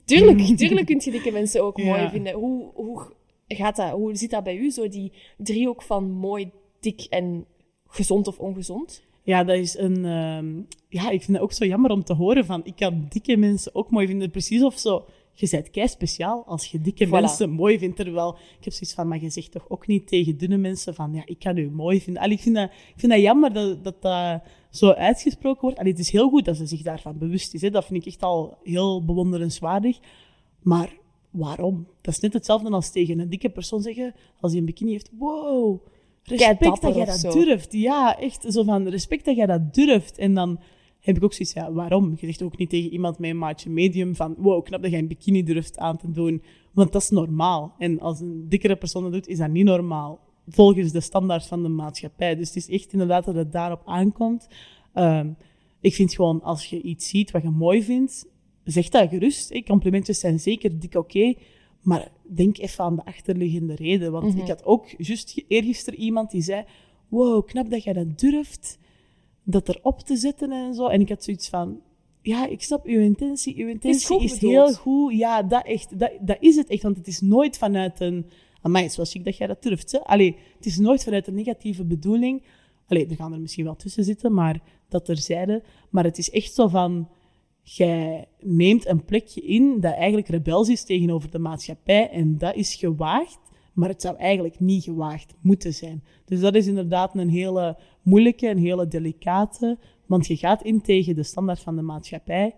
Tuurlijk, 0.06 0.58
tuurlijk 0.58 0.86
kun 0.86 1.02
je 1.04 1.12
dikke 1.12 1.32
mensen 1.32 1.63
ook 1.63 1.84
mooi 1.84 2.10
vinden. 2.10 2.34
Hoe, 2.34 2.71
hoe 2.73 3.13
gaat 3.47 3.75
dat? 3.75 3.91
Hoe 3.91 4.15
zit 4.15 4.30
dat 4.30 4.43
bij 4.43 4.58
u, 4.58 4.71
zo 4.71 4.89
die 4.89 5.13
driehoek 5.38 5.82
van 5.82 6.12
mooi, 6.12 6.52
dik 6.80 7.02
en 7.10 7.45
gezond 7.88 8.28
of 8.28 8.39
ongezond? 8.39 9.04
Ja, 9.23 9.43
dat 9.43 9.58
is 9.58 9.78
een... 9.78 10.06
Ehm, 10.06 10.62
ja, 10.89 11.10
ik 11.10 11.23
vind 11.23 11.38
het 11.38 11.39
ook 11.39 11.54
zo 11.54 11.65
jammer 11.65 11.91
om 11.91 12.04
te 12.04 12.13
horen 12.13 12.45
van... 12.45 12.62
Ik 12.63 12.75
kan 12.75 13.06
dikke 13.10 13.38
mensen 13.38 13.75
ook 13.75 13.89
mooi 13.89 14.08
vinden. 14.08 14.32
Precies 14.32 14.63
of 14.63 14.80
zo 14.80 15.06
je 15.39 15.47
bent 15.49 15.69
kei 15.69 15.88
speciaal 15.88 16.43
als 16.45 16.65
je 16.65 16.82
dikke 16.82 17.08
mensen 17.08 17.49
mooi 17.49 17.80
vindt. 17.80 17.95
Terwijl, 17.95 18.38
ik 18.58 18.63
heb 18.63 18.73
zoiets 18.73 18.93
van, 18.93 19.08
maar 19.08 19.21
je 19.21 19.30
zegt 19.30 19.52
toch 19.52 19.69
ook 19.69 19.88
niet 19.88 20.08
tegen 20.08 20.38
dunne 20.38 20.58
mensen 20.58 20.95
van, 20.95 21.13
ja, 21.13 21.21
ik 21.25 21.39
kan 21.39 21.58
u 21.58 21.69
mooi 21.69 22.02
vinden. 22.02 22.21
Allee, 22.21 22.36
ik, 22.36 22.41
vind 22.41 22.56
dat, 22.56 22.69
ik 22.69 22.93
vind 22.95 23.12
dat 23.12 23.21
jammer 23.21 23.54
dat 23.54 23.84
dat, 23.84 24.02
dat 24.02 24.41
zo 24.69 24.91
uitgesproken 24.91 25.62
wordt. 25.62 25.77
Allee, 25.77 25.91
het 25.91 26.01
is 26.01 26.12
heel 26.12 26.29
goed 26.29 26.45
dat 26.45 26.58
ze 26.58 26.65
zich 26.65 26.82
daarvan 26.82 27.17
bewust 27.17 27.53
is. 27.53 27.62
Hè. 27.62 27.69
Dat 27.69 27.86
vind 27.86 28.01
ik 28.01 28.08
echt 28.08 28.23
al 28.23 28.58
heel 28.63 29.05
bewonderenswaardig. 29.05 29.99
Maar 30.62 30.97
waarom? 31.29 31.88
Dat 32.01 32.13
is 32.13 32.19
net 32.19 32.34
hetzelfde 32.34 32.69
als 32.69 32.91
tegen 32.91 33.19
een 33.19 33.29
dikke 33.29 33.49
persoon 33.49 33.82
zeggen, 33.82 34.13
als 34.39 34.51
hij 34.51 34.60
een 34.60 34.65
bikini 34.65 34.91
heeft, 34.91 35.10
wow, 35.17 35.86
respect 36.23 36.82
dat 36.82 36.95
jij 36.95 37.05
dat 37.05 37.21
durft. 37.21 37.73
Ja, 37.73 38.19
echt 38.19 38.45
zo 38.47 38.63
van, 38.63 38.88
respect 38.88 39.25
dat 39.25 39.36
jij 39.36 39.45
dat 39.45 39.73
durft. 39.73 40.17
En 40.17 40.34
dan 40.34 40.60
heb 40.99 41.17
ik 41.17 41.23
ook 41.23 41.34
zoiets, 41.34 41.53
ja, 41.53 41.71
waarom? 41.71 42.13
Je 42.19 42.25
zegt 42.25 42.41
ook 42.41 42.58
niet 42.58 42.69
tegen 42.69 42.91
iemand 42.91 43.19
met 43.19 43.29
een 43.29 43.38
maatje 43.38 43.69
medium 43.69 44.15
van, 44.15 44.36
wow, 44.38 44.63
knap 44.63 44.82
dat 44.82 44.91
jij 44.91 44.99
een 44.99 45.08
bikini 45.08 45.43
durft 45.43 45.77
aan 45.77 45.97
te 45.97 46.12
doen. 46.12 46.43
Want 46.73 46.91
dat 46.91 47.01
is 47.01 47.10
normaal. 47.10 47.75
En 47.77 47.99
als 47.99 48.19
een 48.19 48.45
dikkere 48.49 48.75
persoon 48.75 49.03
dat 49.03 49.12
doet, 49.12 49.27
is 49.27 49.38
dat 49.38 49.49
niet 49.49 49.65
normaal. 49.65 50.19
Volgens 50.50 50.92
de 50.92 51.02
standaard 51.02 51.46
van 51.46 51.64
de 51.64 51.70
maatschappij. 51.70 52.36
Dus 52.36 52.48
het 52.48 52.56
is 52.58 52.70
echt 52.70 52.92
inderdaad 52.92 53.26
dat 53.26 53.36
het 53.36 53.52
daarop 53.52 53.82
aankomt. 53.86 54.48
Um, 54.96 55.38
ik 55.82 55.94
vind 55.94 56.14
gewoon, 56.14 56.42
als 56.42 56.66
je 56.66 56.82
iets 56.82 57.10
ziet 57.10 57.32
wat 57.32 57.42
je 57.42 57.50
mooi 57.50 57.84
vindt, 57.84 58.26
zeg 58.64 58.90
dat 58.90 59.10
gerust. 59.10 59.54
Hè. 59.54 59.62
Complimentjes 59.62 60.20
zijn 60.20 60.40
zeker 60.40 60.80
dik 60.80 60.96
oké. 60.96 61.34
Maar 61.82 62.12
denk 62.36 62.58
even 62.58 62.84
aan 62.84 62.96
de 62.96 63.06
achterliggende 63.06 63.76
reden. 63.76 64.12
Want 64.12 64.34
Mhm. 64.34 64.38
ik 64.42 64.48
had 64.48 64.66
ook 64.66 64.88
juist 64.98 65.44
eergisteren 65.48 66.00
iemand 66.00 66.32
die 66.32 66.42
zei... 66.42 66.64
Wow, 67.08 67.46
knap 67.48 67.70
dat 67.70 67.84
jij 67.84 67.94
dat 67.94 68.20
durft, 68.20 68.80
dat 69.44 69.70
erop 69.70 70.00
te 70.00 70.16
zetten 70.16 70.52
en 70.52 70.74
zo. 70.74 70.88
En 70.88 71.02
ik 71.02 71.10
had 71.10 71.24
zoiets 71.24 71.50
van... 71.50 71.82
Ja, 72.22 72.48
ik 72.48 72.62
snap 72.64 72.86
uw 72.86 73.00
intentie. 73.00 73.56
Uw 73.58 73.68
intentie 73.68 74.22
is, 74.24 74.34
bedoeld. 74.34 74.54
heel 74.54 74.74
goed. 74.74 75.14
Ja, 75.14 75.44
dat, 75.44 75.66
echt, 75.66 76.00
dat, 76.00 76.12
dat 76.22 76.38
is 76.40 76.56
het 76.56 76.70
echt. 76.70 76.84
Want 76.84 76.98
het 76.98 77.08
is 77.08 77.22
nooit 77.22 77.58
vanuit 77.58 78.00
een... 78.00 78.26
Amai, 78.62 78.89
wel 78.95 79.06
chic 79.06 79.26
dat 79.26 79.38
jij 79.38 79.48
dat 79.48 79.63
durft. 79.63 79.91
Hè? 79.91 80.00
Allee, 80.00 80.38
het 80.56 80.65
is 80.65 80.78
nooit 80.78 81.04
vanuit 81.04 81.28
een 81.28 81.36
negatieve 81.36 81.86
bedoeling. 81.86 82.43
Allee, 82.88 83.08
er 83.08 83.15
gaan 83.15 83.34
er 83.34 83.39
misschien 83.39 83.65
wel 83.65 83.76
tussen 83.76 84.04
zitten, 84.04 84.34
maar 84.34 84.62
dat 84.89 85.06
terzijde. 85.06 85.63
Maar 85.89 86.04
het 86.04 86.17
is 86.17 86.30
echt 86.30 86.54
zo 86.54 86.67
van... 86.67 87.10
Jij 87.62 88.28
neemt 88.39 88.88
een 88.88 89.06
plekje 89.06 89.41
in 89.41 89.80
dat 89.80 89.93
eigenlijk 89.93 90.28
rebels 90.28 90.69
is 90.69 90.84
tegenover 90.84 91.32
de 91.32 91.39
maatschappij. 91.39 92.10
En 92.10 92.38
dat 92.38 92.56
is 92.56 92.76
gewaagd, 92.76 93.39
maar 93.74 93.89
het 93.89 94.02
zou 94.02 94.17
eigenlijk 94.17 94.60
niet 94.60 94.84
gewaagd 94.84 95.36
moeten 95.41 95.74
zijn. 95.74 96.04
Dus 96.26 96.39
dat 96.39 96.56
is 96.56 96.67
inderdaad 96.67 97.15
een 97.15 97.30
hele 97.30 97.78
moeilijke, 98.02 98.50
een 98.50 98.58
hele 98.58 98.88
delicate. 98.88 99.78
Want 100.06 100.28
je 100.28 100.38
gaat 100.38 100.63
in 100.63 100.82
tegen 100.82 101.15
de 101.15 101.24
standaard 101.24 101.60
van 101.60 101.76
de 101.76 101.82
maatschappij. 101.82 102.56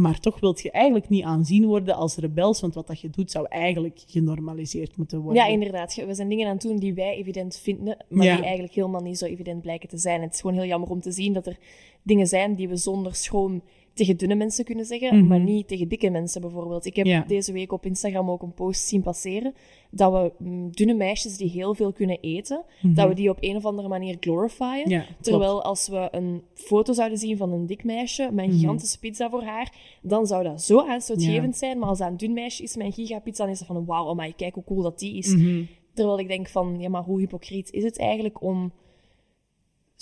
Maar 0.00 0.20
toch 0.20 0.40
wilt 0.40 0.60
je 0.60 0.70
eigenlijk 0.70 1.08
niet 1.08 1.24
aanzien 1.24 1.66
worden 1.66 1.94
als 1.94 2.16
rebels. 2.16 2.60
Want 2.60 2.74
wat 2.74 2.86
dat 2.86 3.00
je 3.00 3.10
doet, 3.10 3.30
zou 3.30 3.46
eigenlijk 3.48 4.02
genormaliseerd 4.06 4.96
moeten 4.96 5.20
worden. 5.20 5.42
Ja, 5.42 5.48
inderdaad. 5.48 5.94
We 5.94 6.14
zijn 6.14 6.28
dingen 6.28 6.46
aan 6.46 6.52
het 6.52 6.62
doen 6.62 6.78
die 6.78 6.94
wij 6.94 7.16
evident 7.16 7.56
vinden, 7.56 7.96
maar 8.08 8.24
Ja. 8.24 8.34
die 8.34 8.44
eigenlijk 8.44 8.74
helemaal 8.74 9.02
niet 9.02 9.18
zo 9.18 9.24
evident 9.24 9.62
blijken 9.62 9.88
te 9.88 9.98
zijn. 9.98 10.22
Het 10.22 10.34
is 10.34 10.40
gewoon 10.40 10.56
heel 10.56 10.66
jammer 10.66 10.88
om 10.90 11.00
te 11.00 11.12
zien 11.12 11.32
dat 11.32 11.46
er 11.46 11.58
dingen 12.02 12.26
zijn 12.26 12.54
die 12.54 12.68
we 12.68 12.76
zonder 12.76 13.14
schroom 13.14 13.62
tegen 14.00 14.16
dunne 14.16 14.34
mensen 14.34 14.64
kunnen 14.64 14.84
zeggen, 14.84 15.16
Mhm. 15.18 15.26
maar 15.26 15.40
niet 15.40 15.68
tegen 15.68 15.88
dikke 15.88 16.10
mensen 16.10 16.40
bijvoorbeeld. 16.40 16.84
Ik 16.86 16.96
heb 16.96 17.06
Ja. 17.06 17.24
deze 17.26 17.52
week 17.52 17.72
op 17.72 17.86
Instagram 17.86 18.30
ook 18.30 18.42
een 18.42 18.54
post 18.54 18.86
zien 18.86 19.02
passeren 19.02 19.54
dat 19.90 20.12
we 20.12 20.32
mm, 20.44 20.70
dunne 20.70 20.94
meisjes 20.94 21.36
die 21.36 21.48
heel 21.50 21.74
veel 21.74 21.92
kunnen 21.92 22.18
eten, 22.20 22.64
dat 22.82 23.08
we 23.08 23.14
die 23.14 23.30
op 23.30 23.36
een 23.40 23.56
of 23.56 23.64
andere 23.64 23.88
manier 23.88 24.16
glorifyen. 24.20 24.88
Mhm. 24.88 24.88
Klopt. 24.88 25.22
Terwijl 25.24 25.62
als 25.62 25.88
we 25.88 26.08
een 26.10 26.42
foto 26.54 26.92
zouden 26.92 27.18
zien 27.18 27.36
van 27.36 27.52
een 27.52 27.66
dik 27.66 27.84
meisje 27.84 28.28
met 28.32 28.44
een 28.44 28.52
gigantische 28.52 28.98
pizza 28.98 29.30
voor 29.30 29.42
haar, 29.42 29.98
dan 30.02 30.26
zou 30.26 30.42
dat 30.44 30.62
zo 30.62 30.86
aanstootgevend 30.86 31.36
Mhm. 31.40 31.46
Ja. 31.50 31.56
zijn. 31.56 31.78
Maar 31.78 31.88
als 31.88 31.98
dat 31.98 32.08
een 32.08 32.16
dun 32.16 32.32
meisje 32.32 32.62
is 32.62 32.76
met 32.76 32.86
een 32.86 32.92
gigapizza, 32.92 33.42
dan 33.44 33.52
is 33.52 33.58
dat 33.58 33.66
van 33.68 33.84
wauw, 33.84 34.14
my, 34.14 34.32
kijk 34.36 34.54
hoe 34.54 34.64
cool 34.64 34.82
dat 34.82 34.98
die 34.98 35.16
is. 35.16 35.34
Mhm. 35.34 35.62
Terwijl 35.94 36.18
ik 36.18 36.28
denk 36.28 36.48
van, 36.48 36.76
ja, 36.80 36.88
maar 36.88 37.02
hoe 37.02 37.18
hypocriet 37.20 37.70
is 37.72 37.84
het 37.84 37.98
eigenlijk 37.98 38.42
om 38.42 38.72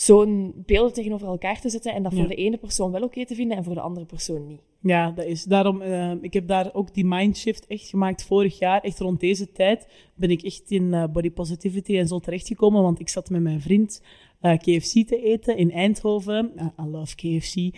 zo'n 0.01 0.53
beelden 0.67 0.93
tegenover 0.93 1.27
elkaar 1.27 1.61
te 1.61 1.69
zetten 1.69 1.95
en 1.95 2.03
dat 2.03 2.13
Ja. 2.13 2.19
voor 2.19 2.29
de 2.29 2.35
ene 2.35 2.57
persoon 2.57 2.91
wel 2.93 3.03
oké 3.03 3.27
te 3.27 3.35
vinden 3.35 3.57
en 3.57 3.65
voor 3.65 3.75
de 3.75 3.81
andere 3.81 4.07
persoon 4.07 4.47
niet. 4.47 4.61
Ja, 4.81 5.11
dat 5.11 5.25
is. 5.25 5.45
Daarom, 5.45 5.83
eh, 5.83 6.13
ik 6.21 6.33
heb 6.33 6.49
daar 6.49 6.75
ook 6.75 6.95
die 6.95 7.05
mindshift 7.05 7.67
echt 7.67 7.89
gemaakt 7.89 8.25
vorig 8.25 8.59
jaar. 8.59 8.81
Echt 8.81 8.99
rond 8.99 9.21
deze 9.21 9.53
tijd 9.53 9.89
ben 10.15 10.31
ik 10.31 10.43
echt 10.43 10.71
in 10.71 10.95
eh, 10.95 11.05
body 11.13 11.31
positivity 11.31 11.97
en 11.99 12.07
zo 12.09 12.19
terechtgekomen. 12.19 12.83
Want 12.83 13.01
ik 13.01 13.09
zat 13.09 13.31
met 13.31 13.41
mijn 13.43 13.61
vriend 13.61 14.03
eh, 14.41 14.57
KFC 14.59 15.07
te 15.07 15.23
eten 15.23 15.57
in 15.57 15.71
Eindhoven. 15.73 16.53
Eh, 16.57 16.67
I 16.85 16.89
love 16.89 17.15
KFC. 17.15 17.55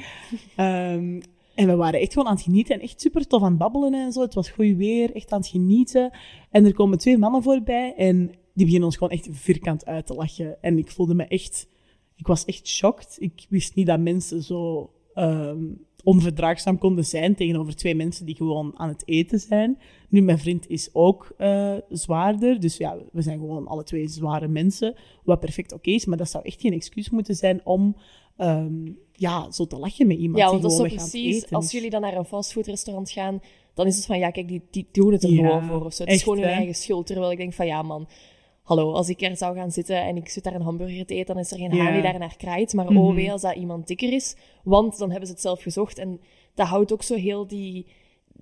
Ehm, 0.56 1.20
en 1.54 1.66
we 1.66 1.76
waren 1.76 2.00
echt 2.00 2.12
gewoon 2.12 2.28
aan 2.28 2.34
het 2.34 2.44
genieten 2.44 2.74
en 2.74 2.80
echt 2.80 3.00
super 3.00 3.26
tof 3.26 3.42
aan 3.42 3.48
het 3.48 3.58
babbelen 3.58 3.94
en 3.94 4.12
zo. 4.12 4.20
Het 4.20 4.34
was 4.34 4.50
goed 4.50 4.76
weer, 4.76 5.14
echt 5.14 5.32
aan 5.32 5.40
het 5.40 5.48
genieten. 5.48 6.10
En 6.50 6.64
er 6.64 6.74
komen 6.74 6.98
twee 6.98 7.18
mannen 7.18 7.42
voorbij 7.42 7.94
en 7.96 8.16
die 8.54 8.64
beginnen 8.64 8.84
ons 8.84 8.96
gewoon 8.96 9.12
echt 9.12 9.28
vierkant 9.30 9.86
uit 9.86 10.06
te 10.06 10.14
lachen. 10.14 10.62
En 10.62 10.78
ik 10.78 10.90
voelde 10.90 11.14
me 11.14 11.24
echt... 11.26 11.68
Ik 12.20 12.26
was 12.26 12.44
echt 12.44 12.68
shocked. 12.68 13.16
Ik 13.18 13.46
wist 13.48 13.74
niet 13.74 13.86
dat 13.86 14.00
mensen 14.00 14.42
zo 14.42 14.90
ehm, 15.14 15.64
onverdraagzaam 16.04 16.78
konden 16.78 17.04
zijn 17.04 17.34
tegenover 17.34 17.76
twee 17.76 17.94
mensen 17.94 18.26
die 18.26 18.36
gewoon 18.36 18.72
aan 18.76 18.88
het 18.88 19.02
eten 19.04 19.38
zijn. 19.38 19.78
Nu, 20.08 20.20
mijn 20.20 20.38
vriend 20.38 20.68
is 20.68 20.88
ook 20.92 21.32
eh, 21.36 21.74
zwaarder. 21.88 22.60
Dus 22.60 22.76
ja, 22.76 22.96
we 23.12 23.22
zijn 23.22 23.38
gewoon 23.38 23.66
alle 23.66 23.84
twee 23.84 24.08
zware 24.08 24.48
mensen. 24.48 24.94
Wat 25.24 25.40
perfect 25.40 25.72
oké 25.72 25.90
is. 25.90 26.04
Maar 26.04 26.16
dat 26.16 26.30
zou 26.30 26.44
echt 26.44 26.60
geen 26.60 26.72
excuus 26.72 27.10
moeten 27.10 27.34
zijn 27.34 27.60
om 27.64 27.96
ehm, 28.36 28.92
ja, 29.12 29.50
zo 29.50 29.66
te 29.66 29.78
lachen 29.78 30.06
met 30.06 30.18
iemand 30.18 30.38
Ja, 30.38 30.50
want 30.50 30.62
dat 30.62 30.72
is 30.72 30.94
precies, 30.94 31.50
als 31.50 31.64
is. 31.64 31.72
jullie 31.72 31.90
dan 31.90 32.00
naar 32.00 32.16
een 32.16 32.24
fastfoodrestaurant 32.24 33.10
gaan, 33.10 33.40
dan 33.74 33.86
is 33.86 33.96
het 33.96 34.06
van, 34.06 34.18
ja, 34.18 34.30
kijk, 34.30 34.48
die, 34.48 34.62
die 34.70 34.88
doen 34.92 35.12
het 35.12 35.22
er 35.22 35.30
Ja, 35.30 35.36
gewoon 35.36 35.64
voor 35.64 35.84
of 35.84 35.92
zo. 35.92 36.02
Het 36.02 36.12
is 36.12 36.14
echt, 36.14 36.22
gewoon 36.22 36.38
hun 36.38 36.48
hè? 36.48 36.54
eigen 36.54 36.74
schuld. 36.74 37.06
Terwijl 37.06 37.30
ik 37.30 37.38
denk 37.38 37.52
van, 37.52 37.66
ja 37.66 37.82
man, 37.82 38.08
hallo, 38.76 38.92
als 38.92 39.08
ik 39.08 39.20
er 39.20 39.36
zou 39.36 39.56
gaan 39.56 39.70
zitten 39.70 40.02
en 40.02 40.16
ik 40.16 40.28
zit 40.28 40.44
daar 40.44 40.54
een 40.54 40.62
hamburger 40.62 41.06
te 41.06 41.14
eten, 41.14 41.34
dan 41.34 41.42
is 41.44 41.50
er 41.50 41.58
geen 41.58 41.72
haan 41.72 41.92
die 41.92 42.02
daar 42.02 42.18
naar 42.18 42.36
kraait. 42.36 42.72
Maar 42.74 42.84
Mhm. 42.92 42.96
oh 42.96 43.14
wee, 43.14 43.32
als 43.32 43.42
dat 43.42 43.54
iemand 43.56 43.86
dikker 43.86 44.12
is, 44.12 44.36
want 44.64 44.98
dan 44.98 45.08
hebben 45.10 45.26
ze 45.26 45.32
het 45.32 45.42
zelf 45.42 45.62
gezocht. 45.62 45.98
En 45.98 46.20
dat 46.54 46.66
houdt 46.66 46.92
ook 46.92 47.02
zo 47.02 47.14
heel 47.14 47.46
die, 47.46 47.86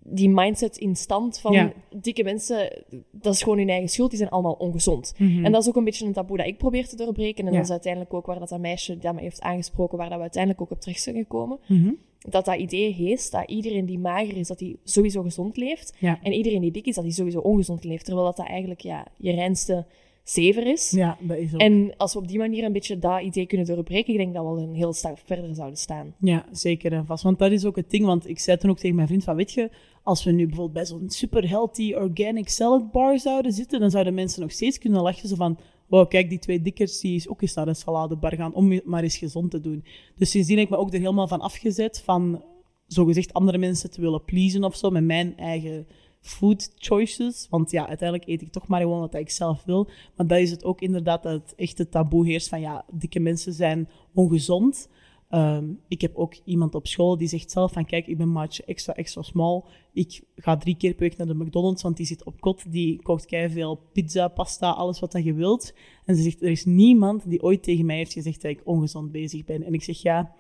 die 0.03 0.29
mindset 0.29 0.77
in 0.77 0.97
stand 0.97 1.41
van 1.41 1.73
dikke 1.97 2.25
mensen, 2.25 2.85
dat 3.11 3.35
is 3.35 3.43
gewoon 3.43 3.59
hun 3.59 3.69
eigen 3.69 3.89
schuld, 3.89 4.09
die 4.11 4.19
zijn 4.19 4.31
allemaal 4.31 4.53
ongezond. 4.53 5.15
Mhm. 5.19 5.45
En 5.45 5.53
dat 5.53 5.63
is 5.63 5.69
ook 5.69 5.77
een 5.77 5.85
beetje 5.85 6.07
een 6.07 6.13
taboe 6.13 6.37
dat 6.37 6.47
ik 6.47 6.59
probeer 6.59 6.89
te 6.89 6.97
doorbreken. 6.97 7.47
En 7.47 7.53
dat 7.53 7.63
is 7.65 7.71
uiteindelijk 7.71 8.15
ook 8.15 8.27
waar 8.27 8.39
dat, 8.39 8.49
dat 8.49 8.61
meisje 8.61 8.99
dat 8.99 9.15
me 9.15 9.21
heeft 9.21 9.41
aangesproken, 9.41 9.99
waar 9.99 10.07
dat 10.09 10.17
we 10.17 10.23
uiteindelijk 10.23 10.63
ook 10.63 10.71
op 10.71 10.81
terecht 10.81 11.03
zijn 11.03 11.17
gekomen 11.17 11.59
Mhm. 11.69 11.93
dat 12.19 12.45
dat 12.45 12.57
idee 12.59 12.93
heerst 12.93 13.33
dat 13.33 13.51
iedereen 13.51 13.87
die 13.87 13.99
mager 13.99 14.37
is, 14.37 14.49
dat 14.49 14.61
hij 14.61 14.77
sowieso 14.85 15.23
gezond 15.23 15.57
leeft. 15.57 15.97
En 16.23 16.33
iedereen 16.33 16.61
die 16.61 16.71
dik 16.71 16.87
is, 16.87 16.95
dat 16.95 17.05
hij 17.05 17.13
sowieso 17.13 17.39
ongezond 17.39 17.85
leeft. 17.85 18.05
Terwijl 18.05 18.27
dat, 18.27 18.37
dat 18.37 18.47
eigenlijk 18.47 18.81
ja, 18.81 19.07
je 19.17 19.33
reinste 19.33 19.87
zever 20.31 20.67
is. 20.67 20.91
ja, 20.91 21.19
dat 21.21 21.37
is 21.37 21.55
ook. 21.55 21.61
En 21.61 21.95
als 21.97 22.13
we 22.13 22.19
op 22.19 22.29
die 22.29 22.39
manier 22.39 22.65
een 22.65 22.73
beetje 22.73 22.99
dat 22.99 23.23
idee 23.23 23.47
kunnen 23.47 23.67
doorbreken, 23.67 24.13
ik 24.13 24.19
denk 24.19 24.35
dat 24.35 24.43
we 24.43 24.49
al 24.49 24.59
een 24.59 24.75
heel 24.75 24.93
stap 24.93 25.19
verder 25.25 25.55
zouden 25.55 25.79
staan. 25.79 26.15
Ja, 26.21 26.47
zeker 26.53 26.93
en 26.93 27.07
vast. 27.07 27.23
Want 27.23 27.39
dat 27.39 27.51
is 27.51 27.65
ook 27.65 27.77
het 27.77 27.91
ding. 27.91 28.05
Want 28.05 28.29
ik 28.29 28.39
zei 28.39 28.57
toen 28.57 28.71
ook 28.71 28.79
tegen 28.79 28.97
mijn 28.97 29.09
vriend 29.09 29.25
van, 29.25 29.37
weet 29.37 29.53
je, 29.53 29.71
als 30.03 30.25
we 30.25 30.31
nu 30.31 30.47
bijvoorbeeld 30.47 30.73
bij 30.73 30.87
zo'n 30.87 31.11
super 31.11 31.49
healthy 31.49 31.95
organic 31.95 32.49
salad 32.49 32.91
bar 32.91 33.19
zouden 33.19 33.53
zitten, 33.53 33.81
dan 33.81 33.91
zouden 33.91 34.15
mensen 34.15 34.41
nog 34.41 34.53
steeds 34.53 34.79
kunnen 34.79 35.03
lachen. 35.03 35.29
Zo 35.29 35.35
van, 35.35 35.59
wow, 35.87 36.09
kijk, 36.09 36.29
die 36.29 36.39
twee 36.39 36.63
dikkers, 36.63 37.01
die 37.01 37.15
is 37.15 37.29
ook 37.29 37.43
eens 37.43 37.55
naar 37.55 37.69
een 37.69 37.77
saladebar 37.77 38.35
gaan 38.35 38.55
om 38.55 38.81
maar 38.85 39.03
eens 39.03 39.17
gezond 39.17 39.51
te 39.51 39.61
doen. 39.61 39.85
Dus 40.17 40.31
sindsdien 40.31 40.57
heb 40.57 40.67
ik 40.67 40.73
me 40.73 40.79
ook 40.79 40.93
er 40.93 41.01
helemaal 41.01 41.29
van 41.29 41.41
afgezet 41.41 42.01
van 42.05 42.43
zogezegd 42.87 43.33
andere 43.33 43.59
mensen 43.59 43.91
te 43.91 44.01
willen 44.01 44.25
pleasen 44.25 44.65
of 44.65 44.77
zo, 44.77 44.91
met 44.91 45.05
mijn 45.05 45.37
eigen 45.37 45.87
food 46.29 46.73
choices. 46.77 47.47
Want 47.51 47.71
ja, 47.71 47.89
uiteindelijk 47.89 48.29
eet 48.29 48.43
ik 48.43 48.53
toch 48.53 48.67
maar 48.67 48.81
gewoon 48.81 49.01
wat 49.01 49.15
ik 49.15 49.31
zelf 49.31 49.65
wil. 49.65 49.89
Maar 50.17 50.27
dat 50.27 50.39
is 50.39 50.51
het 50.51 50.65
ook 50.65 50.81
inderdaad 50.81 51.23
dat 51.23 51.33
het 51.33 51.55
echte 51.55 51.89
taboe 51.89 52.27
heerst 52.27 52.49
van 52.49 52.61
ja, 52.61 52.85
dikke 52.93 53.21
mensen 53.21 53.53
zijn 53.53 53.89
ongezond. 54.15 54.89
Ehm, 55.29 55.65
ik 55.89 56.01
heb 56.01 56.17
ook 56.17 56.35
iemand 56.45 56.75
op 56.75 56.87
school 56.87 57.17
die 57.17 57.29
zegt 57.29 57.51
zelf 57.51 57.73
van 57.73 57.85
kijk, 57.85 58.07
ik 58.07 58.17
ben 58.17 58.33
maatje 58.33 58.65
extra, 58.65 58.95
extra 58.95 59.23
small. 59.23 59.63
Ik 59.93 60.23
ga 60.37 60.57
drie 60.57 60.77
keer 60.77 60.95
per 60.95 61.01
week 61.09 61.17
naar 61.17 61.27
de 61.27 61.35
McDonald's, 61.35 61.83
want 61.83 61.97
die 61.97 62.07
zit 62.07 62.25
op 62.25 62.41
kot. 62.41 62.73
Die 62.73 63.03
kookt 63.03 63.27
veel 63.29 63.81
pizza, 63.93 64.29
pasta, 64.29 64.71
alles 64.71 65.01
wat 65.01 65.13
je 65.23 65.35
wilt. 65.35 65.75
En 66.05 66.17
ze 66.17 66.23
zegt, 66.23 66.43
er 66.43 66.51
is 66.51 66.65
niemand 66.65 67.29
die 67.29 67.43
ooit 67.43 67.63
tegen 67.63 67.87
mij 67.87 67.97
heeft 67.97 68.13
gezegd 68.13 68.43
dat 68.43 68.51
ik 68.51 68.61
ongezond 68.65 69.13
bezig 69.13 69.45
ben. 69.45 69.63
En 69.63 69.73
ik 69.73 69.83
zeg 69.83 70.03
ja, 70.03 70.35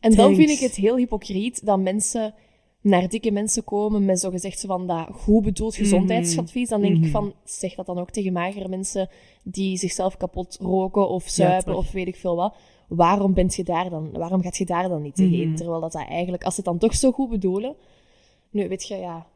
En 0.00 0.10
dan 0.10 0.18
Thanks. 0.18 0.36
vind 0.36 0.50
ik 0.50 0.58
het 0.58 0.74
heel 0.74 0.96
hypocriet 0.96 1.66
dat 1.66 1.80
mensen 1.80 2.34
naar 2.88 3.08
dikke 3.08 3.30
mensen 3.30 3.64
komen 3.64 4.04
met 4.04 4.20
zogezegd 4.20 4.58
zo 4.58 4.66
van 4.68 4.86
dat 4.86 5.08
goed 5.12 5.42
bedoeld 5.44 5.74
gezondheidsadvies. 5.74 6.68
Dan 6.68 6.80
denk 6.80 6.94
Mhm. 6.96 7.04
ik 7.04 7.10
van, 7.10 7.32
zeg 7.44 7.74
dat 7.74 7.86
dan 7.86 7.98
ook 7.98 8.10
tegen 8.10 8.32
magere 8.32 8.68
mensen 8.68 9.08
die 9.42 9.76
zichzelf 9.76 10.16
kapot 10.16 10.58
roken 10.60 11.08
of 11.08 11.28
zuipen 11.28 11.76
of 11.76 11.92
weet 11.92 12.06
ik 12.06 12.16
veel 12.16 12.36
wat. 12.36 12.54
Waarom 12.88 13.34
bent 13.34 13.54
je 13.54 13.64
daar 13.64 13.90
dan? 13.90 14.10
Waarom 14.12 14.42
gaat 14.42 14.56
je 14.56 14.64
daar 14.64 14.88
dan 14.88 15.02
niet 15.02 15.14
tegen? 15.14 15.46
Mhm. 15.48 15.56
Terwijl 15.56 15.80
dat, 15.80 15.92
dat 15.92 16.06
eigenlijk, 16.08 16.44
als 16.44 16.54
ze 16.54 16.60
het 16.60 16.68
dan 16.70 16.78
toch 16.78 16.94
zo 16.94 17.12
goed 17.12 17.28
bedoelen, 17.30 17.74
nu 18.50 18.68
weet 18.68 18.86
je, 18.88 18.96
ja, 18.96 19.26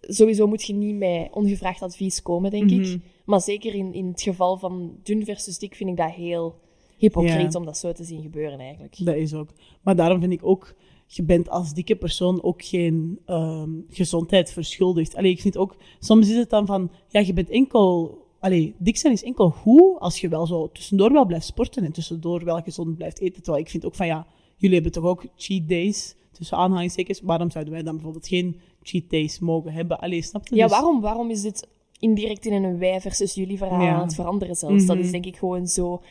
sowieso 0.00 0.46
moet 0.46 0.62
je 0.64 0.72
niet 0.74 0.96
met 0.96 1.28
ongevraagd 1.32 1.82
advies 1.82 2.22
komen, 2.22 2.50
denk 2.50 2.70
Mhm. 2.70 2.80
ik. 2.82 3.00
Maar 3.24 3.40
zeker 3.40 3.74
in, 3.74 3.92
in 3.94 4.06
het 4.06 4.22
geval 4.22 4.56
van 4.56 4.92
dun 5.02 5.24
versus 5.24 5.58
dik 5.58 5.74
vind 5.74 5.90
ik 5.90 5.96
dat 5.96 6.10
heel 6.10 6.54
hypocriet 6.96 7.52
Ja. 7.52 7.58
om 7.58 7.64
dat 7.64 7.78
zo 7.78 7.92
te 7.92 8.04
zien 8.04 8.22
gebeuren 8.22 8.58
eigenlijk. 8.58 8.96
Dat 9.04 9.14
is 9.14 9.34
ook. 9.34 9.48
Maar 9.82 9.96
daarom 9.96 10.20
vind 10.20 10.32
ik 10.32 10.44
ook, 10.44 10.74
je 11.06 11.22
bent 11.22 11.48
als 11.48 11.72
dikke 11.74 11.96
persoon 11.96 12.42
ook 12.42 12.64
geen 12.64 13.18
ehm, 13.26 13.70
gezondheid 13.88 14.52
verschuldigd. 14.52 15.14
Allee, 15.16 15.30
ik 15.30 15.40
vind 15.40 15.56
ook, 15.56 15.76
soms 16.00 16.28
is 16.28 16.36
het 16.36 16.50
dan 16.50 16.66
van, 16.66 16.90
ja, 17.08 17.20
je 17.20 17.32
bent 17.32 17.48
enkel, 17.50 18.18
allee, 18.40 18.74
dik 18.78 18.96
zijn 18.96 19.12
is 19.12 19.22
enkel 19.22 19.50
goed 19.50 19.98
als 19.98 20.20
je 20.20 20.28
wel 20.28 20.46
zo 20.46 20.70
tussendoor 20.72 21.12
wel 21.12 21.26
blijft 21.26 21.46
sporten 21.46 21.84
en 21.84 21.92
tussendoor 21.92 22.44
wel 22.44 22.60
gezond 22.62 22.96
blijft 22.96 23.20
eten. 23.20 23.42
Terwijl 23.42 23.64
ik 23.64 23.70
vind 23.70 23.84
ook 23.84 23.94
van, 23.94 24.06
ja, 24.06 24.26
jullie 24.56 24.74
hebben 24.74 24.92
toch 24.92 25.04
ook 25.04 25.24
cheat 25.36 25.68
days, 25.68 26.14
tussen 26.32 26.56
aanhalingstekens. 26.56 27.20
Waarom 27.20 27.50
zouden 27.50 27.72
wij 27.72 27.82
dan 27.82 27.94
bijvoorbeeld 27.94 28.28
geen 28.28 28.60
cheat 28.82 29.10
days 29.10 29.38
mogen 29.38 29.72
hebben? 29.72 29.98
Allee, 29.98 30.22
snap 30.22 30.48
je? 30.48 30.54
Ja, 30.56 30.62
Dus- 30.62 30.70
waarom, 30.72 31.00
waarom 31.00 31.30
is 31.30 31.42
dit 31.42 31.68
indirect 31.98 32.46
in 32.46 32.64
een 32.64 32.78
wij 32.78 33.00
versus 33.00 33.34
jullie 33.34 33.58
verhaal 33.58 33.82
Ja. 33.82 33.94
aan 33.94 34.00
het 34.02 34.14
veranderen 34.14 34.56
zelfs? 34.56 34.86
Dat 34.86 34.96
Mhm. 34.96 35.04
is 35.04 35.10
denk 35.10 35.26
ik 35.26 35.36
gewoon 35.36 35.66
zo 35.66 36.02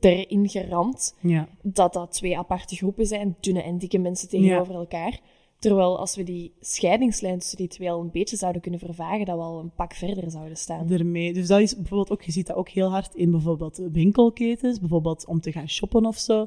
erin 0.00 0.48
geramd 0.48 1.16
Ja, 1.20 1.48
dat 1.62 1.92
dat 1.92 2.12
twee 2.12 2.38
aparte 2.38 2.76
groepen 2.76 3.06
zijn, 3.06 3.36
dunne 3.40 3.62
en 3.62 3.78
dikke 3.78 3.98
mensen 3.98 4.28
tegenover 4.28 4.74
elkaar. 4.74 5.20
Terwijl 5.58 5.98
als 5.98 6.16
we 6.16 6.22
die 6.22 6.52
scheidingslijn 6.60 7.38
tussen 7.38 7.56
die 7.56 7.68
twee 7.68 7.90
al 7.90 8.00
een 8.00 8.10
beetje 8.10 8.36
zouden 8.36 8.62
kunnen 8.62 8.80
vervagen, 8.80 9.26
dat 9.26 9.36
we 9.36 9.42
al 9.42 9.58
een 9.58 9.74
pak 9.74 9.94
verder 9.94 10.30
zouden 10.30 10.56
staan. 10.56 10.90
ermee. 10.90 11.32
Dus 11.32 11.46
dat 11.46 11.60
is 11.60 11.76
bijvoorbeeld 11.76 12.10
ook, 12.10 12.22
je 12.22 12.32
ziet 12.32 12.46
dat 12.46 12.56
ook 12.56 12.68
heel 12.68 12.90
hard 12.90 13.14
in 13.14 13.30
bijvoorbeeld 13.30 13.82
winkelketens, 13.92 14.80
bijvoorbeeld 14.80 15.26
om 15.26 15.40
te 15.40 15.52
gaan 15.52 15.68
shoppen 15.68 16.06
of 16.06 16.16
zo. 16.16 16.46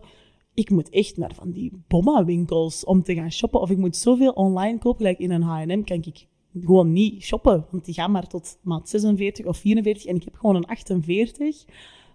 Ik 0.53 0.69
moet 0.69 0.89
echt 0.89 1.17
naar 1.17 1.33
van 1.33 1.51
die 1.51 1.83
bomma-winkels 1.87 2.85
om 2.85 3.03
te 3.03 3.15
gaan 3.15 3.31
shoppen. 3.31 3.61
Of 3.61 3.69
ik 3.69 3.77
moet 3.77 3.95
zoveel 3.95 4.31
online 4.31 4.77
kopen, 4.77 5.05
like 5.05 5.23
in 5.23 5.31
een 5.31 5.41
H&M 5.41 5.83
kan 5.83 5.97
ik 6.03 6.27
gewoon 6.61 6.91
niet 6.91 7.23
shoppen. 7.23 7.65
Want 7.71 7.85
die 7.85 7.93
gaan 7.93 8.11
maar 8.11 8.27
tot 8.27 8.57
maat 8.61 8.89
46 8.89 9.45
of 9.45 9.57
44 9.57 10.05
en 10.05 10.15
ik 10.15 10.23
heb 10.23 10.35
gewoon 10.35 10.55
een 10.55 10.65
48. 10.65 11.65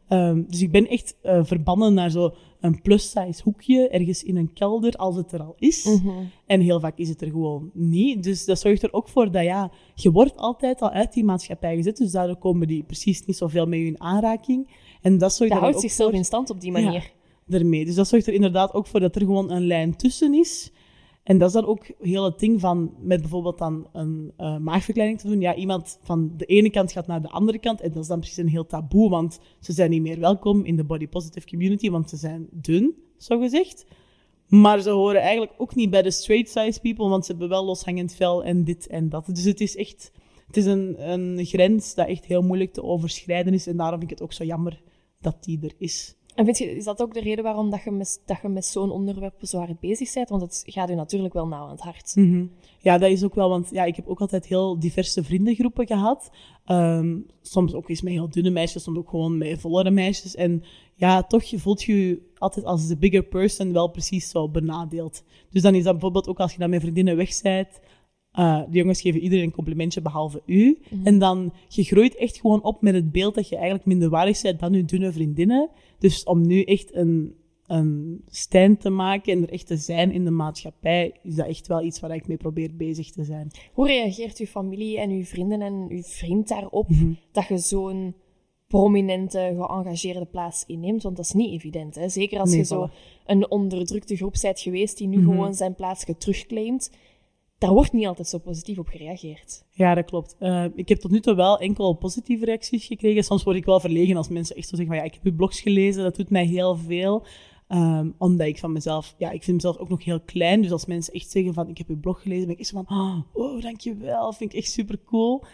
Ehm, 0.09 0.43
dus 0.47 0.63
ik 0.63 0.71
ben 0.71 0.89
echt 0.89 1.17
uh, 1.23 1.45
verbannen 1.45 1.95
naar 1.95 2.11
zo 2.11 2.35
een 2.61 2.81
plus-size 2.83 3.43
hoekje 3.43 3.89
ergens 3.89 4.23
in 4.23 4.37
een 4.37 4.53
kelder 4.53 4.93
als 4.93 5.17
het 5.17 5.33
er 5.33 5.43
al 5.43 5.55
is. 5.59 5.85
Mhm. 5.85 6.09
En 6.47 6.61
heel 6.61 6.81
vaak 6.81 6.99
is 6.99 7.09
het 7.09 7.21
er 7.21 7.31
gewoon 7.31 7.71
niet. 7.73 8.23
Dus 8.23 8.45
dat 8.45 8.61
zorgt 8.61 8.83
er 8.83 8.93
ook 8.93 9.09
voor 9.09 9.31
dat 9.31 9.43
ja, 9.43 9.71
je 9.95 10.11
wordt 10.11 10.37
altijd 10.37 10.81
al 10.81 10.91
uit 10.91 11.13
die 11.13 11.25
maatschappij 11.25 11.77
gezet. 11.77 11.97
Dus 11.97 12.11
daardoor 12.11 12.37
komen 12.37 12.67
die 12.67 12.83
precies 12.83 13.27
niet 13.27 13.37
zoveel 13.37 13.67
met 13.67 13.79
je 13.79 13.85
in 13.85 14.01
aanraking. 14.01 14.69
En 15.03 15.19
dat 15.19 15.35
zorgt 15.35 15.53
dat 15.53 15.63
houdt 15.63 15.81
zichzelf 15.81 16.13
in 16.13 16.25
stand 16.25 16.51
op 16.51 16.61
die 16.61 16.73
manier. 16.73 16.93
Ja, 16.93 17.03
daarmee. 17.47 17.85
Dus 17.85 17.95
dat 17.95 18.09
zorgt 18.09 18.27
er 18.27 18.33
inderdaad 18.33 18.75
ook 18.75 18.87
voor 18.87 19.01
dat 19.01 19.15
er 19.15 19.21
gewoon 19.21 19.51
een 19.51 19.67
lijn 19.67 19.97
tussen 19.97 20.35
is. 20.35 20.71
En 21.25 21.39
dat 21.39 21.49
is 21.49 21.55
dan 21.55 21.67
ook 21.67 21.87
heel 22.01 22.25
het 22.25 22.39
ding 22.39 22.61
van 22.61 22.95
met 23.01 23.21
bijvoorbeeld 23.21 23.59
dan 23.59 23.89
een 23.93 24.33
uh, 24.39 24.59
maagverkleining 24.59 25.21
te 25.21 25.29
doen. 25.29 25.41
Ja, 25.41 25.55
iemand 25.55 25.99
van 26.03 26.33
de 26.37 26.45
ene 26.45 26.71
kant 26.71 26.93
gaat 26.93 27.07
naar 27.07 27.23
de 27.23 27.31
andere 27.31 27.59
kant. 27.59 27.81
En 27.81 27.93
dat 27.93 28.03
is 28.03 28.09
dan 28.09 28.19
precies 28.19 28.37
een 28.37 28.49
heel 28.49 28.67
taboe, 28.67 29.11
want 29.11 29.41
ze 29.61 29.73
zijn 29.73 29.91
niet 29.91 30.03
meer 30.03 30.21
welkom 30.21 30.65
in 30.65 30.77
de 30.77 30.85
body 30.85 31.09
positive 31.09 31.47
community, 31.47 31.91
want 31.91 32.11
ze 32.11 32.17
zijn 32.17 32.49
dun, 32.51 32.95
zo 33.17 33.39
gezegd. 33.39 33.87
Maar 34.49 34.81
ze 34.81 34.91
horen 34.91 35.21
eigenlijk 35.21 35.53
ook 35.57 35.75
niet 35.75 35.91
bij 35.91 36.03
de 36.03 36.11
straight 36.11 36.51
size 36.51 36.81
people, 36.81 37.09
want 37.09 37.25
ze 37.25 37.31
hebben 37.31 37.49
wel 37.49 37.65
loshangend 37.65 38.15
vel 38.15 38.45
en 38.45 38.65
dit 38.65 38.87
en 38.87 39.09
dat. 39.09 39.27
Dus 39.27 39.45
het 39.45 39.61
is 39.61 39.77
echt 39.77 40.13
het 40.47 40.57
is 40.57 40.65
een, 40.65 41.11
een 41.11 41.45
grens 41.45 41.95
dat 41.95 42.09
echt 42.09 42.25
heel 42.25 42.43
moeilijk 42.43 42.73
te 42.73 42.83
overschrijden 42.83 43.55
is. 43.55 43.67
En 43.67 43.77
daarom 43.77 43.99
vind 43.99 44.11
ik 44.11 44.19
het 44.19 44.27
ook 44.27 44.33
zo 44.33 44.45
jammer 44.45 44.83
dat 45.21 45.45
die 45.45 45.59
er 45.63 45.75
is. 45.79 46.15
En 46.35 46.45
vind 46.45 46.59
je, 46.59 46.77
is 46.77 46.85
dat 46.85 47.03
ook 47.03 47.15
de 47.15 47.21
reden 47.21 47.45
waarom 47.45 47.71
dat 47.71 47.83
je 47.83 47.91
met, 47.91 48.23
dat 48.27 48.39
je 48.43 48.49
met 48.49 48.65
zo'n 48.65 48.91
onderwerp 48.91 49.35
zo 49.43 49.59
hard 49.59 49.81
bezig 49.81 50.13
bent? 50.13 50.29
Want 50.29 50.43
het 50.43 50.63
gaat 50.67 50.91
u 50.91 50.95
natuurlijk 50.95 51.35
wel 51.35 51.47
nauw 51.47 51.65
aan 51.65 51.71
het 51.71 51.81
hart. 51.81 52.13
Mhm. 52.15 52.47
Ja, 52.79 52.99
dat 52.99 53.11
is 53.11 53.25
ook 53.25 53.35
wel, 53.35 53.49
want 53.49 53.71
ja, 53.71 53.85
ik 53.85 53.97
heb 53.97 54.07
ook 54.07 54.21
altijd 54.21 54.47
heel 54.47 54.79
diverse 54.79 55.25
vriendengroepen 55.25 55.87
gehad. 55.87 56.31
Ehm, 56.65 57.19
soms 57.43 57.75
ook 57.75 57.89
eens 57.89 58.03
met 58.03 58.13
heel 58.13 58.31
dunne 58.31 58.51
meisjes, 58.51 58.83
soms 58.83 58.99
ook 58.99 59.09
gewoon 59.09 59.39
met 59.39 59.61
vollere 59.61 59.91
meisjes. 59.91 60.35
En 60.35 60.63
ja, 60.95 61.23
toch 61.23 61.45
voelt 61.55 61.83
je 61.83 62.09
je 62.09 62.23
altijd 62.39 62.67
als 62.67 62.87
de 62.87 62.97
bigger 62.97 63.25
person 63.25 63.73
wel 63.73 63.89
precies 63.89 64.31
zo 64.31 64.49
benadeeld. 64.49 65.25
Dus 65.51 65.63
dan 65.63 65.75
is 65.75 65.83
dat 65.83 65.93
bijvoorbeeld 65.93 66.29
ook 66.29 66.39
als 66.39 66.53
je 66.53 66.59
dan 66.59 66.71
met 66.71 66.81
vriendinnen 66.81 67.17
weg 67.17 67.43
bent, 67.43 67.81
uh, 68.39 68.63
de 68.71 68.79
jongens 68.79 69.01
geven 69.01 69.21
iedereen 69.21 69.45
een 69.45 69.51
complimentje 69.51 70.03
behalve 70.03 70.43
u. 70.47 70.79
Mhm. 70.91 71.07
En 71.07 71.19
dan, 71.19 71.53
je 71.69 71.83
groeit 71.83 72.17
echt 72.17 72.41
gewoon 72.41 72.63
op 72.63 72.83
met 72.83 72.95
het 72.95 73.13
beeld 73.13 73.35
dat 73.35 73.49
je 73.49 73.55
eigenlijk 73.55 73.87
minder 73.87 74.09
waardig 74.09 74.43
bent 74.43 74.61
dan 74.61 74.73
je 74.73 74.85
dunne 74.85 75.13
vriendinnen. 75.13 75.71
Dus 75.99 76.25
om 76.25 76.47
nu 76.47 76.63
echt 76.63 76.95
een, 76.95 77.35
een 77.67 78.21
stand 78.27 78.81
te 78.81 78.91
maken 78.91 79.33
en 79.33 79.43
er 79.43 79.53
echt 79.53 79.67
te 79.67 79.77
zijn 79.77 80.13
in 80.13 80.25
de 80.25 80.31
maatschappij, 80.31 81.13
is 81.23 81.35
dat 81.35 81.47
echt 81.47 81.67
wel 81.67 81.83
iets 81.83 82.01
waar 82.01 82.15
ik 82.15 82.27
mee 82.27 82.37
probeer 82.37 82.77
bezig 82.77 83.11
te 83.11 83.25
zijn. 83.25 83.51
Hoe 83.73 83.87
reageert 83.87 84.39
uw 84.39 84.47
familie 84.47 84.99
en 84.99 85.11
uw 85.11 85.25
vrienden 85.25 85.61
en 85.61 85.87
uw 85.89 86.03
vriend 86.03 86.49
daarop 86.49 86.89
mhm. 86.89 87.13
dat 87.33 87.47
je 87.49 87.59
zo'n 87.59 88.15
prominente, 88.67 89.55
geëngageerde 89.57 90.25
plaats 90.25 90.65
inneemt? 90.67 91.03
Want 91.03 91.17
dat 91.17 91.25
is 91.25 91.33
niet 91.33 91.53
evident. 91.53 91.95
Hè? 91.95 92.09
Zeker 92.09 92.41
als 92.41 92.55
je 92.55 92.65
zo 92.65 92.89
een 93.27 93.51
onderdrukte 93.51 94.17
groep 94.17 94.35
bent 94.43 94.61
geweest 94.61 94.99
die 94.99 95.09
nu 95.09 95.17
mhm. 95.17 95.31
gewoon 95.31 95.55
zijn 95.55 95.75
plaats 95.75 96.05
terugclaimt 96.19 96.91
daar 97.59 97.73
wordt 97.73 97.93
niet 97.93 98.07
altijd 98.07 98.29
zo 98.29 98.39
positief 98.39 98.79
op 98.79 98.89
gereageerd. 98.89 99.65
Ja, 99.71 99.95
dat 99.95 100.05
klopt. 100.05 100.37
Uh, 100.41 100.65
ik 100.75 100.89
heb 100.89 100.99
tot 100.99 101.11
nu 101.11 101.21
toe 101.21 101.35
wel 101.35 101.59
enkel 101.59 101.93
positieve 101.93 102.45
reacties 102.45 102.87
gekregen. 102.87 103.25
Soms 103.25 103.43
word 103.43 103.57
ik 103.57 103.65
wel 103.65 103.81
verlegen 103.81 104.17
als 104.17 104.29
mensen 104.29 104.57
echt 104.57 104.69
zo 104.69 104.77
zeggen 104.77 104.95
van 104.95 105.05
ja, 105.05 105.11
ik 105.11 105.15
heb 105.15 105.25
uw 105.25 105.37
blogs 105.37 105.61
gelezen, 105.61 106.03
dat 106.03 106.17
doet 106.17 106.31
mij 106.31 106.47
heel 106.47 106.77
veel. 106.77 107.27
Um, 107.69 108.15
omdat 108.19 108.47
ik 108.47 108.59
van 108.59 108.73
mezelf, 108.73 109.15
ja, 109.19 109.31
ik 109.31 109.43
vind 109.43 109.57
mezelf 109.57 109.77
ook 109.77 109.89
nog 109.89 110.05
heel 110.05 110.21
klein. 110.21 110.63
Dus 110.63 110.71
als 110.71 110.87
mensen 110.87 111.15
echt 111.15 111.31
zeggen 111.31 111.55
van 111.55 111.69
ik 111.69 111.79
heb 111.79 111.89
uw 111.89 112.01
blog 112.01 112.23
gelezen, 112.23 112.45
ben 112.45 112.55
ik 112.55 112.61
echt 112.61 112.69
zo 112.69 112.83
van 112.87 113.25
oh, 113.33 113.63
dankjewel, 113.63 114.33
vind 114.33 114.53
ik 114.53 114.59
echt 114.59 114.71
super 114.71 114.99
cool. 115.05 115.45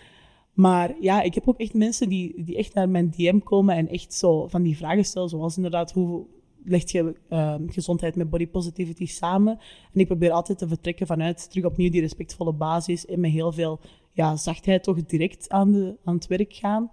Maar 0.52 0.94
ja, 1.00 1.22
ik 1.22 1.34
heb 1.34 1.48
ook 1.48 1.58
echt 1.58 1.74
mensen 1.74 2.08
die, 2.08 2.44
die 2.44 2.56
echt 2.56 2.74
naar 2.74 2.88
mijn 2.88 3.10
DM 3.10 3.38
komen 3.38 3.76
en 3.76 3.88
echt 3.88 4.14
zo 4.14 4.48
van 4.48 4.62
die 4.62 4.76
vragen 4.76 5.04
stellen, 5.04 5.28
zoals 5.28 5.56
inderdaad 5.56 5.92
hoe, 5.92 6.26
legt 6.64 6.90
je 6.90 7.14
ehm, 7.29 7.68
gezondheid 7.68 8.16
met 8.16 8.31
body 8.31 8.46
positivity 8.46 9.07
samen. 9.07 9.59
En 9.92 10.01
ik 10.01 10.07
probeer 10.07 10.31
altijd 10.31 10.59
te 10.59 10.68
vertrekken 10.68 11.07
vanuit 11.07 11.51
terug 11.51 11.64
opnieuw 11.64 11.90
die 11.90 12.01
respectvolle 12.01 12.53
basis 12.53 13.07
en 13.07 13.20
met 13.20 13.31
heel 13.31 13.53
veel 13.53 13.81
ja, 14.12 14.37
zachtheid 14.37 14.83
toch 14.83 15.05
direct 15.05 15.49
aan, 15.49 15.73
de, 15.73 15.96
aan 16.05 16.14
het 16.14 16.27
werk 16.27 16.55
gaan. 16.55 16.90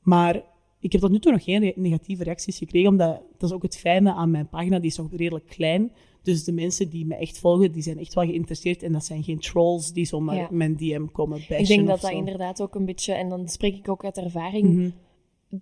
Maar 0.00 0.42
ik 0.80 0.92
heb 0.92 1.00
tot 1.00 1.10
nu 1.10 1.18
toe 1.18 1.32
nog 1.32 1.44
geen 1.44 1.72
negatieve 1.76 2.24
reacties 2.24 2.58
gekregen, 2.58 2.88
omdat 2.88 3.22
dat 3.38 3.50
is 3.50 3.56
ook 3.56 3.62
het 3.62 3.76
fijne 3.76 4.12
aan 4.12 4.30
mijn 4.30 4.48
pagina, 4.48 4.78
die 4.78 4.90
is 4.90 4.96
nog 4.96 5.12
redelijk 5.12 5.46
klein. 5.46 5.92
Dus 6.22 6.44
de 6.44 6.52
mensen 6.52 6.90
die 6.90 7.06
me 7.06 7.14
echt 7.14 7.38
volgen, 7.38 7.72
die 7.72 7.82
zijn 7.82 7.98
echt 7.98 8.14
wel 8.14 8.24
geïnteresseerd. 8.24 8.82
En 8.82 8.92
dat 8.92 9.04
zijn 9.04 9.22
geen 9.22 9.38
trolls 9.38 9.92
die 9.92 10.04
zomaar 10.04 10.48
mijn 10.50 10.76
DM 10.76 11.06
komen 11.12 11.38
bashen 11.38 11.58
Ik 11.58 11.66
denk 11.66 11.86
dat 11.86 12.00
dat 12.00 12.10
inderdaad 12.10 12.62
ook 12.62 12.74
een 12.74 12.84
beetje, 12.84 13.12
en 13.12 13.28
dan 13.28 13.48
spreek 13.48 13.76
ik 13.76 13.88
ook 13.88 14.04
uit 14.04 14.16
ervaring, 14.16 14.74
mhm. 14.74 14.90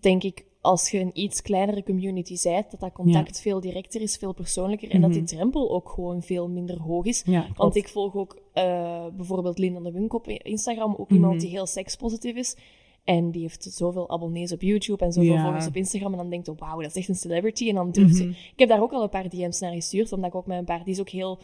denk 0.00 0.22
ik 0.22 0.44
als 0.64 0.90
je 0.90 0.98
een 0.98 1.10
iets 1.12 1.42
kleinere 1.42 1.82
community 1.82 2.36
bent, 2.42 2.70
dat 2.70 2.80
dat 2.80 2.92
contact 2.92 3.40
veel 3.40 3.60
directer 3.60 4.00
is, 4.00 4.16
veel 4.16 4.32
persoonlijker 4.32 4.90
en 4.90 5.00
dat 5.00 5.12
die 5.12 5.22
mhm. 5.22 5.34
drempel 5.34 5.70
ook 5.70 5.88
gewoon 5.88 6.22
veel 6.22 6.48
minder 6.48 6.80
hoog 6.80 7.04
is. 7.04 7.24
Want 7.54 7.76
ik 7.76 7.88
volg 7.88 8.14
ook 8.14 8.42
uh, 8.54 9.06
bijvoorbeeld 9.16 9.58
Linda 9.58 9.80
de 9.80 9.92
Wunk 9.92 10.12
op 10.12 10.28
Instagram, 10.28 10.94
ook 10.98 11.10
iemand 11.10 11.32
mhm. 11.32 11.42
die 11.42 11.50
heel 11.50 11.66
sekspositief 11.66 12.36
is. 12.36 12.56
En 13.04 13.30
die 13.30 13.40
heeft 13.40 13.62
zoveel 13.62 14.10
abonnees 14.10 14.52
op 14.52 14.62
YouTube 14.62 15.04
en 15.04 15.12
zoveel 15.12 15.38
volgers 15.38 15.66
op 15.66 15.76
Instagram. 15.76 16.12
En 16.12 16.18
dan 16.18 16.30
denkt 16.30 16.46
je, 16.46 16.54
wauw, 16.56 16.80
dat 16.80 16.90
is 16.90 16.96
echt 16.96 17.08
een 17.08 17.14
celebrity. 17.14 17.68
En 17.68 17.74
dan 17.74 17.90
durft 17.90 18.24
mm 18.24 18.28
Ik 18.28 18.58
heb 18.58 18.68
daar 18.68 18.82
ook 18.82 18.92
al 18.92 19.02
een 19.02 19.08
paar 19.08 19.28
DM's 19.28 19.60
naar 19.60 19.72
gestuurd, 19.72 20.12
omdat 20.12 20.30
ik 20.30 20.36
ook 20.36 20.46
met 20.46 20.58
een 20.58 20.64
paar... 20.64 20.84
Die 20.84 20.92
is 20.92 21.00
ook 21.00 21.08
heel 21.08 21.38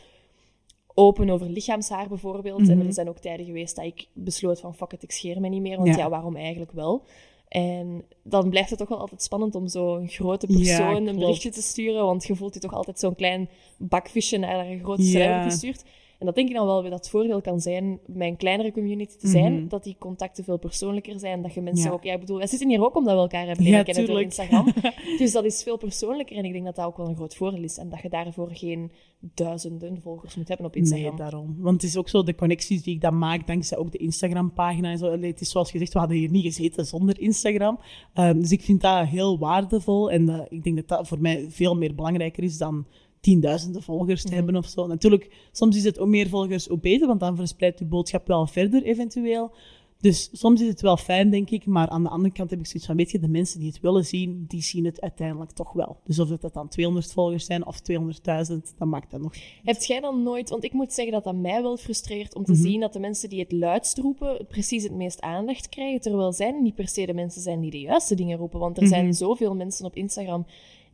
open 0.95 1.31
over 1.31 1.47
lichaamshaar 1.47 2.09
bijvoorbeeld. 2.09 2.69
En 2.69 2.79
mhm. 2.79 2.87
er 2.87 2.93
zijn 2.93 3.09
ook 3.09 3.19
tijden 3.19 3.47
geweest 3.47 3.77
dat 3.77 3.85
ik 3.85 4.09
besloot 4.13 4.61
van, 4.61 4.75
fuck 4.75 4.93
it, 4.93 5.03
ik 5.03 5.11
scheer 5.11 5.41
me 5.41 5.49
niet 5.49 5.63
meer. 5.63 5.77
Want 5.77 5.97
ja 5.97 6.09
waarom 6.09 6.37
eigenlijk 6.37 6.73
wel? 6.73 7.05
En 7.51 8.05
dan 8.23 8.51
blijft 8.51 8.71
het 8.71 8.79
toch 8.79 8.89
wel 8.89 8.99
altijd 8.99 9.23
spannend 9.23 9.55
om 9.55 9.69
zo'n 9.69 10.09
grote 10.09 10.47
persoon 10.47 11.07
een 11.07 11.19
berichtje 11.19 11.51
te 11.51 11.63
sturen, 11.63 12.05
want 12.05 12.27
je 12.27 12.37
voelt 12.37 12.55
je 12.55 12.61
toch 12.61 12.75
altijd 12.75 12.99
zo'n 12.99 13.15
klein 13.15 13.49
bakvisje 13.77 14.37
naar 14.37 14.67
een 14.67 14.79
grote 14.79 15.03
ja. 15.03 15.43
gestuurd. 15.43 15.85
En 16.21 16.27
dat 16.27 16.35
denk 16.35 16.49
ik 16.49 16.55
dan 16.55 16.67
wel 16.67 16.81
weer 16.81 16.91
dat 16.91 16.99
het 16.99 17.11
voordeel 17.11 17.41
kan 17.41 17.61
zijn, 17.61 17.99
bij 18.07 18.29
een 18.29 18.37
kleinere 18.37 18.73
community 18.73 19.17
te 19.17 19.29
zijn, 19.29 19.55
mhm. 19.55 19.69
dat 19.69 19.85
die 19.85 19.97
contacten 19.99 20.45
veel 20.45 20.59
persoonlijker 20.59 21.19
zijn, 21.19 21.43
dat 21.43 21.55
je 21.55 21.61
mensen 21.61 21.93
ook... 21.93 22.03
Ja, 22.03 22.13
ik 22.15 22.21
bedoel, 22.21 22.37
wij 22.37 22.47
zitten 22.47 22.69
hier 22.69 22.85
ook 22.85 22.97
omdat 22.97 23.15
we 23.15 23.21
elkaar 23.21 23.47
hebben 23.47 23.65
leren 23.65 23.85
kennen 23.85 24.07
door 24.07 24.21
Instagram. 24.21 24.73
dus 25.19 25.33
dat 25.33 25.45
is 25.45 25.63
veel 25.63 25.77
persoonlijker 25.77 26.37
en 26.37 26.45
ik 26.45 26.53
denk 26.53 26.65
dat 26.65 26.77
dat 26.77 26.87
ook 26.87 26.97
wel 26.97 27.09
een 27.09 27.17
groot 27.17 27.37
voordeel 27.37 27.63
is. 27.63 27.79
En 27.79 27.89
dat 27.89 28.01
je 28.01 28.09
daarvoor 28.09 28.49
geen 28.53 28.93
duizenden 29.21 30.01
volgers 30.03 30.37
moet 30.37 30.49
hebben 30.49 30.67
op 30.67 30.77
Instagram. 30.77 31.09
Nee, 31.09 31.19
daarom. 31.19 31.57
Want 31.59 31.83
het 31.83 31.91
is 31.91 31.97
ook 31.97 32.09
zo, 32.09 32.23
de 32.23 32.35
connecties 32.35 32.83
die 32.83 32.95
ik 32.95 33.01
dan 33.01 33.19
maak, 33.19 33.47
dankzij 33.47 33.79
ook 33.79 33.93
de 33.93 33.99
Instagram-pagina 33.99 34.91
en 34.91 34.99
zo. 34.99 35.21
Het 35.21 35.41
is 35.41 35.51
zoals 35.51 35.71
gezegd, 35.71 35.93
we 35.93 35.99
hadden 35.99 36.17
hier 36.17 36.31
niet 36.31 36.45
gezeten 36.45 36.87
zonder 36.87 37.21
Instagram. 37.21 37.79
Um, 38.15 38.41
dus 38.41 38.53
ik 38.53 38.63
vind 38.63 38.81
dat 38.81 39.07
heel 39.07 39.39
waardevol 39.39 40.11
en 40.11 40.29
uh, 40.29 40.41
ik 40.49 40.65
denk 40.65 40.77
dat 40.77 40.89
dat 40.89 41.09
voor 41.09 41.21
mij 41.21 41.47
veel 41.49 41.77
meer 41.77 41.95
belangrijker 41.95 42.43
is 42.43 42.59
dan 42.59 42.87
tienduizenden 43.21 43.83
volgers 43.83 44.23
te 44.23 44.27
mhm. 44.27 44.37
hebben 44.37 44.57
of 44.57 44.67
zo. 44.67 44.87
Natuurlijk, 44.87 45.49
soms 45.53 45.77
is 45.77 45.85
het 45.85 45.99
ook 45.99 46.09
meer 46.09 46.29
volgers 46.29 46.67
hoe 46.67 46.79
beter, 46.79 47.07
want 47.07 47.21
dan 47.21 47.37
verspreidt 47.37 47.79
je 47.79 47.85
boodschap 47.85 48.27
wel 48.27 48.47
verder 48.47 48.83
eventueel. 48.83 49.53
Dus 50.01 50.29
soms 50.33 50.61
is 50.61 50.69
het 50.69 50.81
wel 50.81 50.97
fijn, 50.97 51.31
denk 51.31 51.51
ik, 51.51 51.67
maar 51.67 51.89
aan 51.89 52.03
de 52.03 52.09
andere 52.09 52.35
kant 52.35 52.51
heb 52.51 52.59
ik 52.59 52.67
zoiets 52.67 52.87
van, 52.87 52.97
weet 52.97 53.11
je, 53.11 53.19
de 53.19 53.29
mensen 53.29 53.59
die 53.59 53.69
het 53.69 53.81
willen 53.81 54.05
zien, 54.05 54.45
die 54.49 54.63
zien 54.63 54.85
het 54.85 55.01
uiteindelijk 55.01 55.51
toch 55.51 55.73
wel. 55.73 55.97
Dus 56.05 56.19
of 56.19 56.29
het 56.29 56.53
dan 56.53 56.69
200 56.69 57.13
volgers 57.13 57.45
zijn 57.45 57.67
of 57.67 57.81
200.000, 57.81 58.77
dan 58.79 58.89
maakt 58.89 59.11
dat 59.11 59.21
nog 59.21 59.35
Heb 59.65 59.83
jij 59.83 60.01
dan 60.01 60.23
nooit, 60.23 60.51
want 60.51 60.65
ik 60.65 60.73
moet 60.73 60.93
zeggen 60.93 61.13
dat 61.13 61.25
dat 61.25 61.35
mij 61.35 61.63
wel 61.63 61.77
frustreert 61.77 62.35
om 62.35 62.45
te 62.45 62.53
mhm. 62.53 62.61
zien 62.61 62.81
dat 62.81 62.93
de 62.93 63.01
mensen 63.01 63.29
die 63.29 63.41
het 63.41 63.53
luidst 63.53 63.99
roepen, 63.99 64.47
precies 64.49 64.83
het 64.83 64.95
meest 64.95 65.21
aandacht 65.21 65.69
krijgen, 65.69 66.01
terwijl 66.01 66.33
zij 66.33 66.51
niet 66.61 66.75
per 66.75 66.89
se 66.89 67.07
de 67.07 67.15
mensen 67.15 67.43
zijn 67.43 67.61
die 67.61 67.71
de 67.71 67.81
juiste 67.81 68.15
dingen 68.15 68.39
roepen. 68.39 68.61
Want 68.61 68.79
er 68.81 68.87
zijn 68.87 69.05
mhm. 69.05 69.15
zoveel 69.15 69.55
mensen 69.55 69.85
op 69.87 69.97
Instagram 69.97 70.47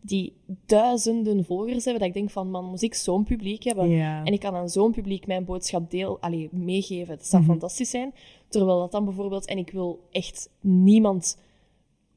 die 0.06 0.32
duizenden 0.66 1.44
volgers 1.44 1.84
hebben, 1.84 1.98
dat 1.98 2.08
ik 2.08 2.14
denk 2.14 2.30
van, 2.30 2.50
man, 2.50 2.64
moet 2.64 2.82
ik 2.82 2.94
zo'n 2.94 3.24
publiek 3.24 3.62
hebben? 3.62 3.90
En 4.00 4.32
ik 4.32 4.40
kan 4.40 4.54
aan 4.54 4.68
zo'n 4.68 4.92
publiek 4.92 5.26
mijn 5.26 5.44
boodschap 5.44 5.90
deel, 5.90 6.20
allee, 6.20 6.48
meegeven. 6.52 7.16
Dat 7.16 7.26
zou 7.26 7.42
mhm. 7.42 7.50
fantastisch 7.50 7.90
zijn. 7.90 8.14
Terwijl 8.48 8.78
dat 8.78 8.92
dan 8.92 9.04
bijvoorbeeld, 9.04 9.46
en 9.46 9.58
ik 9.58 9.70
wil 9.70 10.00
echt 10.10 10.50
niemand 10.60 11.36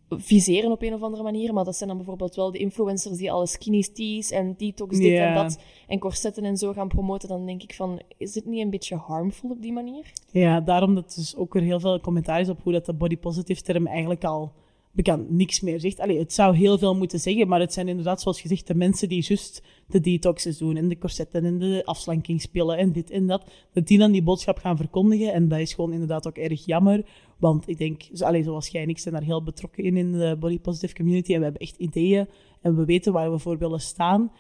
viseren 0.09 0.71
op 0.71 0.81
een 0.81 0.93
of 0.93 1.01
andere 1.01 1.23
manier, 1.23 1.53
maar 1.53 1.63
dat 1.63 1.75
zijn 1.75 1.89
dan 1.89 1.97
bijvoorbeeld 1.97 2.35
wel 2.35 2.51
de 2.51 2.57
influencers 2.57 3.17
die 3.17 3.31
alle 3.31 3.47
skinny 3.47 3.87
teas 3.93 4.31
en 4.31 4.53
detox 4.57 4.97
dit 4.97 5.17
en 5.17 5.33
dat 5.33 5.59
en 5.87 5.99
corsetten 5.99 6.43
en 6.43 6.57
zo 6.57 6.73
gaan 6.73 6.87
promoten, 6.87 7.29
dan 7.29 7.45
denk 7.45 7.63
ik 7.63 7.73
van, 7.73 8.01
is 8.17 8.31
dit 8.31 8.45
niet 8.45 8.61
een 8.61 8.69
beetje 8.69 8.95
harmful 8.95 9.49
op 9.49 9.61
die 9.61 9.73
manier? 9.73 10.11
Ja, 10.31 10.61
daarom 10.61 10.95
dat 10.95 11.13
dus 11.15 11.35
ook 11.35 11.55
er 11.55 11.61
heel 11.61 11.79
veel 11.79 11.99
commentaar 11.99 12.49
op 12.49 12.59
hoe 12.63 12.73
dat 12.73 12.85
de 12.85 12.93
body 12.93 13.17
positive 13.17 13.61
term 13.61 13.87
eigenlijk 13.87 14.23
al 14.23 14.51
bekend 14.91 15.29
niks 15.29 15.59
meer 15.59 15.79
zegt. 15.79 15.99
Allee, 15.99 16.19
het 16.19 16.33
zou 16.33 16.55
heel 16.55 16.77
veel 16.77 16.95
moeten 16.95 17.19
zeggen, 17.19 17.47
maar 17.47 17.59
het 17.59 17.73
zijn 17.73 17.87
inderdaad, 17.87 18.21
zoals 18.21 18.41
gezegd, 18.41 18.67
de 18.67 18.75
mensen 18.75 19.09
die 19.09 19.25
juist 19.27 19.63
de 19.87 19.99
detoxes 19.99 20.57
doen 20.57 20.77
en 20.77 20.87
de 20.87 20.97
corsetten 20.97 21.45
en 21.45 21.59
de 21.59 21.81
afslankingspillen 21.85 22.77
en 22.77 22.91
dit 22.91 23.11
en 23.11 23.27
dat, 23.27 23.51
dat 23.73 23.87
die 23.87 23.97
dan 23.97 24.11
die 24.11 24.23
boodschap 24.23 24.57
gaan 24.57 24.77
verkondigen. 24.77 25.33
En 25.33 25.47
dat 25.47 25.59
is 25.59 25.73
gewoon 25.73 25.93
inderdaad 25.93 26.27
ook 26.27 26.37
erg 26.37 26.65
jammer, 26.65 27.05
want 27.37 27.67
ik 27.67 27.77
denk, 27.77 28.03
allee, 28.19 28.43
zoals 28.43 28.67
jij 28.67 28.81
en 28.81 28.89
ik 28.89 28.99
zijn 28.99 29.13
daar 29.13 29.23
heel 29.23 29.43
betrokken 29.43 29.83
in, 29.83 29.97
in 29.97 30.11
de 30.11 30.37
body 30.39 30.59
positive 30.59 30.95
community 30.95 31.31
en 31.33 31.37
we 31.37 31.43
hebben 31.43 31.61
echt 31.61 31.77
ideeën 31.77 32.27
en 32.61 32.75
we 32.75 32.85
weten 32.85 33.13
waar 33.13 33.31
we 33.31 33.39
voor 33.39 33.57
willen 33.57 33.81
staan. 33.81 34.31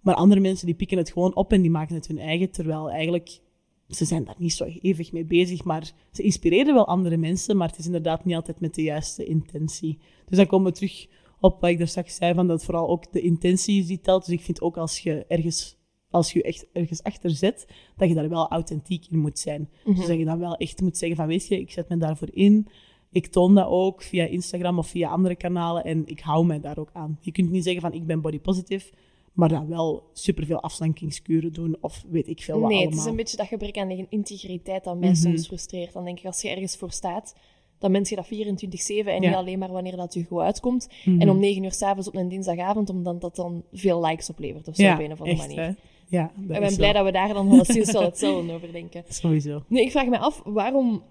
Maar 0.00 0.14
andere 0.14 0.40
mensen 0.40 0.66
die 0.66 0.74
pikken 0.74 0.98
het 0.98 1.10
gewoon 1.10 1.34
op 1.34 1.52
en 1.52 1.62
die 1.62 1.70
maken 1.70 1.94
het 1.94 2.06
hun 2.06 2.18
eigen, 2.18 2.50
terwijl 2.50 2.90
eigenlijk 2.90 3.40
ze 3.88 4.04
zijn 4.04 4.24
daar 4.24 4.34
niet 4.38 4.52
zo 4.52 4.64
hevig 4.64 5.12
mee 5.12 5.24
bezig, 5.24 5.64
maar 5.64 5.92
ze 6.12 6.22
inspireren 6.22 6.74
wel 6.74 6.86
andere 6.86 7.16
mensen, 7.16 7.56
maar 7.56 7.68
het 7.68 7.78
is 7.78 7.86
inderdaad 7.86 8.24
niet 8.24 8.34
altijd 8.34 8.60
met 8.60 8.74
de 8.74 8.82
juiste 8.82 9.24
intentie. 9.24 9.98
Dus 10.26 10.36
dan 10.36 10.46
komen 10.46 10.72
we 10.72 10.78
terug 10.78 11.06
op 11.40 11.60
wat 11.60 11.70
ik 11.70 11.80
er 11.80 11.88
straks 11.88 12.14
zei, 12.14 12.34
van 12.34 12.46
dat 12.46 12.64
vooral 12.64 12.88
ook 12.88 13.12
de 13.12 13.20
intentie 13.20 13.80
is 13.80 13.86
die 13.86 14.00
telt. 14.00 14.24
Dus 14.24 14.34
ik 14.34 14.40
vind 14.40 14.60
ook 14.60 14.76
als 14.76 14.98
je 14.98 15.24
ergens, 15.28 15.76
als 16.10 16.32
je 16.32 16.42
echt 16.42 16.66
ergens 16.72 17.02
achter 17.02 17.30
zet, 17.30 17.66
dat 17.96 18.08
je 18.08 18.14
daar 18.14 18.28
wel 18.28 18.48
authentiek 18.48 19.06
in 19.10 19.18
moet 19.18 19.38
zijn. 19.38 19.68
Dus 19.84 19.96
mhm. 19.96 20.06
dat 20.06 20.18
je 20.18 20.24
dan 20.24 20.38
wel 20.38 20.56
echt 20.56 20.80
moet 20.80 20.96
zeggen 20.96 21.16
van, 21.16 21.26
weet 21.26 21.46
je, 21.46 21.60
ik 21.60 21.70
zet 21.70 21.88
me 21.88 21.96
daarvoor 21.96 22.30
in. 22.32 22.68
Ik 23.10 23.26
toon 23.26 23.54
dat 23.54 23.66
ook 23.66 24.02
via 24.02 24.24
Instagram 24.24 24.78
of 24.78 24.86
via 24.86 25.08
andere 25.08 25.36
kanalen 25.36 25.84
en 25.84 26.06
ik 26.06 26.20
hou 26.20 26.46
mij 26.46 26.60
daar 26.60 26.78
ook 26.78 26.90
aan. 26.92 27.18
Je 27.20 27.32
kunt 27.32 27.50
niet 27.50 27.64
zeggen 27.64 27.82
van, 27.82 27.92
ik 27.92 28.06
ben 28.06 28.20
body 28.20 28.40
positive, 28.40 28.92
maar 29.34 29.48
dan 29.48 29.68
wel 29.68 30.02
superveel 30.12 30.60
afslankingskuren 30.60 31.52
doen 31.52 31.76
of 31.80 32.04
weet 32.10 32.28
ik 32.28 32.42
veel 32.42 32.60
wat 32.60 32.70
Nee, 32.70 32.86
het 32.86 32.94
is 32.94 33.04
een 33.04 33.16
beetje 33.16 33.36
dat 33.36 33.46
gebrek 33.46 33.78
aan 33.78 34.06
integriteit 34.08 34.84
dat 34.84 34.98
mij 34.98 35.08
mhm. 35.08 35.18
soms 35.18 35.46
frustreert. 35.46 35.92
Dan 35.92 36.04
denk 36.04 36.18
ik, 36.18 36.24
als 36.24 36.42
je 36.42 36.48
ergens 36.48 36.76
voor 36.76 36.90
staat, 36.90 37.34
dan 37.78 37.92
ben 37.92 38.06
je 38.08 38.16
dat 38.16 38.26
24-7 39.04 39.08
en 39.08 39.20
niet 39.20 39.34
alleen 39.34 39.58
maar 39.58 39.72
wanneer 39.72 39.96
dat 39.96 40.14
je 40.14 40.24
goed 40.24 40.40
uitkomt. 40.40 40.88
Mhm. 41.04 41.20
En 41.20 41.30
om 41.30 41.38
9 41.38 41.64
uur 41.64 41.72
s'avonds 41.72 42.08
op 42.08 42.14
een 42.14 42.28
dinsdagavond, 42.28 42.90
omdat 42.90 43.20
dat 43.20 43.36
dan 43.36 43.64
veel 43.72 44.04
likes 44.04 44.30
oplevert 44.30 44.68
of 44.68 44.76
zo 44.76 44.92
op 44.92 44.98
een 44.98 45.12
of 45.12 45.20
andere 45.20 45.36
manier. 45.36 45.76
Ja, 46.08 46.32
ik 46.40 46.46
ben 46.46 46.76
blij 46.76 46.92
dat 46.92 47.04
we 47.04 47.12
daar 47.12 47.28
dan 47.34 47.48
wel 47.48 47.64
wel 47.66 48.02
hetzelfde 48.02 48.52
over 48.52 48.72
denken. 48.72 49.04
Sowieso. 49.22 49.62
Nu, 49.68 49.80
ik 49.80 49.90
vraag 49.90 50.06
me 50.06 50.18
af, 50.18 50.42
waarom 50.44 51.02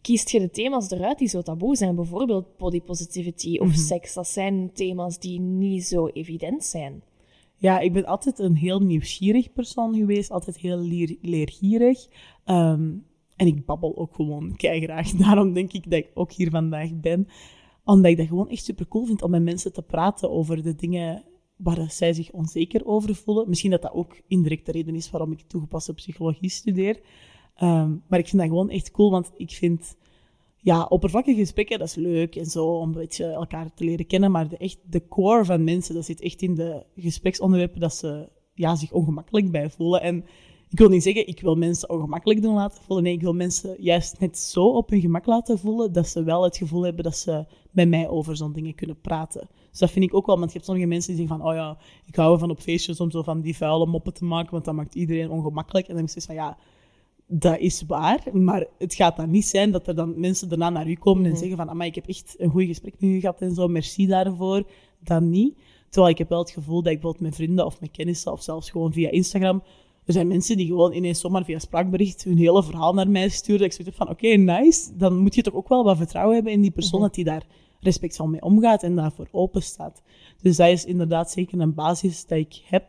kiest 0.00 0.30
je 0.30 0.40
de 0.40 0.50
thema's 0.50 0.90
eruit 0.90 1.18
die 1.18 1.28
zo 1.28 1.42
taboe 1.42 1.76
zijn? 1.76 1.94
Bijvoorbeeld 1.94 2.56
body 2.56 2.80
positivity 2.80 3.58
of 3.58 3.66
mhm. 3.66 3.76
seks. 3.76 4.14
Dat 4.14 4.28
zijn 4.28 4.70
thema's 4.72 5.18
die 5.18 5.40
niet 5.40 5.84
zo 5.84 6.06
evident 6.06 6.64
zijn. 6.64 7.02
Ja, 7.64 7.78
ik 7.78 7.92
ben 7.92 8.04
altijd 8.04 8.38
een 8.38 8.56
heel 8.56 8.80
nieuwsgierig 8.80 9.52
persoon 9.52 9.94
geweest. 9.94 10.30
Altijd 10.30 10.58
heel 10.58 10.78
leer, 10.78 11.16
leergierig. 11.20 12.06
Ehm, 12.44 12.92
en 13.36 13.46
ik 13.46 13.66
babbel 13.66 13.96
ook 13.96 14.14
gewoon 14.14 14.52
graag. 14.56 15.10
Daarom 15.24 15.52
denk 15.52 15.72
ik 15.72 15.90
dat 15.90 15.98
ik 15.98 16.10
ook 16.14 16.32
hier 16.32 16.50
vandaag 16.50 17.00
ben. 17.00 17.28
Omdat 17.84 18.10
ik 18.10 18.16
dat 18.16 18.26
gewoon 18.26 18.48
echt 18.48 18.64
super 18.64 18.88
cool 18.88 19.06
vind 19.06 19.22
om 19.22 19.30
met 19.30 19.42
mensen 19.42 19.72
te 19.72 19.82
praten 19.82 20.30
over 20.30 20.62
de 20.62 20.74
dingen 20.74 21.24
waar 21.56 21.90
zij 21.90 22.12
zich 22.12 22.30
onzeker 22.30 22.86
over 22.86 23.14
voelen. 23.14 23.48
Misschien 23.48 23.70
dat 23.70 23.82
dat 23.82 23.92
ook 23.92 24.20
indirect 24.26 24.66
de 24.66 24.72
reden 24.72 24.94
is 24.94 25.10
waarom 25.10 25.32
ik 25.32 25.40
toegepaste 25.40 25.94
psychologie 25.94 26.50
studeer. 26.50 27.00
Ehm, 27.54 27.96
maar 28.08 28.18
ik 28.18 28.28
vind 28.28 28.42
dat 28.42 28.50
gewoon 28.50 28.70
echt 28.70 28.90
cool, 28.90 29.10
want 29.10 29.32
ik 29.36 29.50
vind 29.50 29.96
ja, 30.64 30.84
oppervlakkige 30.84 31.38
gesprekken, 31.38 31.78
dat 31.78 31.88
is 31.88 31.94
leuk 31.94 32.36
en 32.36 32.46
zo, 32.46 32.66
om 32.66 32.88
een 32.88 32.94
beetje 32.94 33.24
elkaar 33.24 33.74
te 33.74 33.84
leren 33.84 34.06
kennen. 34.06 34.30
Maar 34.30 34.48
de, 34.48 34.56
echt, 34.56 34.78
de 34.82 35.08
core 35.08 35.44
van 35.44 35.64
mensen, 35.64 35.94
dat 35.94 36.04
zit 36.04 36.20
echt 36.20 36.42
in 36.42 36.54
de 36.54 36.84
gespreksonderwerpen 36.96 37.80
dat 37.80 37.94
ze 37.94 38.28
ja, 38.54 38.76
zich 38.76 38.92
ongemakkelijk 38.92 39.50
bij 39.50 39.70
voelen. 39.70 40.02
En 40.02 40.24
ik 40.70 40.78
wil 40.78 40.88
niet 40.88 41.02
zeggen, 41.02 41.26
ik 41.26 41.40
wil 41.40 41.54
mensen 41.54 41.90
ongemakkelijk 41.90 42.42
doen 42.42 42.54
laten 42.54 42.82
voelen. 42.82 43.04
Nee, 43.04 43.12
ik 43.12 43.20
wil 43.20 43.32
mensen 43.32 43.76
juist 43.78 44.20
net 44.20 44.38
zo 44.38 44.64
op 44.64 44.90
hun 44.90 45.00
gemak 45.00 45.26
laten 45.26 45.58
voelen, 45.58 45.92
dat 45.92 46.08
ze 46.08 46.22
wel 46.22 46.42
het 46.42 46.56
gevoel 46.56 46.82
hebben 46.82 47.04
dat 47.04 47.16
ze 47.16 47.46
bij 47.70 47.86
mij 47.86 48.08
over 48.08 48.36
zo'n 48.36 48.52
dingen 48.52 48.74
kunnen 48.74 49.00
praten. 49.00 49.48
Dus 49.70 49.78
dat 49.78 49.90
vind 49.90 50.04
ik 50.04 50.14
ook 50.14 50.26
wel, 50.26 50.38
want 50.38 50.48
je 50.48 50.54
hebt 50.54 50.66
sommige 50.66 50.88
mensen 50.88 51.16
die 51.16 51.26
zeggen 51.26 51.38
van, 51.38 51.50
oh 51.50 51.56
ja, 51.56 51.78
ik 52.06 52.16
hou 52.16 52.38
van 52.38 52.50
op 52.50 52.60
feestjes 52.60 53.00
om 53.00 53.10
zo 53.10 53.22
van 53.22 53.40
die 53.40 53.56
vuile 53.56 53.86
moppen 53.86 54.14
te 54.14 54.24
maken, 54.24 54.50
want 54.50 54.64
dat 54.64 54.74
maakt 54.74 54.94
iedereen 54.94 55.30
ongemakkelijk. 55.30 55.88
En 55.88 55.94
dan 55.94 56.04
is 56.04 56.14
het 56.14 56.24
van, 56.24 56.34
ja, 56.34 56.56
dat 57.26 57.58
is 57.58 57.84
waar, 57.86 58.22
maar 58.32 58.66
het 58.78 58.94
gaat 58.94 59.16
dan 59.16 59.30
niet 59.30 59.46
zijn 59.46 59.70
dat 59.70 59.86
er 59.86 59.94
dan 59.94 60.20
mensen 60.20 60.48
daarna 60.48 60.70
naar 60.70 60.88
u 60.88 60.94
komen 60.94 61.24
en 61.24 61.30
mhm. 61.30 61.38
zeggen 61.38 61.56
van, 61.56 61.76
maar 61.76 61.86
ik 61.86 61.94
heb 61.94 62.06
echt 62.06 62.34
een 62.38 62.50
goed 62.50 62.64
gesprek 62.64 62.94
met 62.98 63.10
u 63.10 63.20
gehad 63.20 63.40
en 63.40 63.54
zo, 63.54 63.68
merci 63.68 64.06
daarvoor. 64.06 64.66
Dan 65.00 65.30
niet. 65.30 65.58
Terwijl 65.88 66.12
ik 66.12 66.18
heb 66.18 66.28
wel 66.28 66.38
het 66.38 66.50
gevoel 66.50 66.82
dat 66.82 66.92
ik 66.92 67.00
bijvoorbeeld 67.00 67.24
met 67.24 67.34
vrienden 67.34 67.66
of 67.66 67.80
met 67.80 67.90
kennissen 67.90 68.32
of 68.32 68.42
zelfs 68.42 68.70
gewoon 68.70 68.92
via 68.92 69.10
Instagram, 69.10 69.62
er 70.04 70.12
zijn 70.12 70.28
mensen 70.28 70.56
die 70.56 70.66
gewoon 70.66 70.92
ineens 70.92 71.20
zomaar 71.20 71.44
via 71.44 71.58
spraakbericht 71.58 72.24
hun 72.24 72.36
hele 72.36 72.62
verhaal 72.62 72.94
naar 72.94 73.08
mij 73.08 73.28
sturen. 73.28 73.66
Ik 73.66 73.72
zeg 73.72 73.86
van, 73.94 74.08
oké, 74.08 74.26
nice. 74.26 74.96
Dan 74.96 75.16
moet 75.16 75.34
je 75.34 75.42
toch 75.42 75.54
ook 75.54 75.68
wel 75.68 75.84
wat 75.84 75.96
vertrouwen 75.96 76.34
hebben 76.34 76.52
in 76.52 76.60
die 76.60 76.70
persoon, 76.70 77.00
mhm. 77.00 77.08
dat 77.08 77.14
die 77.14 77.24
daar 77.24 77.46
respectvol 77.80 78.26
mee 78.26 78.42
omgaat 78.42 78.82
en 78.82 78.96
daarvoor 78.96 79.28
open 79.30 79.62
staat. 79.62 80.02
Dus 80.42 80.56
dat 80.56 80.68
is 80.68 80.84
inderdaad 80.84 81.30
zeker 81.30 81.60
een 81.60 81.74
basis 81.74 82.26
dat 82.26 82.38
ik 82.38 82.62
heb, 82.64 82.84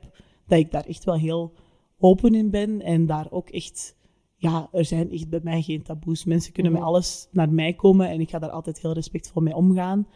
dat 0.47 0.59
ik 0.59 0.71
daar 0.71 0.85
echt 0.85 1.03
wel 1.03 1.17
heel 1.17 1.53
open 1.99 2.35
in 2.35 2.49
ben 2.49 2.81
en 2.81 3.05
daar 3.05 3.27
ook 3.29 3.49
echt 3.49 3.95
ja, 4.35 4.69
er 4.71 4.85
zijn 4.85 5.11
echt 5.11 5.29
bij 5.29 5.39
mij 5.43 5.61
geen 5.61 5.83
taboes. 5.83 6.25
Mensen 6.25 6.53
kunnen 6.53 6.71
met 6.71 6.81
mhm. 6.81 6.89
alles 6.89 7.27
naar 7.31 7.51
mij 7.51 7.73
komen 7.73 8.09
en 8.09 8.19
ik 8.19 8.29
ga 8.29 8.39
daar 8.39 8.49
altijd 8.49 8.81
heel 8.81 8.93
respectvol 8.93 9.41
mee 9.41 9.55
omgaan. 9.55 10.07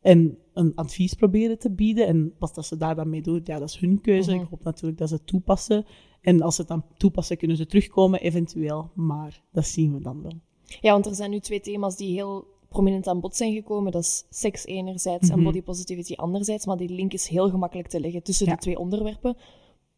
En 0.00 0.38
een 0.52 0.72
advies 0.74 1.14
proberen 1.14 1.58
te 1.58 1.70
bieden. 1.70 2.06
En 2.06 2.34
wat 2.38 2.54
dat 2.54 2.66
ze 2.66 2.76
daar 2.76 2.94
dan 2.94 3.10
mee 3.10 3.22
doen, 3.22 3.40
ja, 3.44 3.58
dat 3.58 3.68
is 3.68 3.78
hun 3.78 4.00
keuze. 4.00 4.30
Mhm. 4.32 4.40
Ik 4.40 4.48
hoop 4.50 4.64
natuurlijk 4.64 4.98
dat 4.98 5.08
ze 5.08 5.14
het 5.14 5.26
toepassen. 5.26 5.86
En 6.20 6.42
als 6.42 6.54
ze 6.54 6.60
het 6.60 6.70
dan 6.70 6.84
toepassen, 6.96 7.36
kunnen 7.36 7.56
ze 7.56 7.66
terugkomen, 7.66 8.20
eventueel. 8.20 8.90
Maar 8.94 9.42
dat 9.52 9.66
zien 9.66 9.92
we 9.92 10.00
dan 10.00 10.22
wel. 10.22 10.32
Ja, 10.80 10.92
want 10.92 11.06
er 11.06 11.14
zijn 11.14 11.30
nu 11.30 11.40
twee 11.40 11.60
thema's 11.60 11.96
die 11.96 12.12
heel 12.12 12.46
prominent 12.68 13.06
aan 13.06 13.20
bod 13.20 13.36
zijn 13.36 13.52
gekomen. 13.52 13.92
Dat 13.92 14.02
is 14.02 14.26
seks 14.30 14.66
enerzijds 14.66 15.28
en 15.28 15.36
mhm. 15.36 15.44
body 15.44 15.62
positivity 15.62 16.14
anderzijds. 16.14 16.66
Maar 16.66 16.76
die 16.76 16.88
link 16.88 17.12
is 17.12 17.26
heel 17.26 17.50
gemakkelijk 17.50 17.88
te 17.88 18.00
leggen 18.00 18.22
tussen 18.22 18.46
de 18.46 18.56
twee 18.56 18.78
onderwerpen. 18.78 19.36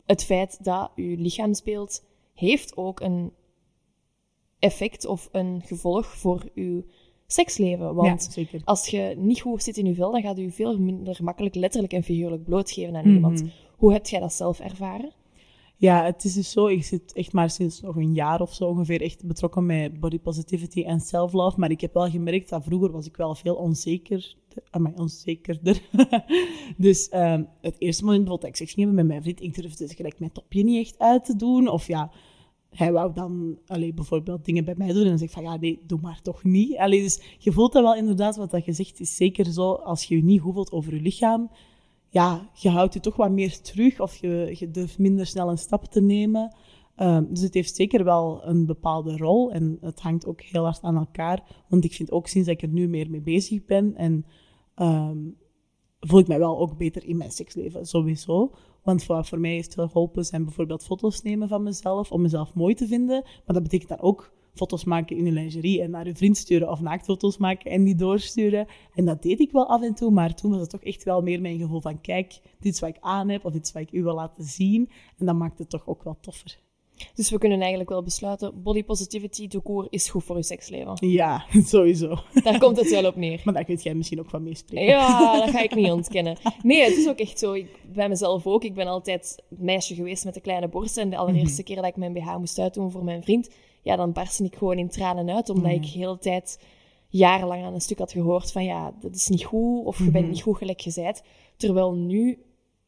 Het 0.06 0.24
feit 0.24 0.64
dat 0.64 0.90
uw 0.96 1.16
lichaamsbeeld 1.16 2.04
heeft 2.34 2.76
ook 2.76 3.00
een 3.00 3.32
effect 4.58 5.06
of 5.06 5.28
een 5.32 5.62
gevolg 5.64 6.06
voor 6.06 6.44
uw 6.54 6.84
seksleven. 7.26 7.94
Want 7.94 8.38
als 8.64 8.86
je 8.86 9.14
niet 9.16 9.40
goed 9.40 9.62
zit 9.62 9.76
in 9.76 9.86
je 9.86 9.94
vel, 9.94 10.12
dan 10.12 10.22
gaat 10.22 10.38
u 10.38 10.50
veel 10.50 10.78
minder 10.78 11.14
gemakkelijk 11.14 11.54
letterlijk 11.54 11.92
en 11.92 12.02
figuurlijk 12.02 12.44
blootgeven 12.44 12.96
aan 12.96 13.06
iemand. 13.06 13.42
Mhm. 13.42 13.50
Hoe 13.76 13.92
heb 13.92 14.06
jij 14.06 14.20
dat 14.20 14.32
zelf 14.32 14.60
ervaren? 14.60 15.12
Ja, 15.80 16.04
het 16.04 16.24
is 16.24 16.34
dus 16.34 16.50
zo. 16.50 16.66
Ik 16.66 16.84
zit 16.84 17.12
echt 17.12 17.32
maar 17.32 17.50
sinds 17.50 17.80
nog 17.80 17.96
een 17.96 18.14
jaar 18.14 18.40
of 18.40 18.54
zo 18.54 18.64
ongeveer 18.64 19.02
echt 19.02 19.24
betrokken 19.24 19.66
met 19.66 20.00
body 20.00 20.18
positivity 20.18 20.82
en 20.82 21.00
self-love. 21.00 21.60
Maar 21.60 21.70
ik 21.70 21.80
heb 21.80 21.94
wel 21.94 22.10
gemerkt 22.10 22.48
dat 22.48 22.64
vroeger 22.64 22.90
was 22.90 23.06
ik 23.06 23.16
wel 23.16 23.34
veel 23.34 23.54
onzeker, 23.54 24.36
maar 24.78 24.92
onzekerder. 24.94 25.82
dus 26.76 27.12
um, 27.14 27.48
het 27.60 27.76
eerste 27.78 28.04
moment 28.04 28.26
dat 28.26 28.44
ik 28.44 28.56
seks 28.56 28.72
ging 28.72 28.92
met 28.92 29.06
mijn 29.06 29.22
vriend, 29.22 29.42
ik 29.42 29.54
durfde 29.54 29.88
gelijk 29.88 30.18
mijn 30.18 30.32
topje 30.32 30.64
niet 30.64 30.86
echt 30.86 30.98
uit 30.98 31.24
te 31.24 31.36
doen. 31.36 31.68
Of 31.68 31.86
ja, 31.86 32.10
hij 32.70 32.92
wou 32.92 33.12
dan 33.12 33.58
allee, 33.66 33.94
bijvoorbeeld 33.94 34.44
dingen 34.44 34.64
bij 34.64 34.74
mij 34.76 34.92
doen 34.92 35.02
en 35.02 35.08
dan 35.08 35.18
zeg 35.18 35.28
ik 35.28 35.34
van 35.34 35.42
ja, 35.42 35.56
nee, 35.56 35.80
doe 35.86 36.00
maar 36.00 36.20
toch 36.22 36.44
niet. 36.44 36.76
Allee, 36.76 37.02
dus 37.02 37.36
je 37.38 37.52
voelt 37.52 37.72
dat 37.72 37.82
wel 37.82 37.94
inderdaad, 37.94 38.36
wat 38.36 38.50
dat 38.50 38.64
je 38.64 38.72
zegt 38.72 39.00
is 39.00 39.16
zeker 39.16 39.44
zo, 39.44 39.72
als 39.72 40.04
je 40.04 40.16
je 40.16 40.24
niet 40.24 40.40
goed 40.40 40.54
voelt 40.54 40.72
over 40.72 40.94
je 40.94 41.00
lichaam, 41.00 41.50
ja, 42.08 42.50
je 42.54 42.68
houdt 42.68 42.94
je 42.94 43.00
toch 43.00 43.16
wat 43.16 43.30
meer 43.30 43.60
terug 43.60 44.00
of 44.00 44.16
je, 44.16 44.54
je 44.58 44.70
durft 44.70 44.98
minder 44.98 45.26
snel 45.26 45.50
een 45.50 45.58
stap 45.58 45.84
te 45.84 46.00
nemen. 46.00 46.56
Um, 46.96 47.26
dus 47.30 47.40
het 47.40 47.54
heeft 47.54 47.76
zeker 47.76 48.04
wel 48.04 48.40
een 48.44 48.66
bepaalde 48.66 49.16
rol 49.16 49.52
en 49.52 49.78
het 49.80 50.00
hangt 50.00 50.26
ook 50.26 50.40
heel 50.40 50.62
hard 50.62 50.82
aan 50.82 50.96
elkaar. 50.96 51.42
Want 51.68 51.84
ik 51.84 51.92
vind 51.92 52.10
ook 52.10 52.26
sinds 52.26 52.48
dat 52.48 52.56
ik 52.56 52.62
er 52.62 52.74
nu 52.74 52.88
meer 52.88 53.10
mee 53.10 53.20
bezig 53.20 53.64
ben 53.64 53.96
en 53.96 54.24
um, 54.76 55.36
voel 56.00 56.20
ik 56.20 56.28
mij 56.28 56.38
wel 56.38 56.58
ook 56.58 56.76
beter 56.76 57.04
in 57.04 57.16
mijn 57.16 57.30
seksleven, 57.30 57.86
sowieso. 57.86 58.52
Want 58.82 59.04
voor, 59.04 59.24
voor 59.24 59.40
mij 59.40 59.56
is 59.56 59.64
het 59.64 59.74
geholpen 59.74 60.24
zijn 60.24 60.44
bijvoorbeeld 60.44 60.84
foto's 60.84 61.22
nemen 61.22 61.48
van 61.48 61.62
mezelf, 61.62 62.12
om 62.12 62.22
mezelf 62.22 62.54
mooi 62.54 62.74
te 62.74 62.86
vinden. 62.86 63.22
Maar 63.22 63.54
dat 63.54 63.62
betekent 63.62 63.88
dan 63.88 64.00
ook 64.00 64.32
foto's 64.54 64.84
maken 64.84 65.16
in 65.16 65.24
de 65.24 65.30
lingerie 65.30 65.82
en 65.82 65.90
naar 65.90 66.06
een 66.06 66.16
vriend 66.16 66.36
sturen 66.36 66.70
of 66.70 66.80
naaktfoto's 66.80 67.36
maken 67.36 67.70
en 67.70 67.84
die 67.84 67.94
doorsturen. 67.94 68.66
En 68.94 69.04
dat 69.04 69.22
deed 69.22 69.40
ik 69.40 69.52
wel 69.52 69.68
af 69.68 69.82
en 69.82 69.94
toe, 69.94 70.10
maar 70.10 70.34
toen 70.34 70.50
was 70.50 70.60
het 70.60 70.70
toch 70.70 70.82
echt 70.82 71.04
wel 71.04 71.22
meer 71.22 71.40
mijn 71.40 71.58
gevoel 71.58 71.80
van 71.80 72.00
kijk, 72.00 72.40
dit 72.58 72.72
is 72.72 72.80
wat 72.80 72.88
ik 72.88 73.00
aan 73.00 73.28
heb 73.28 73.44
of 73.44 73.52
dit 73.52 73.64
is 73.64 73.72
wat 73.72 73.82
ik 73.82 73.92
u 73.92 74.02
wil 74.02 74.14
laten 74.14 74.44
zien. 74.44 74.90
En 75.18 75.26
dat 75.26 75.34
maakt 75.34 75.58
het 75.58 75.70
toch 75.70 75.86
ook 75.86 76.02
wel 76.02 76.18
toffer. 76.20 76.67
Dus 77.14 77.30
we 77.30 77.38
kunnen 77.38 77.58
eigenlijk 77.58 77.90
wel 77.90 78.02
besluiten, 78.02 78.62
body 78.62 78.84
positivity 78.84 79.48
core 79.62 79.86
is 79.90 80.10
goed 80.10 80.24
voor 80.24 80.36
je 80.36 80.42
seksleven. 80.42 80.96
Ja, 81.08 81.44
sowieso. 81.64 82.18
Daar 82.42 82.58
komt 82.58 82.76
het 82.76 82.90
wel 82.90 83.06
op 83.06 83.16
neer. 83.16 83.40
Maar 83.44 83.54
daar 83.54 83.64
kun 83.64 83.74
jij 83.74 83.94
misschien 83.94 84.20
ook 84.20 84.30
van 84.30 84.42
meespreken. 84.42 84.86
Ja, 84.86 85.38
dat 85.44 85.50
ga 85.50 85.62
ik 85.62 85.74
niet 85.74 85.90
ontkennen. 85.90 86.36
Nee, 86.62 86.82
het 86.84 86.96
is 86.96 87.08
ook 87.08 87.18
echt 87.18 87.38
zo. 87.38 87.52
Ik, 87.52 87.80
bij 87.92 88.08
mezelf 88.08 88.46
ook. 88.46 88.64
Ik 88.64 88.74
ben 88.74 88.86
altijd 88.86 89.42
meisje 89.48 89.94
geweest 89.94 90.24
met 90.24 90.34
de 90.34 90.40
kleine 90.40 90.68
borsten. 90.68 91.02
En 91.02 91.10
de 91.10 91.16
allereerste 91.16 91.60
mhm. 91.60 91.62
keer 91.62 91.76
dat 91.76 91.84
ik 91.84 91.96
mijn 91.96 92.12
BH 92.12 92.36
moest 92.36 92.58
uitdoen 92.58 92.90
voor 92.90 93.04
mijn 93.04 93.22
vriend, 93.22 93.50
ja, 93.82 93.96
dan 93.96 94.12
barstte 94.12 94.44
ik 94.44 94.56
gewoon 94.56 94.78
in 94.78 94.88
tranen 94.88 95.30
uit. 95.30 95.48
Omdat 95.48 95.72
ik 95.72 95.84
heel 95.84 96.12
de 96.12 96.18
tijd 96.18 96.58
jarenlang 97.08 97.64
aan 97.64 97.74
een 97.74 97.80
stuk 97.80 97.98
had 97.98 98.12
gehoord 98.12 98.52
van 98.52 98.64
ja, 98.64 98.94
dat 99.00 99.14
is 99.14 99.28
niet 99.28 99.44
goed 99.44 99.86
of 99.86 99.98
je 99.98 100.10
bent 100.10 100.24
mhm. 100.24 100.32
niet 100.32 100.42
goed 100.42 100.56
gelijk 100.56 100.80
gezegd. 100.80 101.22
Terwijl 101.56 101.94
nu, 101.94 102.38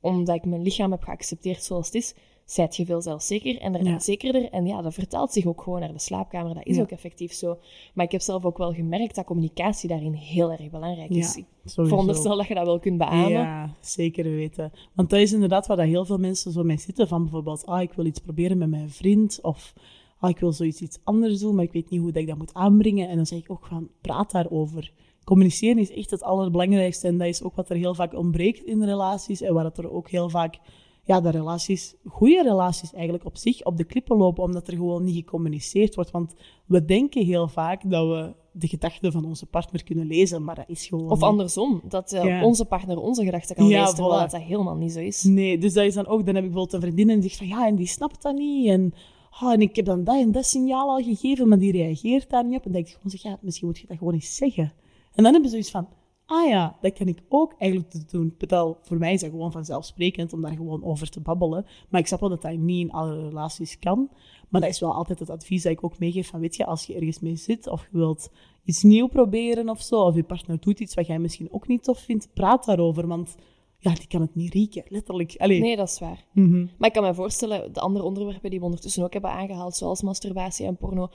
omdat 0.01 0.37
ik 0.37 0.45
mijn 0.45 0.63
lichaam 0.63 0.91
heb 0.91 1.03
geaccepteerd 1.03 1.65
zoals 1.65 1.87
het 1.87 1.95
is, 1.95 2.15
zijt 2.53 2.77
je 2.77 2.85
veel 2.85 3.03
zelfzeker 3.03 3.59
en 3.59 3.75
er 3.75 3.85
ja. 3.85 3.99
zekerder. 3.99 4.51
En 4.51 4.67
ja, 4.67 4.83
dat 4.83 4.95
vertaalt 4.95 5.33
zich 5.33 5.47
ook 5.47 5.63
gewoon 5.63 5.81
naar 5.81 5.93
de 5.93 5.99
slaapkamer. 5.99 6.55
Dat 6.55 6.67
is 6.67 6.81
ook 6.81 6.91
effectief 6.91 7.33
zo. 7.33 7.59
Maar 7.95 8.05
ik 8.05 8.13
heb 8.13 8.21
zelf 8.21 8.45
ook 8.45 8.59
wel 8.59 8.73
gemerkt 8.73 9.15
dat 9.15 9.25
communicatie 9.25 9.89
daarin 9.89 10.13
heel 10.13 10.53
erg 10.53 10.71
belangrijk 10.71 11.11
is. 11.11 11.35
Ja, 11.35 11.41
ik 11.41 11.89
veronderstel 11.89 12.37
dat 12.37 12.47
je 12.47 12.55
dat 12.55 12.67
wel 12.67 12.79
kunt 12.79 12.99
beamen. 12.99 13.31
Ja, 13.31 13.75
zeker 13.81 14.25
weten. 14.25 14.73
Want 14.95 15.11
dat 15.11 15.21
is 15.21 15.33
inderdaad 15.33 15.67
waar 15.67 15.77
dat 15.77 15.87
heel 15.87 16.05
veel 16.05 16.19
mensen 16.19 16.53
zo 16.53 16.63
mee 16.63 16.79
zitten. 16.79 17.09
Van 17.09 17.23
bijvoorbeeld, 17.23 17.67
ah, 17.67 17.83
ik 17.83 17.93
wil 17.93 18.05
iets 18.05 18.21
proberen 18.21 18.59
met 18.59 18.71
mijn 18.71 18.91
vriend. 18.91 19.39
Of 19.43 19.73
ah, 20.19 20.31
ik 20.31 20.39
wil 20.39 20.53
zoiets 20.53 20.81
iets 20.81 20.99
anders 21.05 21.41
doen, 21.41 21.55
maar 21.55 21.65
ik 21.65 21.73
weet 21.73 21.91
niet 21.91 22.01
hoe 22.01 22.13
dat 22.13 22.23
ik 22.23 22.29
dat 22.29 22.39
moet 22.39 22.55
aanbrengen. 22.55 23.09
En 23.09 23.17
dan 23.17 23.27
zeg 23.27 23.39
ik 23.39 23.51
ook 23.51 23.67
van, 23.67 23.89
praat 24.01 24.31
daarover. 24.31 24.93
Communiceren 25.25 25.79
is 25.79 25.93
echt 25.93 26.11
het 26.11 26.23
allerbelangrijkste. 26.23 27.07
En 27.07 27.19
dat 27.19 27.29
is 27.29 27.43
ook 27.43 27.55
wat 27.55 27.71
er 27.71 27.77
heel 27.77 27.95
vaak 27.95 28.15
ontbreekt 28.15 28.65
in 28.65 28.85
relaties. 28.85 29.41
En 29.41 29.55
waar 29.55 29.65
het 29.65 29.79
er 29.79 29.91
ook 29.91 30.11
heel 30.11 30.29
vaak 30.29 30.59
ja, 31.11 31.21
de 31.21 31.31
relaties, 31.31 31.95
goede 32.07 32.43
relaties 32.43 32.93
eigenlijk 32.93 33.25
op 33.25 33.37
zich, 33.37 33.65
op 33.65 33.77
de 33.77 33.85
klippen 33.85 34.17
lopen, 34.17 34.43
omdat 34.43 34.69
er 34.69 34.75
gewoon 34.75 35.05
niet 35.05 35.15
gecommuniceerd 35.15 35.95
wordt. 35.95 36.11
Want 36.11 36.35
we 36.67 36.85
denken 36.85 37.25
heel 37.25 37.49
vaak 37.49 37.91
dat 37.91 38.07
we 38.09 38.35
de 38.53 38.69
gedachten 38.69 39.13
van 39.13 39.25
onze 39.25 39.47
partner 39.47 39.85
kunnen 39.85 40.07
lezen, 40.07 40.45
maar 40.45 40.55
dat 40.55 40.69
is 40.69 40.87
gewoon... 40.87 41.11
Of 41.11 41.23
andersom, 41.23 41.81
dat 41.89 42.13
uh, 42.13 42.43
onze 42.43 42.65
partner 42.65 42.99
onze 42.99 43.25
gedachten 43.25 43.57
kan 43.57 43.67
lezen, 43.67 43.95
terwijl 43.95 44.21
dat, 44.21 44.31
dat 44.31 44.41
helemaal 44.41 44.77
niet 44.77 44.93
zo 44.93 44.99
is. 44.99 45.23
Nee, 45.23 45.59
dus 45.59 45.73
dat 45.73 45.85
is 45.85 45.95
dan 45.95 46.07
ook... 46.07 46.27
Dan 46.27 46.35
heb 46.35 46.45
ik 46.45 46.51
bijvoorbeeld 46.51 46.73
een 46.73 46.81
vriendin 46.81 47.11
en 47.11 47.21
die 47.21 47.31
zegt 47.31 47.49
van, 47.49 47.59
ja, 47.59 47.67
en 47.67 47.77
die 47.77 47.87
snapt 47.87 48.23
dat 48.23 48.35
niet, 48.35 48.69
en... 48.69 48.95
Oh, 49.43 49.53
en 49.53 49.61
ik 49.61 49.77
heb 49.77 49.85
dan 49.85 50.05
dat 50.05 50.21
en 50.21 50.33
dat 50.33 50.47
signaal 50.47 50.89
al 50.89 51.03
gegeven, 51.03 51.49
maar 51.49 51.59
die 51.59 51.73
reageert 51.73 52.31
daar 52.31 52.45
niet 52.45 52.57
op. 52.57 52.65
En 52.65 52.73
dan 52.73 52.83
denk 52.83 52.87
ik 52.87 52.93
gewoon, 52.93 53.11
zeg, 53.11 53.23
ja, 53.23 53.39
misschien 53.41 53.67
moet 53.67 53.79
je 53.79 53.87
dat 53.87 53.99
gewoon 53.99 54.15
eens 54.15 54.37
zeggen. 54.37 54.73
En 55.15 55.23
dan 55.23 55.33
hebben 55.33 55.45
ze 55.45 55.51
zoiets 55.51 55.71
van, 55.71 55.89
ah 56.31 56.49
ja, 56.49 56.77
dat 56.81 56.93
kan 56.93 57.07
ik 57.07 57.23
ook 57.29 57.55
eigenlijk 57.59 58.11
doen. 58.11 58.35
Betal, 58.39 58.79
voor 58.83 58.99
mij 58.99 59.13
is 59.13 59.21
dat 59.21 59.31
gewoon 59.31 59.53
vanzelfsprekend 59.53 60.33
om 60.33 60.41
daar 60.41 60.57
gewoon 60.57 60.85
over 60.85 61.11
te 61.11 61.21
babbelen. 61.21 61.67
Maar 61.89 62.01
ik 62.01 62.07
snap 62.07 62.21
wel 62.21 62.29
dat 62.29 62.43
dat 62.43 62.57
niet 62.57 62.87
in 62.87 62.93
alle 62.93 63.29
relaties 63.29 63.79
kan. 63.79 64.11
Maar 64.49 64.61
dat 64.61 64.71
is 64.71 64.81
wel 64.81 64.95
altijd 64.95 65.19
het 65.19 65.31
advies 65.31 65.63
dat 65.63 65.73
ik 65.73 65.85
ook 65.85 65.99
meegeef 65.99 66.29
van, 66.29 66.41
weet 66.41 66.57
je, 66.57 66.67
als 66.67 66.87
je 66.87 66.95
ergens 66.95 67.21
mee 67.21 67.37
zit 67.37 67.67
of 67.67 67.89
je 67.91 67.99
wilt 67.99 68.31
iets 68.65 68.83
nieuw 68.83 69.07
proberen 69.07 69.69
of 69.69 69.83
zo, 69.83 70.01
of 70.01 70.15
je 70.15 70.23
partner 70.23 70.61
doet 70.61 70.81
iets 70.81 70.95
wat 70.95 71.07
jij 71.07 71.19
misschien 71.19 71.53
ook 71.53 71.67
niet 71.67 71.83
tof 71.83 71.99
vindt, 71.99 72.29
praat 72.35 72.65
daarover, 72.65 73.07
want 73.07 73.37
ja, 73.79 73.95
die 73.95 74.07
kan 74.07 74.21
het 74.21 74.35
niet 74.35 74.53
rieken, 74.53 74.85
letterlijk. 74.89 75.35
Allee. 75.37 75.61
Nee, 75.61 75.77
dat 75.77 75.89
is 75.89 75.99
waar. 75.99 76.27
Mhm. 76.33 76.67
Maar 76.79 76.89
ik 76.89 76.95
kan 76.95 77.03
me 77.03 77.15
voorstellen, 77.15 77.73
de 77.73 77.81
andere 77.81 78.05
onderwerpen 78.05 78.51
die 78.51 78.59
we 78.59 78.65
ondertussen 78.65 79.05
ook 79.05 79.13
hebben 79.13 79.31
aangehaald, 79.31 79.77
zoals 79.77 80.03
masturbatie 80.03 80.67
en 80.67 80.77
porno, 80.77 81.09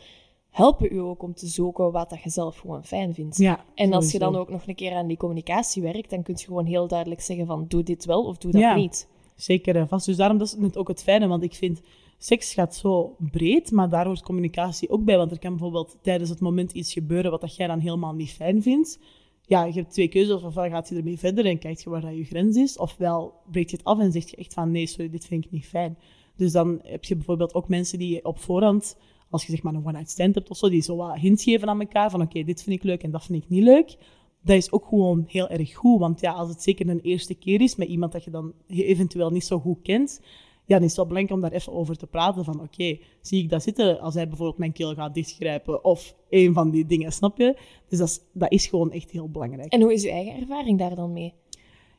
helpen 0.55 0.93
u 0.93 0.99
ook 0.99 1.23
om 1.23 1.33
te 1.33 1.47
zoeken 1.47 1.91
wat 1.91 2.09
dat 2.09 2.23
je 2.23 2.29
zelf 2.29 2.57
gewoon 2.57 2.83
fijn 2.83 3.13
vindt. 3.13 3.37
Ja, 3.37 3.65
en 3.73 3.93
als 3.93 4.11
je 4.11 4.19
dan 4.19 4.35
ook 4.35 4.49
nog 4.49 4.67
een 4.67 4.75
keer 4.75 4.93
aan 4.93 5.07
die 5.07 5.17
communicatie 5.17 5.81
werkt, 5.81 6.09
dan 6.09 6.23
kun 6.23 6.35
je 6.37 6.45
gewoon 6.45 6.65
heel 6.65 6.87
duidelijk 6.87 7.21
zeggen 7.21 7.45
van 7.45 7.65
doe 7.67 7.83
dit 7.83 8.05
wel 8.05 8.23
of 8.23 8.37
doe 8.37 8.51
dat 8.51 8.61
ja, 8.61 8.75
niet. 8.75 9.07
Zeker 9.35 9.75
en 9.75 9.87
vast. 9.87 10.05
Dus 10.05 10.15
daarom 10.15 10.37
dat 10.37 10.47
is 10.47 10.55
het 10.61 10.77
ook 10.77 10.87
het 10.87 11.03
fijne, 11.03 11.27
want 11.27 11.43
ik 11.43 11.53
vind 11.53 11.81
seks 12.17 12.53
gaat 12.53 12.75
zo 12.75 13.15
breed, 13.31 13.71
maar 13.71 13.89
daar 13.89 14.05
hoort 14.05 14.21
communicatie 14.21 14.89
ook 14.89 15.03
bij. 15.03 15.17
Want 15.17 15.31
er 15.31 15.39
kan 15.39 15.49
bijvoorbeeld 15.49 15.97
tijdens 16.01 16.29
het 16.29 16.39
moment 16.39 16.71
iets 16.71 16.93
gebeuren 16.93 17.31
wat 17.31 17.41
dat 17.41 17.55
jij 17.55 17.67
dan 17.67 17.79
helemaal 17.79 18.13
niet 18.13 18.31
fijn 18.31 18.61
vindt. 18.61 18.99
Ja, 19.41 19.65
je 19.65 19.73
hebt 19.73 19.93
twee 19.93 20.07
keuzes. 20.07 20.43
Ofwel 20.43 20.69
gaat 20.69 20.89
je 20.89 20.95
ermee 20.95 21.19
verder 21.19 21.45
en 21.45 21.59
kijkt 21.59 21.81
je 21.81 21.89
waar 21.89 22.01
dat 22.01 22.15
je 22.15 22.23
grens 22.23 22.57
is. 22.57 22.77
Ofwel 22.77 23.33
breekt 23.51 23.71
je 23.71 23.77
het 23.77 23.85
af 23.85 23.99
en 23.99 24.11
zegt 24.11 24.29
je 24.29 24.35
echt 24.35 24.53
van 24.53 24.71
nee, 24.71 24.87
sorry, 24.87 25.09
dit 25.09 25.25
vind 25.25 25.45
ik 25.45 25.51
niet 25.51 25.65
fijn. 25.65 25.97
Dus 26.35 26.51
dan 26.51 26.79
heb 26.83 27.03
je 27.03 27.15
bijvoorbeeld 27.15 27.53
ook 27.53 27.67
mensen 27.67 27.99
die 27.99 28.25
op 28.25 28.39
voorhand 28.39 28.97
als 29.36 29.45
je 29.45 29.51
zeg 29.51 29.63
maar 29.63 29.73
een 29.73 29.86
one-night 29.86 30.09
stand 30.09 30.36
hebt 30.36 30.49
of 30.49 30.57
zo, 30.57 30.69
die 30.69 30.81
zo 30.81 30.95
wat 30.95 31.17
hints 31.17 31.43
geven 31.43 31.67
aan 31.67 31.79
elkaar 31.79 32.09
van 32.09 32.21
oké, 32.21 32.43
dit 32.43 32.63
vind 32.63 32.75
ik 32.75 32.83
leuk 32.83 33.03
en 33.03 33.11
dat 33.11 33.25
vind 33.25 33.43
ik 33.43 33.49
niet 33.49 33.63
leuk. 33.63 33.97
Dat 34.41 34.55
is 34.55 34.71
ook 34.71 34.86
gewoon 34.86 35.23
heel 35.27 35.47
erg 35.47 35.75
goed, 35.75 35.99
want 35.99 36.19
ja, 36.19 36.31
als 36.31 36.49
het 36.49 36.61
zeker 36.61 36.89
een 36.89 37.01
eerste 37.01 37.33
keer 37.33 37.61
is 37.61 37.75
met 37.75 37.88
iemand 37.88 38.11
dat 38.11 38.23
je 38.23 38.31
dan 38.31 38.53
eventueel 38.67 39.29
niet 39.29 39.45
zo 39.45 39.59
goed 39.59 39.81
kent, 39.81 40.21
ja, 40.65 40.75
dan 40.75 40.83
is 40.83 40.88
het 40.88 40.95
wel 40.95 41.05
belangrijk 41.07 41.36
om 41.36 41.49
daar 41.49 41.59
even 41.59 41.73
over 41.73 41.97
te 41.97 42.07
praten 42.07 42.43
van 42.43 42.61
oké, 42.61 42.97
zie 43.21 43.43
ik 43.43 43.49
dat 43.49 43.63
zitten 43.63 43.99
als 43.99 44.13
hij 44.13 44.27
bijvoorbeeld 44.27 44.57
mijn 44.57 44.71
keel 44.71 44.93
gaat 44.93 45.13
dichtgrijpen 45.13 45.83
of 45.83 46.15
een 46.29 46.53
van 46.53 46.69
die 46.69 46.86
dingen, 46.86 47.11
snap 47.11 47.38
je? 47.38 47.57
Dus 47.88 47.99
dat 47.99 48.07
is, 48.07 48.19
dat 48.33 48.51
is 48.51 48.67
gewoon 48.67 48.91
echt 48.91 49.11
heel 49.11 49.29
belangrijk. 49.29 49.71
En 49.73 49.81
hoe 49.81 49.93
is 49.93 50.03
uw 50.03 50.11
eigen 50.11 50.39
ervaring 50.39 50.79
daar 50.79 50.95
dan 50.95 51.13
mee? 51.13 51.33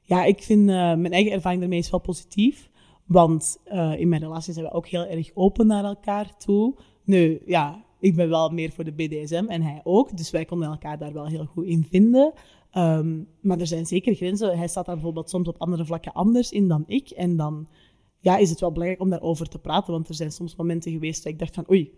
Ja, 0.02 0.24
ik 0.24 0.42
vind 0.42 0.60
uh, 0.60 0.74
mijn 0.74 1.12
eigen 1.12 1.32
ervaring 1.32 1.60
daarmee 1.60 1.78
is 1.78 1.90
wel 1.90 2.00
positief. 2.00 2.70
Want 3.06 3.60
uh, 3.72 4.00
in 4.00 4.08
mijn 4.08 4.22
relatie 4.22 4.52
zijn 4.52 4.64
we 4.64 4.72
ook 4.72 4.86
heel 4.86 5.06
erg 5.06 5.30
open 5.34 5.66
naar 5.66 5.84
elkaar 5.84 6.36
toe. 6.36 6.74
Nu, 7.06 7.40
ja, 7.46 7.84
ik 7.98 8.16
ben 8.16 8.28
wel 8.28 8.50
meer 8.50 8.70
voor 8.70 8.84
de 8.84 8.92
BDSM 8.92 9.44
en 9.48 9.62
hij 9.62 9.80
ook. 9.84 10.16
Dus 10.16 10.30
wij 10.30 10.44
konden 10.44 10.68
elkaar 10.68 10.98
daar 10.98 11.12
wel 11.12 11.26
heel 11.26 11.44
goed 11.44 11.64
in 11.64 11.86
vinden. 11.90 12.32
Um, 12.72 13.28
maar 13.40 13.58
er 13.58 13.66
zijn 13.66 13.86
zeker 13.86 14.14
grenzen. 14.14 14.58
Hij 14.58 14.68
staat 14.68 14.86
daar 14.86 14.94
bijvoorbeeld 14.94 15.30
soms 15.30 15.48
op 15.48 15.58
andere 15.58 15.84
vlakken 15.84 16.12
anders 16.12 16.50
in 16.50 16.68
dan 16.68 16.84
ik. 16.86 17.10
En 17.10 17.36
dan 17.36 17.68
ja, 18.20 18.36
is 18.36 18.50
het 18.50 18.60
wel 18.60 18.72
belangrijk 18.72 19.02
om 19.02 19.10
daarover 19.10 19.48
te 19.48 19.58
praten. 19.58 19.92
Want 19.92 20.08
er 20.08 20.14
zijn 20.14 20.32
soms 20.32 20.56
momenten 20.56 20.92
geweest 20.92 21.22
dat 21.22 21.32
ik 21.32 21.38
dacht 21.38 21.54
van... 21.54 21.70
Oei, 21.70 21.92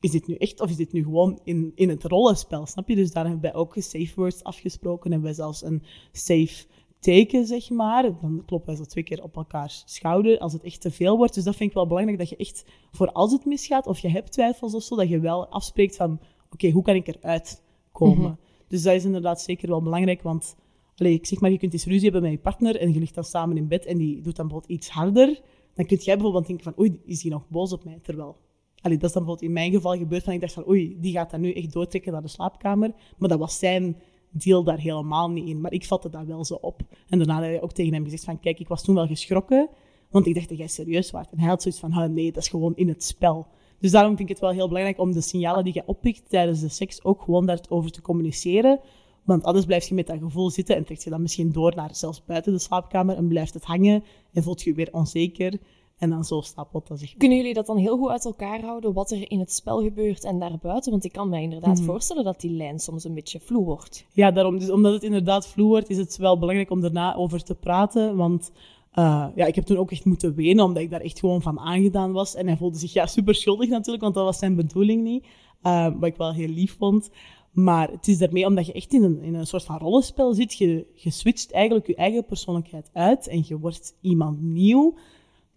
is 0.00 0.10
dit 0.10 0.26
nu 0.26 0.34
echt 0.34 0.60
of 0.60 0.70
is 0.70 0.76
dit 0.76 0.92
nu 0.92 1.02
gewoon 1.02 1.40
in, 1.44 1.72
in 1.74 1.88
het 1.88 2.04
rollenspel? 2.04 2.66
Snap 2.66 2.88
je? 2.88 2.94
Dus 2.94 3.12
daar 3.12 3.24
hebben 3.24 3.42
wij 3.42 3.54
ook 3.54 3.74
safe 3.78 4.12
words 4.14 4.42
afgesproken. 4.42 5.12
En 5.12 5.22
wij 5.22 5.34
zelfs 5.34 5.64
een 5.64 5.82
safe 6.12 6.66
teken, 7.00 7.46
zeg 7.46 7.70
maar. 7.70 8.02
Dan 8.02 8.42
kloppen 8.46 8.68
wij 8.68 8.76
zo 8.76 8.84
twee 8.84 9.04
keer 9.04 9.22
op 9.22 9.36
elkaars 9.36 9.82
schouder 9.86 10.38
als 10.38 10.52
het 10.52 10.62
echt 10.62 10.80
te 10.80 10.90
veel 10.90 11.16
wordt. 11.16 11.34
Dus 11.34 11.44
dat 11.44 11.56
vind 11.56 11.68
ik 11.70 11.76
wel 11.76 11.86
belangrijk, 11.86 12.18
dat 12.18 12.28
je 12.28 12.36
echt, 12.36 12.64
voor 12.90 13.12
als 13.12 13.32
het 13.32 13.44
misgaat 13.44 13.86
of 13.86 13.98
je 13.98 14.08
hebt 14.08 14.32
twijfels 14.32 14.74
of 14.74 14.82
zo, 14.82 14.96
dat 14.96 15.08
je 15.08 15.20
wel 15.20 15.48
afspreekt 15.48 15.96
van, 15.96 16.20
oké, 16.50 16.70
hoe 16.70 16.82
kan 16.82 16.94
ik 16.94 17.06
eruit 17.06 17.62
komen? 17.92 18.30
Mhm. 18.30 18.34
Dus 18.68 18.82
dat 18.82 18.94
is 18.94 19.04
inderdaad 19.04 19.42
zeker 19.42 19.68
wel 19.68 19.82
belangrijk, 19.82 20.22
want 20.22 20.56
allez, 20.96 21.14
ik 21.14 21.26
zeg 21.26 21.40
maar, 21.40 21.50
je 21.50 21.58
kunt 21.58 21.72
eens 21.72 21.84
ruzie 21.84 22.02
hebben 22.02 22.22
met 22.22 22.30
je 22.30 22.38
partner 22.38 22.80
en 22.80 22.92
je 22.92 22.98
ligt 22.98 23.14
dan 23.14 23.24
samen 23.24 23.56
in 23.56 23.68
bed 23.68 23.86
en 23.86 23.98
die 23.98 24.20
doet 24.20 24.36
dan 24.36 24.46
bijvoorbeeld 24.46 24.78
iets 24.78 24.88
harder. 24.88 25.40
Dan 25.74 25.86
kun 25.86 25.96
jij 25.96 26.14
bijvoorbeeld 26.14 26.46
denken 26.46 26.64
van, 26.64 26.78
oei, 26.78 27.00
is 27.04 27.20
die 27.20 27.30
nog 27.30 27.48
boos 27.48 27.72
op 27.72 27.84
mij? 27.84 27.98
Terwijl, 28.02 28.36
allee, 28.80 28.96
dat 28.96 29.08
is 29.08 29.14
dan 29.14 29.24
bijvoorbeeld 29.24 29.42
in 29.42 29.52
mijn 29.52 29.72
geval 29.72 29.96
gebeurd 29.96 30.24
van, 30.24 30.32
ik 30.32 30.40
dacht 30.40 30.52
van, 30.52 30.68
oei, 30.68 30.96
die 31.00 31.12
gaat 31.12 31.30
dan 31.30 31.40
nu 31.40 31.52
echt 31.52 31.72
doortrekken 31.72 32.12
naar 32.12 32.22
de 32.22 32.28
slaapkamer. 32.28 32.92
Maar 33.18 33.28
dat 33.28 33.38
was 33.38 33.58
zijn 33.58 33.96
deel 34.30 34.64
daar 34.64 34.78
helemaal 34.78 35.30
niet 35.30 35.48
in. 35.48 35.60
Maar 35.60 35.72
ik 35.72 35.84
vatte 35.84 36.10
dat 36.10 36.26
wel 36.26 36.44
zo 36.44 36.54
op. 36.54 36.80
En 37.08 37.18
daarna 37.18 37.34
had 37.34 37.42
hij 37.42 37.62
ook 37.62 37.72
tegen 37.72 37.94
hem 37.94 38.04
gezegd 38.04 38.24
van, 38.24 38.40
kijk, 38.40 38.58
ik 38.58 38.68
was 38.68 38.82
toen 38.82 38.94
wel 38.94 39.06
geschrokken, 39.06 39.68
want 40.10 40.26
ik 40.26 40.34
dacht 40.34 40.48
dat 40.48 40.58
jij 40.58 40.66
serieus 40.66 41.10
was. 41.10 41.26
En 41.30 41.38
hij 41.38 41.48
had 41.48 41.62
zoiets 41.62 41.80
van, 41.80 42.14
nee, 42.14 42.32
dat 42.32 42.42
is 42.42 42.48
gewoon 42.48 42.76
in 42.76 42.88
het 42.88 43.04
spel. 43.04 43.46
Dus 43.78 43.90
daarom 43.90 44.16
vind 44.16 44.28
ik 44.28 44.34
het 44.34 44.44
wel 44.44 44.54
heel 44.54 44.68
belangrijk 44.68 44.98
om 44.98 45.12
de 45.12 45.20
signalen 45.20 45.64
die 45.64 45.74
je 45.74 45.82
oppikt 45.86 46.28
tijdens 46.28 46.60
de 46.60 46.68
seks 46.68 47.04
ook 47.04 47.22
gewoon 47.22 47.46
daarover 47.46 47.90
te 47.90 48.00
communiceren. 48.00 48.80
Want 49.24 49.44
anders 49.44 49.66
blijf 49.66 49.88
je 49.88 49.94
met 49.94 50.06
dat 50.06 50.18
gevoel 50.18 50.50
zitten 50.50 50.76
en 50.76 50.84
trekt 50.84 51.02
je 51.02 51.10
dan 51.10 51.22
misschien 51.22 51.52
door 51.52 51.74
naar 51.74 51.94
zelfs 51.94 52.24
buiten 52.24 52.52
de 52.52 52.58
slaapkamer 52.58 53.16
en 53.16 53.28
blijft 53.28 53.54
het 53.54 53.64
hangen 53.64 54.04
en 54.32 54.42
voelt 54.42 54.62
je 54.62 54.74
weer 54.74 54.88
onzeker. 54.92 55.58
En 56.00 56.10
dan 56.10 56.24
zo 56.24 56.40
stapelt 56.40 56.88
dat 56.88 56.98
zich. 56.98 57.16
Kunnen 57.16 57.38
jullie 57.38 57.54
dat 57.54 57.66
dan 57.66 57.76
heel 57.76 57.96
goed 57.98 58.08
uit 58.08 58.24
elkaar 58.24 58.60
houden, 58.60 58.92
wat 58.92 59.10
er 59.10 59.30
in 59.30 59.38
het 59.38 59.52
spel 59.52 59.82
gebeurt 59.82 60.24
en 60.24 60.38
daarbuiten? 60.38 60.90
Want 60.90 61.04
ik 61.04 61.12
kan 61.12 61.28
me 61.28 61.40
inderdaad 61.40 61.76
mhm. 61.76 61.84
voorstellen 61.84 62.24
dat 62.24 62.40
die 62.40 62.50
lijn 62.50 62.78
soms 62.78 63.04
een 63.04 63.14
beetje 63.14 63.40
vloe 63.40 63.64
wordt. 63.64 64.06
Ja, 64.12 64.30
daarom. 64.30 64.58
Dus 64.58 64.70
omdat 64.70 64.92
het 64.92 65.02
inderdaad 65.02 65.46
vloe 65.46 65.68
wordt, 65.68 65.90
is 65.90 65.96
het 65.96 66.16
wel 66.16 66.38
belangrijk 66.38 66.70
om 66.70 66.80
daarna 66.80 67.14
over 67.14 67.42
te 67.42 67.54
praten. 67.54 68.16
Want 68.16 68.50
uh, 68.94 69.26
ja, 69.34 69.46
ik 69.46 69.54
heb 69.54 69.64
toen 69.64 69.76
ook 69.76 69.90
echt 69.90 70.04
moeten 70.04 70.34
wenen, 70.34 70.64
omdat 70.64 70.82
ik 70.82 70.90
daar 70.90 71.00
echt 71.00 71.18
gewoon 71.18 71.42
van 71.42 71.58
aangedaan 71.58 72.12
was. 72.12 72.34
En 72.34 72.46
hij 72.46 72.56
voelde 72.56 72.78
zich 72.78 72.92
ja, 72.92 73.06
super 73.06 73.34
schuldig 73.34 73.68
natuurlijk, 73.68 74.02
want 74.02 74.14
dat 74.14 74.24
was 74.24 74.38
zijn 74.38 74.56
bedoeling 74.56 75.02
niet. 75.02 75.26
Uh, 75.62 75.86
wat 75.98 76.08
ik 76.08 76.16
wel 76.16 76.32
heel 76.32 76.48
lief 76.48 76.76
vond. 76.78 77.10
Maar 77.52 77.90
het 77.90 78.08
is 78.08 78.18
daarmee 78.18 78.46
omdat 78.46 78.66
je 78.66 78.72
echt 78.72 78.92
in 78.92 79.02
een, 79.02 79.22
in 79.22 79.34
een 79.34 79.46
soort 79.46 79.64
van 79.64 79.78
rollenspel 79.78 80.34
zit. 80.34 80.58
Je, 80.58 80.86
je 80.94 81.10
switcht 81.10 81.52
eigenlijk 81.52 81.86
je 81.86 81.94
eigen 81.94 82.24
persoonlijkheid 82.24 82.90
uit 82.92 83.28
en 83.28 83.44
je 83.46 83.58
wordt 83.58 83.96
iemand 84.00 84.42
nieuw 84.42 84.94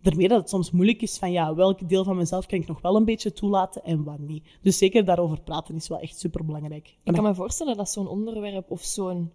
daarmee 0.04 0.28
dat 0.28 0.40
het 0.40 0.50
soms 0.50 0.72
moeilijk 0.72 1.02
is 1.02 1.18
van 1.18 1.32
ja, 1.32 1.56
welk 1.56 1.90
deel 1.90 2.04
van 2.04 2.18
mezelf 2.18 2.46
kan 2.46 2.60
ik 2.60 2.68
nog 2.68 2.82
wel 2.82 2.96
een 2.96 3.06
beetje 3.06 3.34
toelaten 3.34 3.84
en 3.84 4.04
wat 4.04 4.20
niet. 4.20 4.44
Dus 4.62 4.78
zeker 4.78 5.06
daarover 5.06 5.42
praten 5.42 5.76
is 5.76 5.88
wel 5.88 6.00
echt 6.00 6.20
super 6.20 6.46
belangrijk. 6.46 6.98
Ik 7.04 7.14
kan 7.14 7.24
me 7.24 7.36
voorstellen 7.36 7.78
dat 7.78 7.90
zo'n 7.90 8.08
onderwerp 8.08 8.72
of 8.72 8.82
zo'n 8.82 9.32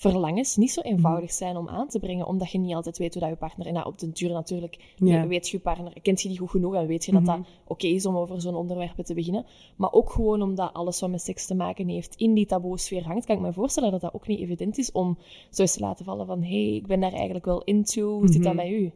verlangens 0.00 0.56
niet 0.56 0.70
zo 0.70 0.80
eenvoudig 0.80 1.32
zijn 1.32 1.56
om 1.56 1.68
aan 1.68 1.88
te 1.88 1.98
brengen, 1.98 2.26
omdat 2.26 2.50
je 2.50 2.58
niet 2.58 2.74
altijd 2.74 2.98
weet 2.98 3.12
hoe 3.12 3.22
dat 3.22 3.30
je 3.30 3.36
partner... 3.36 3.66
En 3.66 3.72
nou, 3.72 3.86
op 3.86 3.98
den 3.98 4.10
duur 4.10 4.30
natuurlijk, 4.30 4.94
ja. 4.96 5.26
weet 5.26 5.48
je 5.48 5.56
je 5.56 5.62
partner, 5.62 6.00
kent 6.02 6.22
je 6.22 6.28
die 6.28 6.38
goed 6.38 6.50
genoeg 6.50 6.74
en 6.74 6.86
weet 6.86 7.04
je 7.04 7.12
dat 7.12 7.24
dat 7.24 7.38
mhm. 7.38 7.48
oké 7.66 7.86
is 7.86 8.06
om 8.06 8.16
over 8.16 8.40
zo'n 8.40 8.54
onderwerp 8.54 9.04
te 9.04 9.14
beginnen. 9.14 9.44
Maar 9.76 9.92
ook 9.92 10.10
gewoon 10.10 10.42
omdat 10.42 10.72
alles 10.72 11.00
wat 11.00 11.10
met 11.10 11.22
seks 11.22 11.46
te 11.46 11.54
maken 11.54 11.88
heeft 11.88 12.14
in 12.16 12.34
die 12.34 12.46
taboe-sfeer 12.46 13.04
hangt, 13.04 13.26
kan 13.26 13.36
ik 13.36 13.42
me 13.42 13.52
voorstellen 13.52 13.90
dat 13.90 14.00
dat 14.00 14.14
ook 14.14 14.26
niet 14.26 14.40
evident 14.40 14.78
is 14.78 14.92
om 14.92 15.18
zo 15.50 15.62
eens 15.62 15.72
te 15.72 15.80
laten 15.80 16.04
vallen 16.04 16.26
van 16.26 16.42
hé, 16.42 16.64
hey, 16.64 16.74
ik 16.74 16.86
ben 16.86 17.00
daar 17.00 17.12
eigenlijk 17.12 17.44
wel 17.44 17.62
into, 17.64 18.18
hoe 18.18 18.28
zit 18.28 18.42
dat 18.42 18.56
bij 18.56 18.70
mhm. 18.70 18.82
u? 18.82 18.92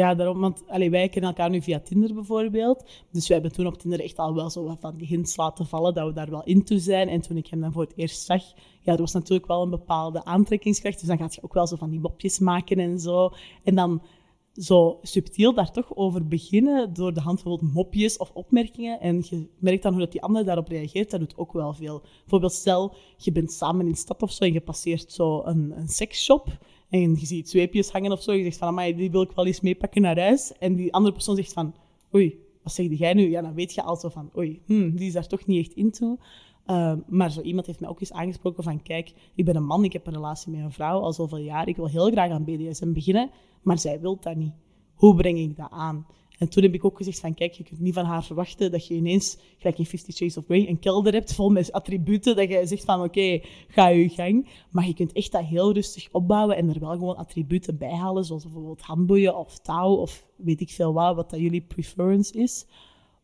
Ja, 0.00 0.14
daarom, 0.14 0.40
want 0.40 0.62
allee, 0.68 0.90
wij 0.90 1.08
kennen 1.08 1.30
elkaar 1.30 1.50
nu 1.50 1.62
via 1.62 1.80
Tinder 1.80 2.14
bijvoorbeeld. 2.14 2.84
Dus 3.10 3.28
wij 3.28 3.38
hebben 3.38 3.56
toen 3.56 3.66
op 3.66 3.78
Tinder 3.78 4.00
echt 4.00 4.18
al 4.18 4.34
wel 4.34 4.50
zo 4.50 4.64
wat 4.64 4.80
van 4.80 4.96
die 4.96 5.06
hints 5.06 5.36
laten 5.36 5.66
vallen 5.66 5.94
dat 5.94 6.06
we 6.06 6.12
daar 6.12 6.30
wel 6.30 6.44
into 6.44 6.78
zijn. 6.78 7.08
En 7.08 7.20
toen 7.20 7.36
ik 7.36 7.46
hem 7.46 7.60
dan 7.60 7.72
voor 7.72 7.82
het 7.82 7.92
eerst 7.96 8.22
zag, 8.22 8.42
ja, 8.80 8.92
er 8.92 8.98
was 8.98 9.12
natuurlijk 9.12 9.46
wel 9.46 9.62
een 9.62 9.70
bepaalde 9.70 10.24
aantrekkingskracht. 10.24 10.98
Dus 10.98 11.08
dan 11.08 11.18
gaat 11.18 11.34
je 11.34 11.42
ook 11.42 11.54
wel 11.54 11.66
zo 11.66 11.76
van 11.76 11.90
die 11.90 12.00
mopjes 12.00 12.38
maken 12.38 12.78
en 12.78 12.98
zo. 12.98 13.32
En 13.64 13.74
dan 13.74 14.02
zo 14.52 14.98
subtiel 15.02 15.54
daar 15.54 15.72
toch 15.72 15.96
over 15.96 16.28
beginnen 16.28 16.92
door 16.92 17.14
de 17.14 17.20
hand 17.20 17.40
van 17.40 17.70
mopjes 17.72 18.16
of 18.16 18.30
opmerkingen. 18.34 19.00
En 19.00 19.24
je 19.28 19.48
merkt 19.58 19.82
dan 19.82 19.92
hoe 19.92 20.00
dat 20.00 20.12
die 20.12 20.22
ander 20.22 20.44
daarop 20.44 20.68
reageert. 20.68 21.10
Dat 21.10 21.20
doet 21.20 21.38
ook 21.38 21.52
wel 21.52 21.74
veel. 21.74 22.02
Bijvoorbeeld 22.20 22.52
stel, 22.52 22.94
je 23.16 23.32
bent 23.32 23.52
samen 23.52 23.86
in 23.86 23.92
de 23.92 23.98
stad 23.98 24.22
of 24.22 24.32
zo 24.32 24.44
en 24.44 24.52
je 24.52 24.60
passeert 24.60 25.12
zo 25.12 25.42
een, 25.44 25.72
een 25.76 25.88
seksshop. 25.88 26.58
En 26.90 27.14
je 27.14 27.26
ziet 27.26 27.48
zweepjes 27.48 27.90
hangen 27.90 28.12
of 28.12 28.22
zo. 28.22 28.32
Je 28.32 28.42
zegt 28.42 28.56
van, 28.56 28.68
amai, 28.68 28.94
die 28.94 29.10
wil 29.10 29.22
ik 29.22 29.30
wel 29.30 29.46
eens 29.46 29.60
meepakken 29.60 30.02
naar 30.02 30.18
huis. 30.18 30.52
En 30.58 30.74
die 30.74 30.92
andere 30.92 31.14
persoon 31.14 31.36
zegt 31.36 31.52
van, 31.52 31.74
oei, 32.14 32.38
wat 32.62 32.72
zeg 32.72 32.98
jij 32.98 33.14
nu? 33.14 33.30
Ja, 33.30 33.42
dan 33.42 33.54
weet 33.54 33.74
je 33.74 33.82
al 33.82 33.96
van, 33.96 34.30
oei, 34.36 34.60
hmm, 34.64 34.96
die 34.96 35.06
is 35.06 35.12
daar 35.12 35.26
toch 35.26 35.46
niet 35.46 35.66
echt 35.66 35.76
into. 35.76 36.18
Uh, 36.66 36.92
maar 37.06 37.30
zo 37.32 37.40
iemand 37.40 37.66
heeft 37.66 37.80
mij 37.80 37.88
ook 37.88 38.00
eens 38.00 38.12
aangesproken 38.12 38.62
van, 38.62 38.82
kijk, 38.82 39.12
ik 39.34 39.44
ben 39.44 39.56
een 39.56 39.64
man, 39.64 39.84
ik 39.84 39.92
heb 39.92 40.06
een 40.06 40.12
relatie 40.12 40.52
met 40.52 40.60
een 40.60 40.72
vrouw 40.72 41.00
al 41.00 41.12
zoveel 41.12 41.38
jaar. 41.38 41.68
Ik 41.68 41.76
wil 41.76 41.88
heel 41.88 42.10
graag 42.10 42.30
aan 42.30 42.44
BDSM 42.44 42.92
beginnen, 42.92 43.30
maar 43.62 43.78
zij 43.78 44.00
wil 44.00 44.18
dat 44.20 44.36
niet. 44.36 44.52
Hoe 44.94 45.14
breng 45.14 45.38
ik 45.38 45.56
dat 45.56 45.70
aan? 45.70 46.06
En 46.40 46.48
toen 46.48 46.62
heb 46.62 46.74
ik 46.74 46.84
ook 46.84 46.96
gezegd 46.96 47.20
van, 47.20 47.34
kijk, 47.34 47.52
je 47.52 47.64
kunt 47.64 47.80
niet 47.80 47.94
van 47.94 48.04
haar 48.04 48.24
verwachten 48.24 48.70
dat 48.70 48.86
je 48.86 48.94
ineens, 48.94 49.36
gelijk 49.58 49.78
in 49.78 49.86
Fifty 49.86 50.12
Shades 50.12 50.36
of 50.36 50.44
Grey, 50.44 50.68
een 50.68 50.78
kelder 50.78 51.12
hebt 51.12 51.34
vol 51.34 51.50
met 51.50 51.72
attributen, 51.72 52.36
dat 52.36 52.48
je 52.48 52.66
zegt 52.66 52.84
van, 52.84 53.02
oké, 53.02 53.40
ga 53.68 53.88
je 53.88 54.08
gang. 54.08 54.48
Maar 54.70 54.86
je 54.86 54.94
kunt 54.94 55.12
echt 55.12 55.32
dat 55.32 55.44
heel 55.44 55.72
rustig 55.72 56.08
opbouwen 56.12 56.56
en 56.56 56.68
er 56.68 56.80
wel 56.80 56.90
gewoon 56.90 57.16
attributen 57.16 57.78
bij 57.78 57.94
halen, 57.94 58.24
zoals 58.24 58.42
bijvoorbeeld 58.42 58.80
handboeien 58.80 59.36
of 59.36 59.58
touw 59.58 59.94
of 59.94 60.26
weet 60.36 60.60
ik 60.60 60.70
veel 60.70 60.92
wat, 60.92 61.16
wat 61.16 61.30
dat 61.30 61.40
jullie 61.40 61.60
preference 61.60 62.32
is 62.32 62.66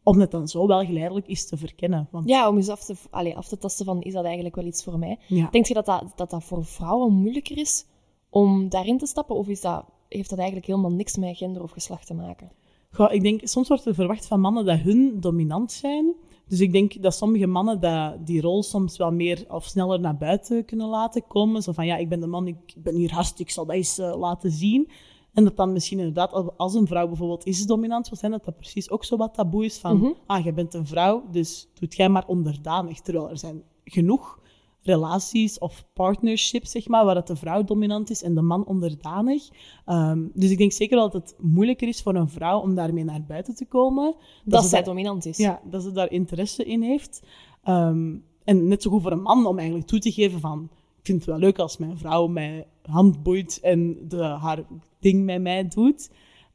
om 0.02 0.20
het 0.20 0.30
dan 0.30 0.48
zo 0.48 0.66
wel 0.66 0.84
geleidelijk 0.84 1.26
is 1.26 1.46
te 1.46 1.56
verkennen. 1.56 2.08
Want... 2.10 2.28
Ja, 2.28 2.48
om 2.48 2.56
eens 2.56 2.68
af 2.68 2.84
te, 2.84 2.94
allez, 3.10 3.34
af 3.34 3.48
te 3.48 3.58
tasten 3.58 3.84
van, 3.84 4.02
is 4.02 4.12
dat 4.12 4.24
eigenlijk 4.24 4.54
wel 4.54 4.64
iets 4.64 4.84
voor 4.84 4.98
mij? 4.98 5.18
Denk 5.50 5.66
je 5.66 5.74
dat 5.74 5.86
dat, 5.86 6.12
dat 6.16 6.30
dat 6.30 6.44
voor 6.44 6.64
vrouwen 6.64 7.12
moeilijker 7.12 7.58
is 7.58 7.86
om 8.30 8.68
daarin 8.68 8.98
te 8.98 9.06
stappen? 9.06 9.36
Of 9.36 9.48
is 9.48 9.60
dat, 9.60 9.84
heeft 10.08 10.30
dat 10.30 10.38
eigenlijk 10.38 10.68
helemaal 10.68 10.92
niks 10.92 11.16
met 11.16 11.36
gender 11.36 11.62
of 11.62 11.70
geslacht 11.70 12.06
te 12.06 12.14
maken? 12.14 12.50
Goh, 12.90 13.12
ik 13.12 13.22
denk, 13.22 13.40
soms 13.44 13.68
wordt 13.68 13.86
er 13.86 13.94
verwacht 13.94 14.26
van 14.26 14.40
mannen 14.40 14.64
dat 14.64 14.78
hun 14.78 15.20
dominant 15.20 15.72
zijn. 15.72 16.14
Dus 16.48 16.60
ik 16.60 16.72
denk 16.72 17.02
dat 17.02 17.14
sommige 17.14 17.46
mannen 17.46 17.80
dat 17.80 18.26
die 18.26 18.40
rol 18.40 18.62
soms 18.62 18.96
wel 18.96 19.12
meer 19.12 19.44
of 19.48 19.64
sneller 19.64 20.00
naar 20.00 20.16
buiten 20.16 20.64
kunnen 20.64 20.88
laten 20.88 21.26
komen. 21.26 21.62
Zo 21.62 21.72
van, 21.72 21.86
ja, 21.86 21.96
ik 21.96 22.08
ben 22.08 22.20
de 22.20 22.26
man, 22.26 22.46
ik 22.46 22.74
ben 22.76 22.94
hier 22.94 23.12
hartstikke, 23.12 23.42
ik 23.42 23.50
zal 23.50 23.66
dat 23.66 23.74
eens 23.74 23.98
uh, 23.98 24.16
laten 24.18 24.50
zien. 24.50 24.90
En 25.32 25.44
dat 25.44 25.56
dan 25.56 25.72
misschien 25.72 25.98
inderdaad, 25.98 26.56
als 26.56 26.74
een 26.74 26.86
vrouw 26.86 27.06
bijvoorbeeld 27.06 27.46
is 27.46 27.66
dominant 27.66 28.08
wil 28.08 28.18
zijn, 28.18 28.30
dat 28.30 28.44
dat 28.44 28.56
precies 28.56 28.90
ook 28.90 29.04
zo 29.04 29.16
wat 29.16 29.34
taboe 29.34 29.64
is 29.64 29.78
van, 29.78 29.96
mm 29.96 30.14
ah, 30.26 30.44
je 30.44 30.52
bent 30.52 30.74
een 30.74 30.86
vrouw, 30.86 31.24
dus 31.30 31.68
doet 31.74 31.94
jij 31.94 32.08
maar 32.08 32.26
onderdanig. 32.26 33.00
Terwijl 33.00 33.30
er 33.30 33.38
zijn 33.38 33.62
genoeg 33.84 34.40
relaties 34.86 35.58
of 35.58 35.84
partnerships, 35.92 36.70
zeg 36.70 36.88
maar, 36.88 37.04
waar 37.04 37.14
dat 37.14 37.26
de 37.26 37.36
vrouw 37.36 37.64
dominant 37.64 38.10
is 38.10 38.22
en 38.22 38.34
de 38.34 38.42
man 38.42 38.66
onderdanig. 38.66 39.48
Um, 39.86 40.30
dus 40.34 40.50
ik 40.50 40.58
denk 40.58 40.72
zeker 40.72 40.96
dat 40.96 41.12
het 41.12 41.34
moeilijker 41.40 41.88
is 41.88 42.02
voor 42.02 42.14
een 42.14 42.28
vrouw 42.28 42.60
om 42.60 42.74
daarmee 42.74 43.04
naar 43.04 43.24
buiten 43.26 43.54
te 43.54 43.66
komen. 43.66 44.14
Dat, 44.44 44.64
zij 44.64 44.82
dominant 44.82 45.26
is. 45.26 45.36
Ja, 45.36 45.60
dat 45.70 45.82
ze 45.82 45.92
daar 45.92 46.10
interesse 46.10 46.64
in 46.64 46.82
heeft. 46.82 47.22
Um, 47.68 48.24
en 48.44 48.68
net 48.68 48.82
zo 48.82 48.90
goed 48.90 49.02
voor 49.02 49.12
een 49.12 49.22
man 49.22 49.46
om 49.46 49.56
eigenlijk 49.58 49.88
toe 49.88 49.98
te 49.98 50.12
geven 50.12 50.40
van, 50.40 50.68
ik 50.98 51.06
vind 51.06 51.18
het 51.18 51.28
wel 51.28 51.38
leuk 51.38 51.58
als 51.58 51.76
mijn 51.76 51.98
vrouw 51.98 52.26
mij 52.26 52.66
handboeit 52.82 53.60
en 53.60 54.08
de, 54.08 54.22
haar 54.22 54.64
ding 55.00 55.24
met 55.24 55.42
mij 55.42 55.68
doet. 55.68 56.10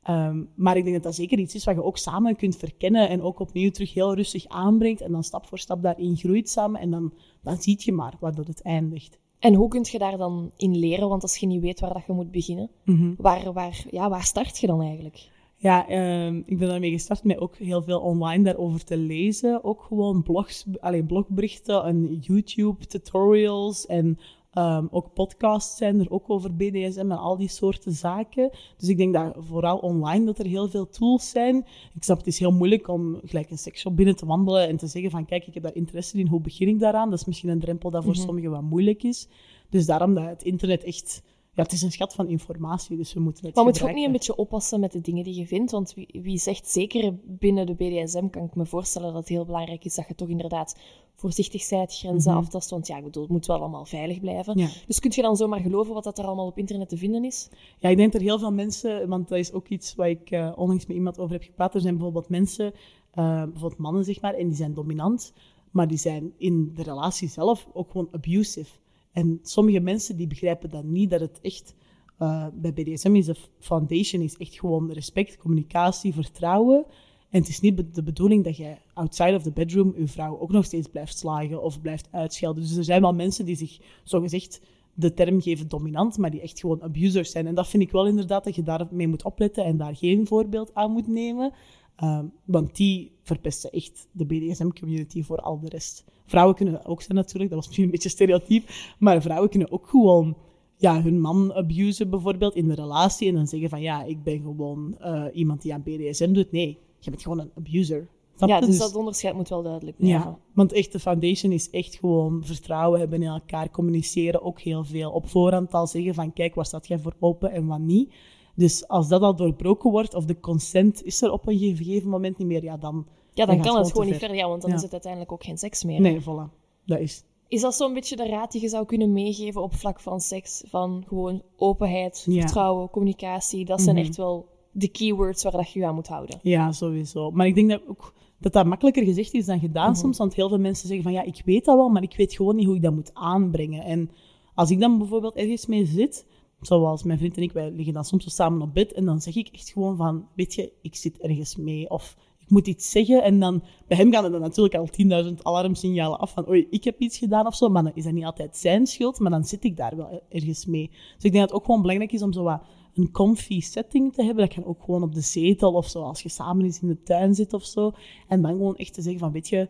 Um, 0.09 0.49
maar 0.55 0.77
ik 0.77 0.83
denk 0.83 0.95
dat 0.95 1.03
dat 1.03 1.15
zeker 1.15 1.39
iets 1.39 1.55
is 1.55 1.63
wat 1.63 1.75
je 1.75 1.83
ook 1.83 1.97
samen 1.97 2.35
kunt 2.35 2.55
verkennen 2.55 3.09
en 3.09 3.21
ook 3.21 3.39
opnieuw 3.39 3.69
terug 3.69 3.93
heel 3.93 4.15
rustig 4.15 4.47
aanbrengt 4.47 5.01
en 5.01 5.11
dan 5.11 5.23
stap 5.23 5.45
voor 5.45 5.59
stap 5.59 5.81
daarin 5.81 6.15
groeit 6.15 6.49
samen 6.49 6.81
en 6.81 6.91
dan, 6.91 7.13
dan 7.41 7.61
zie 7.61 7.75
je 7.79 7.91
maar 7.91 8.13
waar 8.19 8.35
dat 8.35 8.47
het 8.47 8.61
eindigt. 8.61 9.19
En 9.39 9.53
hoe 9.53 9.67
kun 9.67 9.85
je 9.91 9.97
daar 9.97 10.17
dan 10.17 10.51
in 10.57 10.77
leren? 10.77 11.09
Want 11.09 11.21
als 11.21 11.37
je 11.37 11.47
niet 11.47 11.61
weet 11.61 11.79
waar 11.79 11.93
dat 11.93 12.05
je 12.07 12.13
moet 12.13 12.31
beginnen, 12.31 12.69
mm 12.85 13.15
waar, 13.17 13.53
waar, 13.53 13.85
ja, 13.91 14.09
waar 14.09 14.23
start 14.23 14.57
je 14.57 14.67
dan 14.67 14.81
eigenlijk? 14.81 15.29
Ja, 15.55 15.89
um, 16.25 16.43
ik 16.45 16.57
ben 16.57 16.67
daarmee 16.67 16.91
gestart 16.91 17.23
met 17.23 17.39
ook 17.39 17.55
heel 17.55 17.81
veel 17.81 17.99
online 17.99 18.43
daarover 18.43 18.83
te 18.83 18.97
lezen. 18.97 19.63
Ook 19.63 19.81
gewoon 19.81 20.23
blogs, 20.23 20.65
alleen 20.79 21.05
blogberichten 21.05 21.83
en 21.83 22.17
YouTube-tutorials 22.19 23.85
en 23.85 24.19
Um, 24.57 24.87
ook 24.91 25.13
podcasts 25.13 25.77
zijn 25.77 25.99
er 25.99 26.11
ook 26.11 26.29
over 26.29 26.55
BDSM 26.55 26.99
en 26.99 27.11
al 27.11 27.37
die 27.37 27.49
soorten 27.49 27.91
zaken. 27.91 28.49
Dus 28.77 28.89
ik 28.89 28.97
denk 28.97 29.13
dat 29.13 29.35
vooral 29.39 29.77
online 29.77 30.25
dat 30.25 30.39
er 30.39 30.45
heel 30.45 30.69
veel 30.69 30.89
tools 30.89 31.29
zijn. 31.29 31.65
Ik 31.93 32.03
snap, 32.03 32.17
het 32.17 32.27
is 32.27 32.39
heel 32.39 32.51
moeilijk 32.51 32.87
om 32.87 33.19
gelijk 33.25 33.49
een 33.49 33.57
seksshop 33.57 33.95
binnen 33.95 34.15
te 34.15 34.25
wandelen 34.25 34.67
en 34.67 34.77
te 34.77 34.87
zeggen 34.87 35.11
van 35.11 35.25
kijk, 35.25 35.47
ik 35.47 35.53
heb 35.53 35.63
daar 35.63 35.75
interesse 35.75 36.17
in, 36.17 36.27
hoe 36.27 36.41
begin 36.41 36.67
ik 36.67 36.79
daaraan? 36.79 37.09
Dat 37.09 37.19
is 37.19 37.25
misschien 37.25 37.49
een 37.49 37.59
drempel 37.59 37.89
dat 37.89 38.03
voor 38.03 38.13
mhm. 38.13 38.21
sommigen 38.21 38.51
wat 38.51 38.61
moeilijk 38.61 39.03
is. 39.03 39.27
Dus 39.69 39.85
daarom 39.85 40.13
dat 40.13 40.25
het 40.25 40.43
internet 40.43 40.83
echt 40.83 41.21
ja, 41.53 41.63
het 41.63 41.71
is 41.71 41.81
een 41.81 41.91
schat 41.91 42.13
van 42.13 42.27
informatie, 42.27 42.97
dus 42.97 43.13
we 43.13 43.19
moeten 43.19 43.45
het 43.45 43.55
Maar 43.55 43.63
moet 43.63 43.77
je 43.77 43.83
ook 43.83 43.93
niet 43.93 44.05
een 44.05 44.11
beetje 44.11 44.35
oppassen 44.35 44.79
met 44.79 44.91
de 44.91 45.01
dingen 45.01 45.23
die 45.23 45.35
je 45.35 45.47
vindt? 45.47 45.71
Want 45.71 45.93
wie, 45.93 46.19
wie, 46.21 46.37
zegt, 46.37 46.69
zeker 46.69 47.15
binnen 47.23 47.65
de 47.65 47.73
BDSM 47.73 48.27
kan 48.29 48.43
ik 48.43 48.55
me 48.55 48.65
voorstellen 48.65 49.07
dat 49.07 49.19
het 49.19 49.29
heel 49.29 49.45
belangrijk 49.45 49.85
is 49.85 49.95
dat 49.95 50.07
je 50.07 50.15
toch 50.15 50.29
inderdaad 50.29 50.75
voorzichtig 51.15 51.69
bent, 51.69 51.95
grenzen 51.95 52.31
mm 52.31 52.37
aftast. 52.37 52.69
Want 52.69 52.87
ja, 52.87 52.97
ik 52.97 53.03
bedoel, 53.03 53.23
het 53.23 53.31
moet 53.31 53.45
wel 53.45 53.57
allemaal 53.57 53.85
veilig 53.85 54.19
blijven. 54.19 54.69
Dus 54.87 54.99
kun 54.99 55.11
je 55.15 55.21
dan 55.21 55.35
zomaar 55.35 55.59
geloven 55.59 55.93
wat 55.93 56.03
dat 56.03 56.17
er 56.17 56.25
allemaal 56.25 56.47
op 56.47 56.57
internet 56.57 56.89
te 56.89 56.97
vinden 56.97 57.23
is? 57.25 57.49
Ja, 57.79 57.89
ik 57.89 57.97
denk 57.97 58.11
dat 58.11 58.21
er 58.21 58.27
heel 58.27 58.39
veel 58.39 58.51
mensen, 58.51 59.07
want 59.07 59.27
dat 59.27 59.37
is 59.37 59.51
ook 59.51 59.67
iets 59.67 59.95
waar 59.95 60.09
ik 60.09 60.31
uh, 60.31 60.51
onlangs 60.55 60.85
met 60.85 60.95
iemand 60.97 61.19
over 61.19 61.33
heb 61.33 61.43
gepraat. 61.43 61.75
Er 61.75 61.81
zijn 61.81 61.93
bijvoorbeeld 61.93 62.29
mensen, 62.29 62.65
uh, 62.65 63.43
bijvoorbeeld 63.43 63.77
mannen 63.77 64.03
zeg 64.03 64.21
maar, 64.21 64.33
en 64.33 64.47
die 64.47 64.55
zijn 64.55 64.73
dominant, 64.73 65.33
maar 65.71 65.87
die 65.87 65.97
zijn 65.97 66.33
in 66.37 66.71
de 66.75 66.83
relatie 66.83 67.29
zelf 67.29 67.67
ook 67.73 67.91
gewoon 67.91 68.07
abusive. 68.11 68.79
En 69.11 69.39
sommige 69.41 69.79
mensen 69.79 70.15
die 70.17 70.27
begrijpen 70.27 70.69
dan 70.69 70.91
niet 70.91 71.09
dat 71.09 71.19
het 71.19 71.39
echt 71.41 71.75
uh, 72.19 72.47
bij 72.53 72.73
BDSM 72.73 73.15
is 73.15 73.25
de 73.25 73.35
foundation 73.59 74.21
is 74.21 74.37
echt 74.37 74.59
gewoon 74.59 74.91
respect, 74.91 75.37
communicatie, 75.37 76.13
vertrouwen. 76.13 76.85
En 77.29 77.39
het 77.39 77.49
is 77.49 77.59
niet 77.59 77.95
de 77.95 78.03
bedoeling 78.03 78.43
dat 78.43 78.57
jij 78.57 78.81
outside 78.93 79.35
of 79.35 79.43
the 79.43 79.51
bedroom 79.51 79.93
je 79.97 80.07
vrouw 80.07 80.39
ook 80.39 80.51
nog 80.51 80.65
steeds 80.65 80.87
blijft 80.87 81.17
slagen 81.17 81.63
of 81.63 81.81
blijft 81.81 82.07
uitschelden. 82.11 82.63
Dus 82.63 82.75
er 82.75 82.83
zijn 82.83 83.01
wel 83.01 83.13
mensen 83.13 83.45
die 83.45 83.55
zich 83.55 83.79
zogezegd 84.03 84.61
de 84.93 85.13
term 85.13 85.41
geven 85.41 85.67
dominant, 85.67 86.17
maar 86.17 86.31
die 86.31 86.41
echt 86.41 86.59
gewoon 86.59 86.81
abusers 86.81 87.31
zijn. 87.31 87.47
En 87.47 87.55
dat 87.55 87.67
vind 87.67 87.83
ik 87.83 87.91
wel 87.91 88.07
inderdaad 88.07 88.43
dat 88.43 88.55
je 88.55 88.63
daarmee 88.63 89.07
moet 89.07 89.23
opletten 89.23 89.63
en 89.63 89.77
daar 89.77 89.95
geen 89.95 90.27
voorbeeld 90.27 90.73
aan 90.73 90.91
moet 90.91 91.07
nemen. 91.07 91.53
Ehm, 91.95 92.25
want 92.45 92.75
die 92.75 93.11
verpesten 93.21 93.71
echt 93.71 94.07
de 94.11 94.25
BDSM-community 94.25 95.23
voor 95.23 95.37
al 95.37 95.59
de 95.59 95.69
rest. 95.69 96.05
Vrouwen 96.25 96.55
kunnen 96.55 96.73
dat 96.73 96.85
ook 96.85 97.01
zijn 97.01 97.17
natuurlijk, 97.17 97.49
dat 97.49 97.59
was 97.59 97.67
misschien 97.67 97.85
een 97.85 97.91
beetje 97.91 98.09
stereotyp, 98.09 98.69
maar 98.99 99.21
vrouwen 99.21 99.49
kunnen 99.49 99.71
ook 99.71 99.87
gewoon 99.87 100.35
ja, 100.77 101.01
hun 101.01 101.21
man 101.21 101.53
abusen 101.53 102.09
bijvoorbeeld 102.09 102.55
in 102.55 102.67
de 102.67 102.75
relatie 102.75 103.27
en 103.27 103.35
dan 103.35 103.47
zeggen 103.47 103.69
van 103.69 103.81
ja, 103.81 104.03
ik 104.03 104.23
ben 104.23 104.41
gewoon 104.41 104.95
uh, 105.01 105.25
iemand 105.33 105.61
die 105.61 105.73
aan 105.73 105.83
BDSM 105.83 106.33
doet. 106.33 106.51
Nee, 106.51 106.77
je 106.99 107.09
bent 107.09 107.21
gewoon 107.21 107.39
een 107.39 107.51
abuser. 107.55 108.07
Ja, 108.47 108.59
dus, 108.59 108.69
dus, 108.69 108.77
dat 108.77 108.95
onderscheid 108.95 109.35
moet 109.35 109.49
wel 109.49 109.63
duidelijk 109.63 109.97
blijven. 109.97 110.19
Ja, 110.19 110.37
want 110.53 110.73
echt 110.73 110.91
de 110.91 110.99
foundation 110.99 111.51
is 111.51 111.69
echt 111.69 111.95
gewoon 111.95 112.43
vertrouwen 112.45 112.99
hebben 112.99 113.21
in 113.21 113.29
elkaar, 113.29 113.69
communiceren 113.69 114.41
ook 114.41 114.59
heel 114.59 114.83
veel. 114.83 115.11
Op 115.11 115.29
voorhand 115.29 115.73
al 115.73 115.87
zeggen 115.87 116.13
van 116.13 116.33
kijk, 116.33 116.55
waar 116.55 116.65
staat 116.65 116.87
jij 116.87 116.99
voor 116.99 117.15
open 117.19 117.51
en 117.51 117.65
wat 117.65 117.79
niet. 117.79 118.13
Dus 118.55 118.87
als 118.87 119.07
dat 119.07 119.21
al 119.21 119.35
doorbroken 119.35 119.91
wordt, 119.91 120.13
of 120.13 120.25
de 120.25 120.39
consent 120.39 121.03
is 121.03 121.21
er 121.21 121.31
op 121.31 121.47
een 121.47 121.57
gegeven 121.57 122.09
moment 122.09 122.37
niet 122.37 122.47
meer, 122.47 122.63
ja, 122.63 122.77
dan... 122.77 123.05
Ja, 123.33 123.45
dan, 123.45 123.61
kan 123.61 123.77
het 123.77 123.91
gewoon 123.91 124.05
niet 124.05 124.17
verder, 124.17 124.37
ja, 124.37 124.47
want 124.47 124.61
dan 124.61 124.73
is 124.73 124.81
het 124.81 124.91
uiteindelijk 124.91 125.31
ook 125.31 125.43
geen 125.43 125.57
seks 125.57 125.83
meer. 125.83 126.01
Nee, 126.01 126.21
voilà. 126.21 126.59
Dat 126.85 126.99
is... 126.99 127.23
Is 127.47 127.61
dat 127.61 127.75
zo'n 127.75 127.93
beetje 127.93 128.15
de 128.15 128.27
raad 128.27 128.51
die 128.51 128.61
je 128.61 128.69
zou 128.69 128.85
kunnen 128.85 129.13
meegeven 129.13 129.61
op 129.61 129.73
vlak 129.73 129.99
van 129.99 130.19
seks? 130.19 130.63
Van 130.67 131.03
gewoon 131.07 131.41
openheid, 131.57 132.19
vertrouwen, 132.29 132.89
communicatie. 132.89 133.65
Dat 133.65 133.81
zijn 133.81 133.95
mhm. 133.95 134.05
echt 134.05 134.15
wel 134.15 134.47
de 134.71 134.87
keywords 134.87 135.43
waar 135.43 135.51
dat 135.51 135.71
je 135.71 135.79
je 135.79 135.85
aan 135.85 135.95
moet 135.95 136.07
houden. 136.07 136.39
Ja, 136.41 136.71
sowieso. 136.71 137.31
Maar 137.31 137.47
ik 137.47 137.55
denk 137.55 137.69
dat 137.69 137.81
ook 137.87 138.13
dat 138.37 138.53
dat 138.53 138.65
makkelijker 138.65 139.03
gezegd 139.03 139.33
is 139.33 139.45
dan 139.45 139.59
gedaan 139.59 139.91
mhm. 139.91 139.99
soms. 139.99 140.17
Want 140.17 140.35
heel 140.35 140.49
veel 140.49 140.59
mensen 140.59 140.87
zeggen 140.87 141.03
van 141.03 141.13
ja, 141.13 141.23
ik 141.23 141.41
weet 141.45 141.65
dat 141.65 141.75
wel, 141.75 141.89
maar 141.89 142.03
ik 142.03 142.15
weet 142.15 142.33
gewoon 142.33 142.55
niet 142.55 142.65
hoe 142.65 142.75
ik 142.75 142.81
dat 142.81 142.93
moet 142.93 143.13
aanbrengen. 143.13 143.83
En 143.83 144.09
als 144.53 144.71
ik 144.71 144.79
dan 144.79 144.97
bijvoorbeeld 144.97 145.35
ergens 145.35 145.65
mee 145.65 145.85
zit, 145.85 146.25
zoals 146.61 147.03
mijn 147.03 147.17
vriend 147.17 147.37
en 147.37 147.43
ik, 147.43 147.51
wij 147.51 147.71
liggen 147.71 147.93
dan 147.93 148.05
soms 148.05 148.35
samen 148.35 148.61
op 148.61 148.73
bed 148.73 148.93
en 148.93 149.05
dan 149.05 149.21
zeg 149.21 149.35
ik 149.35 149.47
echt 149.51 149.69
gewoon 149.69 149.97
van, 149.97 150.27
weet 150.35 150.53
je, 150.53 150.71
ik 150.81 150.95
zit 150.95 151.17
ergens 151.17 151.55
mee 151.55 151.89
of 151.89 152.15
moet 152.51 152.67
iets 152.67 152.91
zeggen 152.91 153.23
en 153.23 153.39
dan, 153.39 153.63
bij 153.87 153.97
hem 153.97 154.11
gaan 154.11 154.33
er 154.33 154.39
natuurlijk 154.39 154.75
al 154.75 154.89
10.000 155.25 155.33
alarmsignalen 155.41 156.19
af 156.19 156.31
van, 156.31 156.49
oei, 156.49 156.67
ik 156.69 156.83
heb 156.83 156.99
iets 156.99 157.17
gedaan 157.17 157.47
of 157.47 157.55
zo, 157.55 157.69
maar 157.69 157.83
dan 157.83 157.91
is 157.95 158.03
dat 158.03 158.13
niet 158.13 158.25
altijd 158.25 158.57
zijn 158.57 158.87
schuld, 158.87 159.19
maar 159.19 159.31
dan 159.31 159.43
zit 159.43 159.63
ik 159.63 159.77
daar 159.77 159.95
wel 159.95 160.21
ergens 160.29 160.65
mee. 160.65 160.87
Dus 160.89 161.23
ik 161.23 161.31
denk 161.31 161.33
dat 161.33 161.43
het 161.43 161.53
ook 161.53 161.65
gewoon 161.65 161.81
belangrijk 161.81 162.11
is 162.11 162.21
om 162.21 162.33
zo 162.33 162.43
wat 162.43 162.61
een 162.93 163.11
comfy 163.11 163.59
setting 163.59 164.13
te 164.13 164.23
hebben. 164.23 164.47
Dat 164.47 164.55
kan 164.55 164.65
ook 164.65 164.83
gewoon 164.83 165.03
op 165.03 165.13
de 165.13 165.21
zetel 165.21 165.73
of 165.73 165.87
zo, 165.87 166.01
als 166.01 166.21
je 166.21 166.29
samen 166.29 166.65
eens 166.65 166.81
in 166.81 166.87
de 166.87 167.03
tuin 167.03 167.35
zit 167.35 167.53
of 167.53 167.65
zo. 167.65 167.91
En 168.27 168.41
dan 168.41 168.51
gewoon 168.51 168.75
echt 168.75 168.93
te 168.93 169.01
zeggen 169.01 169.19
van, 169.19 169.31
weet 169.31 169.49
je, 169.49 169.69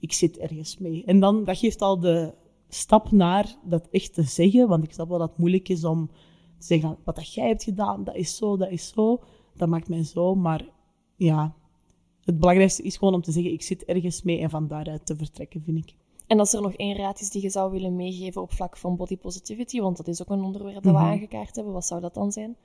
ik 0.00 0.12
zit 0.12 0.38
ergens 0.38 0.78
mee. 0.78 1.04
En 1.04 1.20
dan, 1.20 1.44
dat 1.44 1.58
geeft 1.58 1.82
al 1.82 2.00
de 2.00 2.34
stap 2.68 3.10
naar 3.10 3.56
dat 3.64 3.88
echt 3.90 4.14
te 4.14 4.22
zeggen, 4.22 4.68
want 4.68 4.84
ik 4.84 4.92
snap 4.92 5.08
wel 5.08 5.18
dat 5.18 5.28
het 5.28 5.38
moeilijk 5.38 5.68
is 5.68 5.84
om 5.84 6.10
zeggen 6.58 6.98
wat 7.04 7.16
dat 7.16 7.34
jij 7.34 7.48
hebt 7.48 7.64
gedaan, 7.64 8.04
dat 8.04 8.14
is 8.14 8.36
zo, 8.36 8.56
dat 8.56 8.70
is 8.70 8.88
zo. 8.88 9.22
Dat 9.54 9.68
maakt 9.68 9.88
mij 9.88 10.04
zo. 10.04 10.34
Maar 10.34 10.68
ja, 11.16 11.54
het 12.30 12.38
belangrijkste 12.38 12.82
is 12.82 12.96
gewoon 12.96 13.14
om 13.14 13.22
te 13.22 13.32
zeggen, 13.32 13.52
ik 13.52 13.62
zit 13.62 13.84
ergens 13.84 14.22
mee 14.22 14.38
en 14.38 14.50
van 14.50 14.68
daaruit 14.68 15.06
te 15.06 15.16
vertrekken, 15.16 15.62
vind 15.62 15.76
ik. 15.78 15.94
En 16.26 16.38
als 16.38 16.52
er 16.52 16.62
nog 16.62 16.72
één 16.72 16.96
raad 16.96 17.20
is 17.20 17.30
die 17.30 17.42
je 17.42 17.50
zou 17.50 17.70
willen 17.70 17.96
meegeven 17.96 18.42
op 18.42 18.52
vlak 18.52 18.76
van 18.76 18.96
body 18.96 19.16
positivity, 19.16 19.80
want 19.80 19.96
dat 19.96 20.08
is 20.08 20.22
ook 20.22 20.30
een 20.30 20.42
onderwerp 20.42 20.74
dat 20.74 20.84
we 20.84 20.90
mhm. 20.90 21.00
aangekaart 21.00 21.54
hebben, 21.54 21.72
wat 21.72 21.86
zou 21.86 22.00
dat 22.00 22.14
dan 22.14 22.32
zijn? 22.32 22.56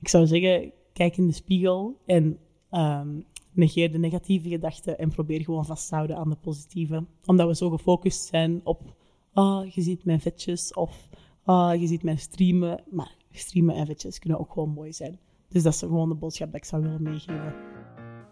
Ik 0.00 0.08
zou 0.08 0.26
zeggen, 0.26 0.72
kijk 0.92 1.16
in 1.16 1.26
de 1.26 1.32
spiegel 1.32 1.96
en 2.06 2.38
um, 2.70 3.24
negeer 3.52 3.92
de 3.92 3.98
negatieve 3.98 4.48
gedachten 4.48 4.98
en 4.98 5.08
probeer 5.08 5.40
gewoon 5.40 5.64
vast 5.64 5.88
te 5.88 5.94
houden 5.94 6.16
aan 6.16 6.30
de 6.30 6.36
positieve. 6.36 7.04
Omdat 7.26 7.46
we 7.46 7.54
zo 7.54 7.70
gefocust 7.70 8.26
zijn 8.26 8.60
op, 8.64 8.94
oh, 9.34 9.62
je 9.70 9.82
ziet 9.82 10.04
mijn 10.04 10.20
vetjes 10.20 10.74
of 10.74 11.08
oh, 11.46 11.72
je 11.78 11.86
ziet 11.86 12.02
mijn 12.02 12.18
streamen. 12.18 12.82
Maar 12.90 13.14
streamen 13.30 13.74
en 13.74 13.86
vetjes 13.86 14.18
kunnen 14.18 14.38
ook 14.38 14.52
gewoon 14.52 14.70
mooi 14.70 14.92
zijn. 14.92 15.18
Dus 15.48 15.62
dat 15.62 15.72
is 15.72 15.78
gewoon 15.78 16.08
de 16.08 16.14
boodschap 16.14 16.52
dat 16.52 16.60
ik 16.60 16.66
zou 16.66 16.82
willen 16.82 17.02
meegeven. 17.02 17.71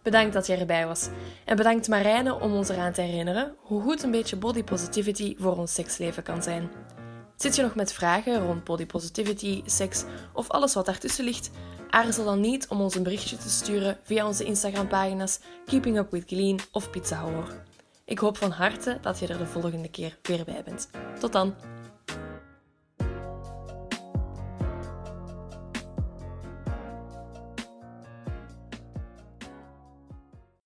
Bedankt 0.02 0.32
dat 0.32 0.46
je 0.46 0.56
erbij 0.56 0.86
was. 0.86 1.08
En 1.44 1.56
bedankt 1.56 1.88
Marijne 1.88 2.40
om 2.40 2.52
ons 2.52 2.68
eraan 2.68 2.92
te 2.92 3.00
herinneren 3.00 3.54
hoe 3.58 3.82
goed 3.82 4.02
een 4.02 4.10
beetje 4.10 4.36
body 4.36 4.64
positivity 4.64 5.36
voor 5.38 5.56
ons 5.56 5.74
seksleven 5.74 6.22
kan 6.22 6.42
zijn. 6.42 6.70
Zit 7.36 7.56
je 7.56 7.62
nog 7.62 7.74
met 7.74 7.92
vragen 7.92 8.46
rond 8.46 8.64
body 8.64 8.86
positivity, 8.86 9.62
seks 9.66 10.04
of 10.32 10.50
alles 10.50 10.74
wat 10.74 10.86
daartussen 10.86 11.24
ligt? 11.24 11.50
Aarzel 11.90 12.24
dan 12.24 12.40
niet 12.40 12.68
om 12.68 12.80
ons 12.80 12.94
een 12.94 13.02
berichtje 13.02 13.36
te 13.36 13.50
sturen 13.50 13.98
via 14.02 14.26
onze 14.26 14.44
Instagram-pagina's 14.44 15.40
Keeping 15.66 15.98
Up 15.98 16.10
With 16.10 16.24
Gleen 16.26 16.58
of 16.72 16.90
Pizza 16.90 17.20
Horror. 17.20 17.62
Ik 18.04 18.18
hoop 18.18 18.36
van 18.36 18.50
harte 18.50 18.98
dat 19.00 19.18
je 19.18 19.26
er 19.26 19.38
de 19.38 19.46
volgende 19.46 19.90
keer 19.90 20.18
weer 20.22 20.44
bij 20.44 20.62
bent. 20.64 20.88
Tot 21.18 21.32
dan! 21.32 21.54